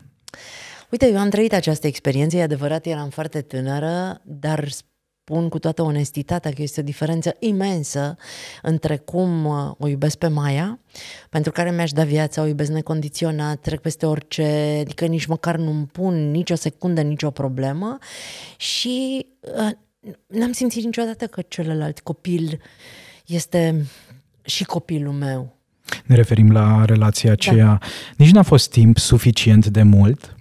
Uite, 0.90 1.10
eu 1.12 1.18
am 1.18 1.28
trăit 1.28 1.52
această 1.52 1.86
experiență, 1.86 2.36
e 2.36 2.42
adevărat, 2.42 2.86
eram 2.86 3.08
foarte 3.08 3.40
tânără, 3.40 4.20
dar 4.24 4.68
spun 5.24 5.48
cu 5.48 5.58
toată 5.58 5.82
onestitatea 5.82 6.50
că 6.50 6.62
este 6.62 6.80
o 6.80 6.82
diferență 6.82 7.36
imensă 7.38 8.16
între 8.62 8.96
cum 8.96 9.44
uh, 9.44 9.70
o 9.78 9.88
iubesc 9.88 10.16
pe 10.18 10.28
Maia, 10.28 10.80
pentru 11.30 11.52
care 11.52 11.70
mi-aș 11.70 11.92
da 11.92 12.04
viața, 12.04 12.42
o 12.42 12.46
iubesc 12.46 12.70
necondiționat, 12.70 13.60
trec 13.60 13.80
peste 13.80 14.06
orice, 14.06 14.78
adică 14.80 15.06
nici 15.06 15.26
măcar 15.26 15.56
nu-mi 15.56 15.86
pun 15.86 16.30
nicio 16.30 16.54
secundă, 16.54 17.00
nicio 17.00 17.30
problemă 17.30 17.98
și 18.56 19.26
uh, 19.40 19.70
n-am 20.26 20.52
simțit 20.52 20.84
niciodată 20.84 21.26
că 21.26 21.42
celălalt 21.48 22.00
copil 22.00 22.60
este 23.26 23.84
și 24.42 24.64
copilul 24.64 25.12
meu. 25.12 25.56
Ne 26.04 26.14
referim 26.14 26.50
la 26.50 26.84
relația 26.84 27.32
aceea. 27.32 27.80
Nici 28.16 28.30
n-a 28.30 28.42
fost 28.42 28.70
timp 28.70 28.98
suficient 28.98 29.66
de 29.66 29.82
mult. 29.82 30.33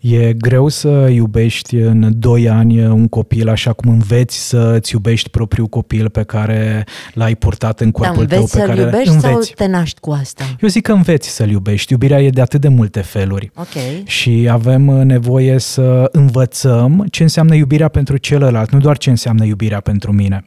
E 0.00 0.32
greu 0.32 0.68
să 0.68 1.08
iubești 1.12 1.76
în 1.76 2.12
2 2.18 2.48
ani 2.48 2.86
un 2.86 3.08
copil 3.08 3.48
așa 3.48 3.72
cum 3.72 3.90
înveți 3.90 4.48
să-ți 4.48 4.92
iubești 4.92 5.28
propriul 5.28 5.66
copil 5.66 6.08
pe 6.08 6.22
care 6.22 6.84
l-ai 7.12 7.34
purtat 7.34 7.80
în 7.80 7.90
Dar 7.90 8.02
corpul 8.02 8.26
tău. 8.26 8.38
înveți 8.38 8.52
Pe 8.52 8.58
să-l 8.58 8.68
care 8.68 8.80
iubești 8.80 9.08
înveți. 9.08 9.46
sau 9.46 9.54
te 9.54 9.66
naști 9.66 10.00
cu 10.00 10.10
asta? 10.10 10.44
Eu 10.60 10.68
zic 10.68 10.82
că 10.82 10.92
înveți 10.92 11.28
să-l 11.28 11.50
iubești. 11.50 11.92
Iubirea 11.92 12.22
e 12.22 12.30
de 12.30 12.40
atât 12.40 12.60
de 12.60 12.68
multe 12.68 13.00
feluri. 13.00 13.50
Ok. 13.54 14.06
Și 14.06 14.48
avem 14.50 14.82
nevoie 14.82 15.58
să 15.58 16.08
învățăm 16.12 17.06
ce 17.10 17.22
înseamnă 17.22 17.54
iubirea 17.54 17.88
pentru 17.88 18.16
celălalt, 18.16 18.70
nu 18.70 18.78
doar 18.78 18.98
ce 18.98 19.10
înseamnă 19.10 19.44
iubirea 19.44 19.80
pentru 19.80 20.12
mine. 20.12 20.46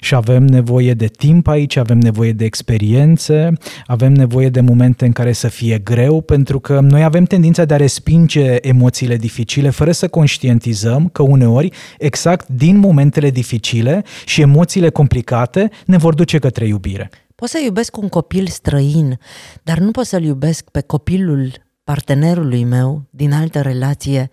Și 0.00 0.14
avem 0.14 0.44
nevoie 0.44 0.94
de 0.94 1.06
timp 1.06 1.48
aici, 1.48 1.76
avem 1.76 1.98
nevoie 1.98 2.32
de 2.32 2.44
experiențe, 2.44 3.52
avem 3.86 4.12
nevoie 4.12 4.48
de 4.48 4.60
momente 4.60 5.04
în 5.04 5.12
care 5.12 5.32
să 5.32 5.48
fie 5.48 5.78
greu, 5.78 6.20
pentru 6.20 6.60
că 6.60 6.80
noi 6.80 7.04
avem 7.04 7.24
tendința 7.24 7.64
de 7.64 7.74
a 7.74 7.76
respinge 7.76 8.56
emoțiile 8.62 9.16
dificile 9.16 9.70
fără 9.70 9.92
să 9.92 10.08
conștientizăm 10.08 11.08
că 11.08 11.22
uneori, 11.22 11.72
exact 11.98 12.48
din 12.48 12.76
momentele 12.76 13.30
dificile 13.30 14.04
și 14.24 14.40
emoțiile 14.40 14.90
complicate, 14.90 15.70
ne 15.86 15.96
vor 15.96 16.14
duce 16.14 16.38
către 16.38 16.66
iubire. 16.66 17.10
Pot 17.34 17.48
să 17.48 17.60
iubesc 17.64 17.96
un 17.96 18.08
copil 18.08 18.46
străin, 18.46 19.18
dar 19.62 19.78
nu 19.78 19.90
pot 19.90 20.06
să-l 20.06 20.22
iubesc 20.22 20.70
pe 20.70 20.80
copilul 20.80 21.52
partenerului 21.84 22.64
meu 22.64 23.08
din 23.10 23.32
altă 23.32 23.60
relație 23.60 24.30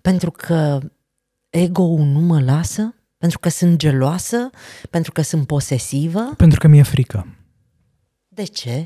pentru 0.00 0.30
că 0.30 0.78
ego-ul 1.50 2.04
nu 2.04 2.20
mă 2.20 2.40
lasă, 2.40 2.94
pentru 3.18 3.38
că 3.38 3.48
sunt 3.48 3.78
geloasă, 3.78 4.50
pentru 4.90 5.12
că 5.12 5.22
sunt 5.22 5.46
posesivă. 5.46 6.32
Pentru 6.36 6.58
că 6.58 6.68
mi-e 6.68 6.82
frică. 6.82 7.26
De 8.28 8.42
ce? 8.42 8.84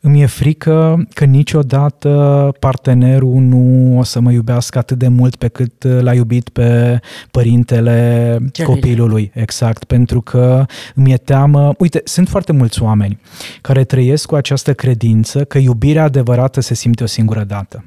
Îmi 0.00 0.22
e 0.22 0.26
frică 0.26 1.06
că 1.14 1.24
niciodată 1.24 2.52
partenerul 2.58 3.34
nu 3.34 3.98
o 3.98 4.02
să 4.02 4.20
mă 4.20 4.32
iubească 4.32 4.78
atât 4.78 4.98
de 4.98 5.08
mult 5.08 5.36
pe 5.36 5.48
cât 5.48 5.82
l-a 5.82 6.14
iubit 6.14 6.48
pe 6.48 7.00
părintele 7.30 8.38
Celuilalt. 8.52 8.80
copilului. 8.80 9.30
Exact, 9.34 9.84
pentru 9.84 10.20
că 10.20 10.64
îmi 10.94 11.12
e 11.12 11.16
teamă... 11.16 11.74
Uite, 11.78 12.00
sunt 12.04 12.28
foarte 12.28 12.52
mulți 12.52 12.82
oameni 12.82 13.20
care 13.60 13.84
trăiesc 13.84 14.26
cu 14.26 14.34
această 14.34 14.74
credință 14.74 15.44
că 15.44 15.58
iubirea 15.58 16.02
adevărată 16.02 16.60
se 16.60 16.74
simte 16.74 17.02
o 17.02 17.06
singură 17.06 17.44
dată. 17.44 17.84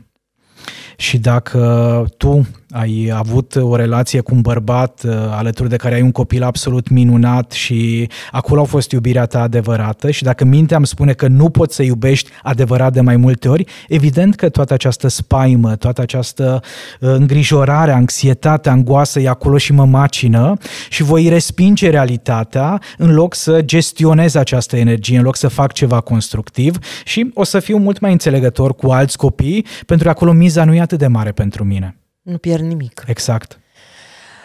Și 1.02 1.18
dacă 1.18 2.06
tu 2.18 2.48
ai 2.72 3.12
avut 3.16 3.56
o 3.56 3.76
relație 3.76 4.20
cu 4.20 4.36
un 4.36 4.42
bărbat 4.42 5.02
uh, 5.06 5.14
alături 5.30 5.70
de 5.70 5.76
care 5.76 5.96
ai 5.96 6.02
un 6.02 6.12
copil 6.12 6.44
absolut 6.44 6.90
minunat 6.90 7.52
și 7.52 8.10
acolo 8.32 8.62
a 8.62 8.64
fost 8.64 8.92
iubirea 8.92 9.26
ta 9.26 9.42
adevărată 9.42 10.12
și 10.12 10.24
dacă 10.24 10.46
mintea 10.46 10.78
îmi 10.78 10.88
spune 10.88 11.14
că 11.14 11.28
nu 11.28 11.50
poți 11.50 11.76
să 11.76 11.84
iubești 11.84 12.30
adevărat 12.44 12.94
de 12.94 13.02
mai 13.02 13.16
multe 13.16 13.50
ori, 13.50 13.66
evident 13.88 14.36
că 14.36 14.50
toată 14.50 14.74
această 14.74 15.08
spaimă, 15.08 15.76
toată 15.76 16.02
această 16.02 16.62
uh, 17.00 17.10
îngrijorare, 17.10 17.92
anxietate, 17.92 18.70
angoasă 18.70 19.20
e 19.20 19.30
acolo 19.30 19.58
și 19.58 19.74
mă 19.74 19.86
macină 19.86 20.58
și 20.90 21.04
voi 21.04 21.28
respinge 21.30 21.90
realitatea 21.90 22.82
în 22.98 23.14
loc 23.14 23.36
să 23.36 23.62
gestionez 23.62 24.36
această 24.36 24.78
energie, 24.78 25.18
în 25.18 25.24
loc 25.24 25.36
să 25.36 25.48
fac 25.48 25.72
ceva 25.72 26.00
constructiv 26.00 26.78
și 27.06 27.32
o 27.34 27.44
să 27.44 27.60
fiu 27.60 27.78
mult 27.78 28.00
mai 28.00 28.12
înțelegător 28.12 28.76
cu 28.76 28.88
alți 28.92 29.18
copii 29.18 29.66
pentru 29.86 30.06
că 30.06 30.12
acolo 30.12 30.32
miza 30.32 30.64
nu 30.64 30.74
e 30.74 30.82
atât 30.94 31.08
de 31.08 31.14
mare 31.14 31.32
pentru 31.32 31.64
mine. 31.64 31.98
Nu 32.22 32.38
pierd 32.38 32.64
nimic. 32.64 33.04
Exact. 33.08 33.60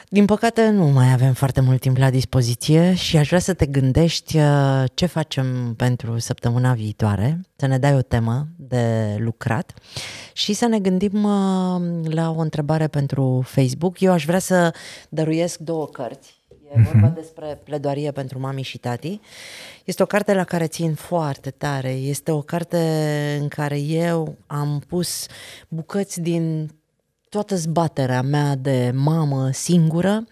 Din 0.08 0.24
păcate 0.24 0.68
nu 0.68 0.86
mai 0.86 1.12
avem 1.12 1.32
foarte 1.32 1.60
mult 1.60 1.80
timp 1.80 1.96
la 1.96 2.10
dispoziție 2.10 2.94
și 2.94 3.16
aș 3.16 3.26
vrea 3.26 3.38
să 3.38 3.54
te 3.54 3.66
gândești 3.66 4.36
uh, 4.36 4.84
ce 4.94 5.06
facem 5.06 5.74
pentru 5.76 6.18
săptămâna 6.18 6.72
viitoare, 6.72 7.40
să 7.56 7.66
ne 7.66 7.78
dai 7.78 7.94
o 7.94 8.02
temă 8.02 8.46
de 8.56 9.16
lucrat 9.18 9.74
și 10.32 10.52
să 10.52 10.66
ne 10.66 10.78
gândim 10.78 11.24
uh, 11.24 12.12
la 12.12 12.30
o 12.30 12.40
întrebare 12.40 12.86
pentru 12.86 13.42
Facebook. 13.46 14.00
Eu 14.00 14.12
aș 14.12 14.24
vrea 14.24 14.38
să 14.38 14.74
dăruiesc 15.08 15.58
două 15.58 15.86
cărți. 15.86 16.34
E 16.74 16.80
vorba 16.82 17.08
despre 17.08 17.60
pledoarie 17.64 18.10
pentru 18.10 18.38
mami 18.38 18.62
și 18.62 18.78
tati. 18.78 19.20
Este 19.84 20.02
o 20.02 20.06
carte 20.06 20.34
la 20.34 20.44
care 20.44 20.66
țin 20.66 20.94
foarte 20.94 21.50
tare. 21.50 21.90
Este 21.90 22.30
o 22.30 22.40
carte 22.40 22.78
în 23.40 23.48
care 23.48 23.78
eu 23.80 24.36
am 24.46 24.82
pus 24.86 25.26
bucăți 25.68 26.20
din 26.20 26.70
toată 27.28 27.56
zbaterea 27.56 28.22
mea 28.22 28.54
de 28.54 28.92
mamă 28.94 29.50
singură 29.50 30.24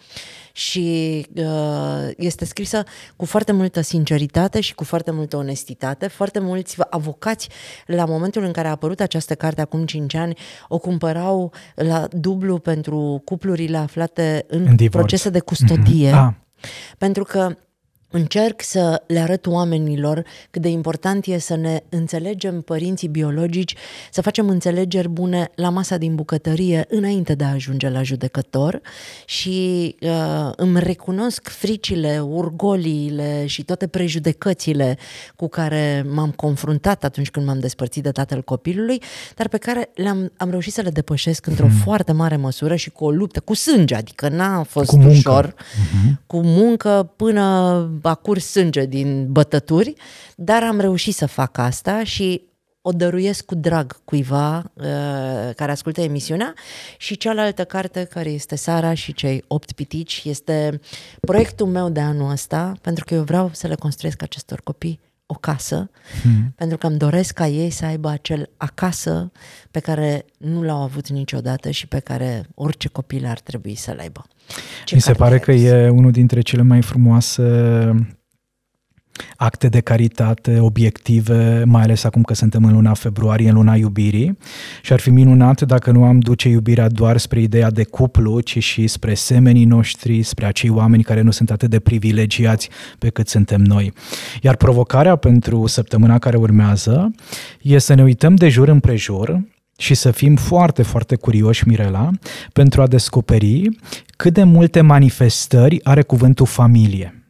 și 0.57 1.27
uh, 1.37 2.09
este 2.17 2.45
scrisă 2.45 2.83
cu 3.17 3.25
foarte 3.25 3.53
multă 3.53 3.81
sinceritate 3.81 4.61
și 4.61 4.75
cu 4.75 4.85
foarte 4.85 5.11
multă 5.11 5.37
onestitate. 5.37 6.07
Foarte 6.07 6.39
mulți 6.39 6.77
avocați, 6.91 7.49
la 7.87 8.05
momentul 8.05 8.43
în 8.43 8.53
care 8.53 8.69
a 8.69 8.71
apărut 8.71 9.01
această 9.01 9.35
carte 9.35 9.61
acum 9.61 9.85
5 9.87 10.15
ani, 10.15 10.37
o 10.69 10.79
cumpărau 10.79 11.53
la 11.75 12.07
dublu 12.11 12.59
pentru 12.59 13.23
cuplurile 13.25 13.77
aflate 13.77 14.45
în, 14.49 14.67
În 14.67 14.77
divorț. 14.77 14.95
procese 15.05 15.29
de 15.31 15.41
custodie. 15.41 16.11
Ah. 16.13 16.33
Pentru 16.99 17.25
că 17.25 17.57
încerc 18.15 18.63
să 18.63 19.03
le 19.07 19.19
arăt 19.19 19.47
oamenilor 19.47 20.25
cât 20.51 20.63
de 20.63 20.69
important 20.69 21.27
e 21.27 21.39
să 21.39 21.57
ne 21.57 21.81
înțelegem 21.89 22.61
părinții 22.61 23.09
biologici, 23.09 23.75
să 24.11 24.23
facem 24.23 24.49
înțelegeri 24.49 25.09
bune 25.09 25.51
la 25.55 25.69
masa 25.69 25.97
din 25.97 26.15
bucătărie 26.15 26.85
înainte 26.89 27.35
de 27.35 27.45
a 27.45 27.53
ajunge 27.53 27.89
la 27.89 28.03
judecător 28.03 28.81
și 29.25 29.97
uh, 30.01 30.51
îmi 30.57 30.81
recunosc 30.81 31.49
fricile, 31.49 32.21
urgoliile 32.21 33.47
și 33.47 33.63
toate 33.65 33.87
prejudecățile 33.87 34.99
cu 35.37 35.49
care 35.49 36.07
m-am 36.15 36.31
confruntat 36.31 37.05
atunci 37.05 37.31
când 37.31 37.47
m-am 37.47 37.59
despărțit 37.59 38.03
de 38.03 38.11
tatăl 38.11 38.43
copilului, 38.43 39.03
dar 39.37 39.49
pe 39.49 39.59
care 39.59 39.91
le-am 39.95 40.33
am 40.37 40.51
reușit 40.51 40.73
să 40.73 40.81
le 40.81 40.91
depășesc 40.91 41.47
într-o 41.47 41.67
Hmm. 41.67 41.77
foarte 41.77 42.13
mare 42.13 42.37
măsură 42.37 42.75
și 42.75 42.91
cu 42.91 43.05
o 43.05 43.11
luptă, 43.11 43.41
cu 43.41 43.55
sânge, 43.55 43.95
adică 43.95 44.29
n-a 44.29 44.63
fost 44.63 44.89
Cu 44.89 44.97
muncă. 44.97 45.11
Hmm. 45.13 45.19
ușor, 45.19 45.55
cu 46.27 46.41
muncă 46.43 47.13
până 47.17 47.43
a 48.09 48.15
curs 48.15 48.51
sânge 48.51 48.85
din 48.87 49.33
bătături, 49.33 49.95
dar 50.37 50.63
am 50.63 50.81
reușit 50.81 51.15
să 51.15 51.27
fac 51.27 51.59
asta 51.59 52.05
și 52.05 52.43
o 52.87 52.91
dăruiesc 52.91 53.45
cu 53.45 53.55
drag 53.55 54.05
cuiva 54.05 54.57
uh, 54.75 54.85
care 55.57 55.71
ascultă 55.71 56.01
emisiunea. 56.01 56.55
Și 56.99 57.17
cealaltă 57.17 57.65
carte 57.65 58.05
care 58.05 58.31
este 58.31 58.57
Sara 58.57 58.95
și 58.95 59.13
cei 59.13 59.45
opt 59.47 59.73
pitici 59.73 60.23
este 60.25 60.81
proiectul 61.21 61.67
meu 61.67 61.89
de 61.89 62.01
anul 62.01 62.31
ăsta 62.31 62.73
pentru 62.81 63.05
că 63.05 63.15
eu 63.15 63.23
vreau 63.23 63.51
să 63.53 63.67
le 63.67 63.75
construiesc 63.75 64.23
acestor 64.23 64.61
copii 64.61 65.01
o 65.35 65.39
casă, 65.41 65.91
hmm. 66.23 66.53
pentru 66.57 66.77
că 66.77 66.87
îmi 66.87 66.99
doresc 66.99 67.35
ca 67.35 67.47
ei 67.47 67.71
să 67.71 67.85
aibă 67.85 68.09
acel 68.09 68.51
acasă 68.57 69.33
pe 69.71 69.81
care 69.81 70.25
nu 70.39 70.63
l-au 70.63 70.83
avut 70.83 71.09
niciodată 71.09 71.71
și 71.71 71.87
pe 71.87 71.99
care 71.99 72.47
orice 72.55 72.89
copil 72.89 73.27
ar 73.27 73.41
trebui 73.41 73.75
să-l 73.75 73.99
aibă. 73.99 74.27
Ce 74.85 74.95
Mi 74.95 75.01
se 75.01 75.07
carte 75.07 75.23
pare 75.23 75.35
ai 75.35 75.41
că 75.41 75.51
adus? 75.51 75.63
e 75.63 75.89
unul 75.89 76.11
dintre 76.11 76.41
cele 76.41 76.63
mai 76.63 76.83
frumoase 76.83 77.43
acte 79.45 79.69
de 79.69 79.81
caritate 79.81 80.59
obiective, 80.59 81.63
mai 81.67 81.83
ales 81.83 82.05
acum 82.05 82.23
că 82.23 82.35
suntem 82.35 82.65
în 82.65 82.73
luna 82.73 82.95
februarie, 82.95 83.49
în 83.49 83.55
luna 83.55 83.75
iubirii 83.75 84.39
și 84.83 84.93
ar 84.93 85.01
fi 85.01 85.11
minunat 85.11 85.61
dacă 85.61 85.91
nu 85.91 86.05
am 86.05 86.19
duce 86.19 86.49
iubirea 86.49 86.89
doar 86.89 87.17
spre 87.17 87.41
ideea 87.41 87.71
de 87.71 87.85
cuplu, 87.85 88.41
ci 88.41 88.63
și 88.63 88.87
spre 88.87 89.15
semenii 89.15 89.65
noștri, 89.65 90.23
spre 90.23 90.47
acei 90.47 90.71
oameni 90.71 91.03
care 91.03 91.21
nu 91.21 91.31
sunt 91.31 91.51
atât 91.51 91.71
de 91.71 91.79
privilegiați 91.79 92.69
pe 92.99 93.09
cât 93.09 93.29
suntem 93.29 93.61
noi. 93.61 93.93
Iar 94.43 94.57
provocarea 94.57 95.17
pentru 95.17 95.67
săptămâna 95.67 96.19
care 96.19 96.37
urmează 96.37 97.11
e 97.63 97.79
să 97.79 97.95
ne 97.95 98.03
uităm 98.03 98.35
de 98.35 98.49
jur 98.49 98.69
împrejur 98.69 99.41
și 99.79 99.95
să 99.95 100.11
fim 100.11 100.37
foarte, 100.37 100.83
foarte 100.83 101.17
curioși, 101.17 101.69
Mirela, 101.69 102.11
pentru 102.53 102.83
a 102.83 102.87
descoperi 102.87 103.69
cât 104.17 104.33
de 104.33 104.43
multe 104.43 104.81
manifestări 104.81 105.85
are 105.85 106.03
cuvântul 106.03 106.47
familie. 106.47 107.24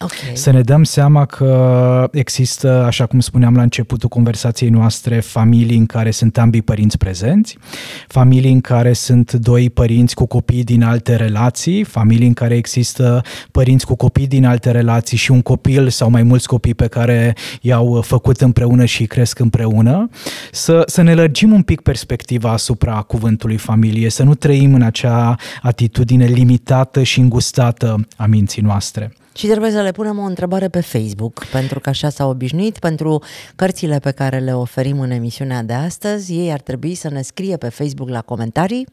Okay. 0.00 0.36
Să 0.36 0.50
ne 0.50 0.60
dăm 0.60 0.84
seama 0.84 1.24
că 1.24 2.08
există, 2.12 2.84
așa 2.84 3.06
cum 3.06 3.20
spuneam 3.20 3.54
la 3.54 3.62
începutul 3.62 4.08
conversației 4.08 4.70
noastre, 4.70 5.20
familii 5.20 5.76
în 5.76 5.86
care 5.86 6.10
sunt 6.10 6.38
ambii 6.38 6.62
părinți 6.62 6.98
prezenți, 6.98 7.58
familii 8.06 8.52
în 8.52 8.60
care 8.60 8.92
sunt 8.92 9.32
doi 9.32 9.70
părinți 9.70 10.14
cu 10.14 10.26
copii 10.26 10.64
din 10.64 10.82
alte 10.82 11.16
relații, 11.16 11.84
familii 11.84 12.26
în 12.26 12.32
care 12.32 12.56
există 12.56 13.22
părinți 13.50 13.86
cu 13.86 13.94
copii 13.94 14.26
din 14.26 14.44
alte 14.44 14.70
relații 14.70 15.16
și 15.16 15.30
un 15.30 15.42
copil 15.42 15.88
sau 15.88 16.10
mai 16.10 16.22
mulți 16.22 16.46
copii 16.46 16.74
pe 16.74 16.86
care 16.86 17.36
i-au 17.60 18.02
făcut 18.02 18.40
împreună 18.40 18.84
și 18.84 19.06
cresc 19.06 19.38
împreună, 19.38 20.08
să, 20.52 20.82
să 20.86 21.02
ne 21.02 21.14
lărgim 21.14 21.52
un 21.52 21.62
pic 21.62 21.80
perspectiva 21.80 22.50
asupra 22.50 23.02
cuvântului 23.02 23.56
familie, 23.56 24.10
să 24.10 24.22
nu 24.22 24.34
trăim 24.34 24.74
în 24.74 24.82
acea 24.82 25.36
atitudine 25.62 26.24
limitată 26.24 27.02
și 27.02 27.20
îngustată 27.20 28.06
a 28.16 28.26
minții 28.26 28.62
noastre. 28.62 29.12
Și 29.38 29.46
trebuie 29.46 29.70
să 29.70 29.82
le 29.82 29.92
punem 29.92 30.18
o 30.18 30.22
întrebare 30.22 30.68
pe 30.68 30.80
Facebook, 30.80 31.44
pentru 31.44 31.80
că 31.80 31.88
așa 31.88 32.08
s-au 32.08 32.30
obișnuit. 32.30 32.78
Pentru 32.78 33.22
cărțile 33.56 33.98
pe 33.98 34.10
care 34.10 34.38
le 34.38 34.54
oferim 34.54 35.00
în 35.00 35.10
emisiunea 35.10 35.62
de 35.62 35.72
astăzi, 35.72 36.32
ei 36.32 36.52
ar 36.52 36.60
trebui 36.60 36.94
să 36.94 37.08
ne 37.08 37.22
scrie 37.22 37.56
pe 37.56 37.68
Facebook 37.68 38.08
la 38.08 38.20
comentarii 38.20 38.86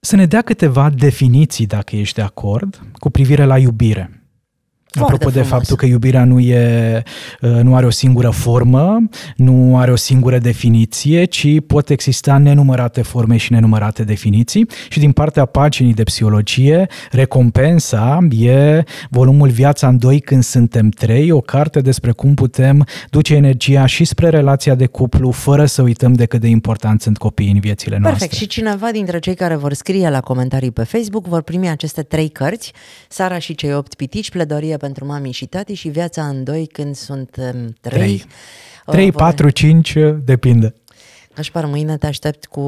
să 0.00 0.16
ne 0.16 0.26
dea 0.26 0.42
câteva 0.42 0.90
definiții, 0.90 1.66
dacă 1.66 1.96
ești 1.96 2.14
de 2.14 2.22
acord, 2.22 2.80
cu 2.92 3.10
privire 3.10 3.44
la 3.44 3.58
iubire. 3.58 4.25
Foarte 4.96 5.14
Apropo 5.14 5.30
frumos. 5.30 5.48
de 5.48 5.54
faptul 5.54 5.76
că 5.76 5.86
iubirea 5.86 6.24
nu, 6.24 6.38
e, 6.38 7.02
uh, 7.40 7.50
nu 7.50 7.76
are 7.76 7.86
o 7.86 7.90
singură 7.90 8.30
formă, 8.30 9.08
nu 9.36 9.78
are 9.78 9.92
o 9.92 9.96
singură 9.96 10.38
definiție, 10.38 11.24
ci 11.24 11.46
pot 11.66 11.90
exista 11.90 12.38
nenumărate 12.38 13.02
forme 13.02 13.36
și 13.36 13.52
nenumărate 13.52 14.04
definiții 14.04 14.68
și 14.88 14.98
din 14.98 15.12
partea 15.12 15.44
paginii 15.44 15.94
de 15.94 16.02
psihologie, 16.02 16.86
recompensa 17.10 18.26
e 18.30 18.82
volumul 19.10 19.48
Viața 19.48 19.88
în 19.88 19.98
doi 19.98 20.20
când 20.20 20.42
suntem 20.42 20.88
trei, 20.88 21.30
o 21.30 21.40
carte 21.40 21.80
despre 21.80 22.10
cum 22.10 22.34
putem 22.34 22.86
duce 23.10 23.34
energia 23.34 23.86
și 23.86 24.04
spre 24.04 24.28
relația 24.28 24.74
de 24.74 24.86
cuplu 24.86 25.30
fără 25.30 25.64
să 25.64 25.82
uităm 25.82 26.12
de 26.12 26.26
cât 26.26 26.40
de 26.40 26.48
important 26.48 27.00
sunt 27.02 27.18
copiii 27.18 27.50
în 27.50 27.60
viețile 27.60 27.98
noastre. 27.98 28.18
Perfect. 28.18 28.40
Și 28.42 28.46
cineva 28.46 28.90
dintre 28.90 29.18
cei 29.18 29.34
care 29.34 29.56
vor 29.56 29.72
scrie 29.72 30.10
la 30.10 30.20
comentarii 30.20 30.70
pe 30.70 30.82
Facebook 30.82 31.26
vor 31.26 31.42
primi 31.42 31.68
aceste 31.68 32.02
trei 32.02 32.28
cărți, 32.28 32.72
Sara 33.08 33.38
și 33.38 33.54
cei 33.54 33.74
opt 33.74 33.94
pitici, 33.94 34.30
pledorie 34.30 34.76
pentru 34.86 35.06
mami 35.06 35.30
și 35.30 35.46
tati 35.46 35.74
și 35.74 35.88
viața 35.88 36.26
în 36.26 36.44
doi 36.44 36.66
când 36.66 36.94
sunt 36.94 37.36
um, 37.38 37.74
trei. 37.80 38.24
Trei, 38.86 39.12
patru, 39.12 39.50
cinci, 39.50 39.96
depinde. 40.24 40.74
Așpar, 41.36 41.64
mâine 41.64 41.96
te 41.96 42.06
aștept 42.06 42.44
cu 42.44 42.62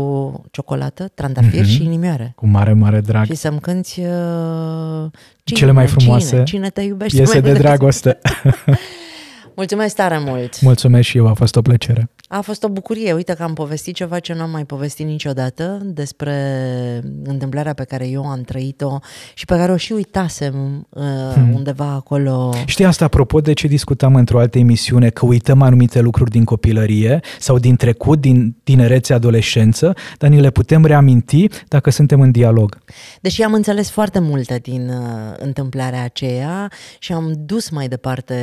ciocolată, 0.50 1.10
trandafir 1.14 1.64
mm-hmm. 1.64 1.68
și 1.68 1.84
inimioare. 1.84 2.32
Cu 2.36 2.46
mare, 2.46 2.72
mare 2.72 3.00
drag. 3.00 3.26
Și 3.26 3.34
să-mi 3.34 3.60
cânti 3.60 4.00
uh, 4.00 5.10
cine, 5.44 5.58
cele 5.58 5.70
mai 5.70 5.86
frumoase. 5.86 6.28
Cine, 6.28 6.42
cine 6.42 6.70
te 6.70 6.80
iubește 6.80 7.18
Iese 7.18 7.40
mai 7.40 7.52
de 7.52 7.58
dragoste. 7.58 8.18
Mulțumesc 9.58 9.94
tare 9.94 10.18
mult! 10.18 10.60
Mulțumesc 10.60 11.08
și 11.08 11.16
eu, 11.16 11.26
a 11.26 11.32
fost 11.32 11.56
o 11.56 11.62
plăcere. 11.62 12.10
A 12.28 12.40
fost 12.40 12.64
o 12.64 12.68
bucurie. 12.68 13.12
Uite 13.12 13.34
că 13.34 13.42
am 13.42 13.54
povestit 13.54 13.94
ceva 13.94 14.18
ce 14.18 14.34
nu 14.34 14.42
am 14.42 14.50
mai 14.50 14.64
povestit 14.64 15.06
niciodată 15.06 15.80
despre 15.84 16.34
întâmplarea 17.24 17.74
pe 17.74 17.84
care 17.84 18.08
eu 18.08 18.26
am 18.26 18.40
trăit-o 18.40 18.98
și 19.34 19.44
pe 19.44 19.56
care 19.56 19.72
o 19.72 19.76
și 19.76 19.92
uitasem 19.92 20.86
uh, 20.88 21.02
hmm. 21.34 21.54
undeva 21.54 21.84
acolo. 21.84 22.54
Știi 22.64 22.84
asta 22.84 23.04
apropo 23.04 23.40
de 23.40 23.52
ce 23.52 23.66
discutam 23.66 24.14
într-o 24.14 24.38
altă 24.38 24.58
emisiune, 24.58 25.08
că 25.08 25.26
uităm 25.26 25.62
anumite 25.62 26.00
lucruri 26.00 26.30
din 26.30 26.44
copilărie 26.44 27.20
sau 27.38 27.58
din 27.58 27.76
trecut, 27.76 28.20
din 28.20 28.56
tinerețe, 28.64 29.12
adolescență, 29.12 29.94
dar 30.18 30.30
ni 30.30 30.40
le 30.40 30.50
putem 30.50 30.84
reaminti 30.84 31.46
dacă 31.68 31.90
suntem 31.90 32.20
în 32.20 32.30
dialog. 32.30 32.78
Deși 33.20 33.42
am 33.42 33.52
înțeles 33.52 33.90
foarte 33.90 34.18
multe 34.18 34.58
din 34.62 34.88
uh, 34.88 35.34
întâmplarea 35.36 36.02
aceea 36.02 36.70
și 36.98 37.12
am 37.12 37.32
dus 37.36 37.70
mai 37.70 37.88
departe 37.88 38.34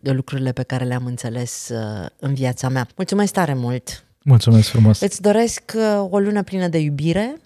de 0.00 0.10
lucrurile 0.10 0.52
pe 0.56 0.62
care 0.62 0.84
le-am 0.84 1.06
înțeles 1.06 1.68
uh, 1.68 2.06
în 2.18 2.34
viața 2.34 2.68
mea. 2.68 2.86
Mulțumesc 2.96 3.32
tare 3.32 3.54
mult! 3.54 4.04
Mulțumesc 4.22 4.68
frumos! 4.68 5.00
Îți 5.00 5.22
doresc 5.22 5.72
uh, 5.74 6.06
o 6.10 6.18
lună 6.18 6.42
plină 6.42 6.68
de 6.68 6.78
iubire 6.78 7.36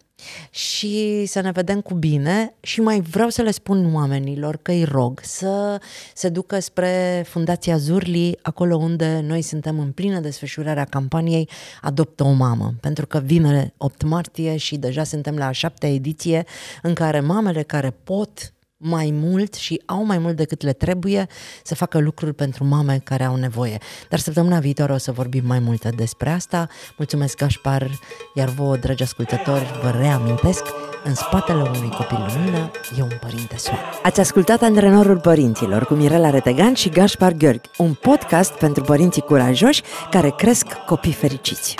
și 0.50 1.24
să 1.26 1.40
ne 1.40 1.50
vedem 1.50 1.80
cu 1.80 1.94
bine 1.94 2.54
și 2.60 2.80
mai 2.80 3.00
vreau 3.00 3.28
să 3.28 3.42
le 3.42 3.50
spun 3.50 3.94
oamenilor 3.94 4.56
că 4.62 4.70
îi 4.70 4.84
rog 4.84 5.20
să 5.22 5.80
se 6.14 6.28
ducă 6.28 6.58
spre 6.58 7.24
Fundația 7.28 7.76
Zurli, 7.76 8.38
acolo 8.42 8.76
unde 8.76 9.20
noi 9.26 9.42
suntem 9.42 9.78
în 9.78 9.92
plină 9.92 10.20
desfășurare 10.20 10.80
a 10.80 10.84
campaniei 10.84 11.48
Adoptă 11.80 12.24
o 12.24 12.32
mamă, 12.32 12.74
pentru 12.80 13.06
că 13.06 13.18
vine 13.18 13.72
8 13.76 14.02
martie 14.02 14.56
și 14.56 14.76
deja 14.76 15.04
suntem 15.04 15.36
la 15.36 15.46
a 15.46 15.50
șaptea 15.52 15.88
ediție 15.88 16.44
în 16.82 16.94
care 16.94 17.20
mamele 17.20 17.62
care 17.62 17.90
pot 18.04 18.52
mai 18.82 19.10
mult 19.12 19.54
și 19.54 19.82
au 19.86 20.04
mai 20.04 20.18
mult 20.18 20.36
decât 20.36 20.62
le 20.62 20.72
trebuie 20.72 21.26
să 21.62 21.74
facă 21.74 21.98
lucruri 21.98 22.34
pentru 22.34 22.64
mame 22.64 23.00
care 23.04 23.24
au 23.24 23.36
nevoie. 23.36 23.78
Dar 24.08 24.18
săptămâna 24.18 24.58
viitoare 24.58 24.92
o 24.92 24.96
să 24.96 25.12
vorbim 25.12 25.46
mai 25.46 25.58
multe 25.58 25.88
despre 25.88 26.30
asta. 26.30 26.66
Mulțumesc, 26.96 27.36
Gașpar, 27.36 27.90
iar 28.34 28.48
vouă, 28.48 28.76
dragi 28.76 29.02
ascultători, 29.02 29.80
vă 29.82 29.90
reamintesc, 29.90 30.64
în 31.04 31.14
spatele 31.14 31.62
unui 31.62 31.90
copil 31.90 32.18
lumină 32.34 32.70
e 32.98 33.02
un 33.02 33.18
părinte 33.20 33.56
soare. 33.56 33.80
Ați 34.02 34.20
ascultat 34.20 34.62
Antrenorul 34.62 35.18
Părinților 35.18 35.84
cu 35.84 35.94
Mirela 35.94 36.30
Retegan 36.30 36.74
și 36.74 36.88
Gașpar 36.88 37.32
Gheorghi, 37.32 37.70
un 37.78 37.94
podcast 37.94 38.52
pentru 38.52 38.82
părinții 38.82 39.22
curajoși 39.22 39.82
care 40.10 40.30
cresc 40.30 40.66
copii 40.66 41.12
fericiți. 41.12 41.74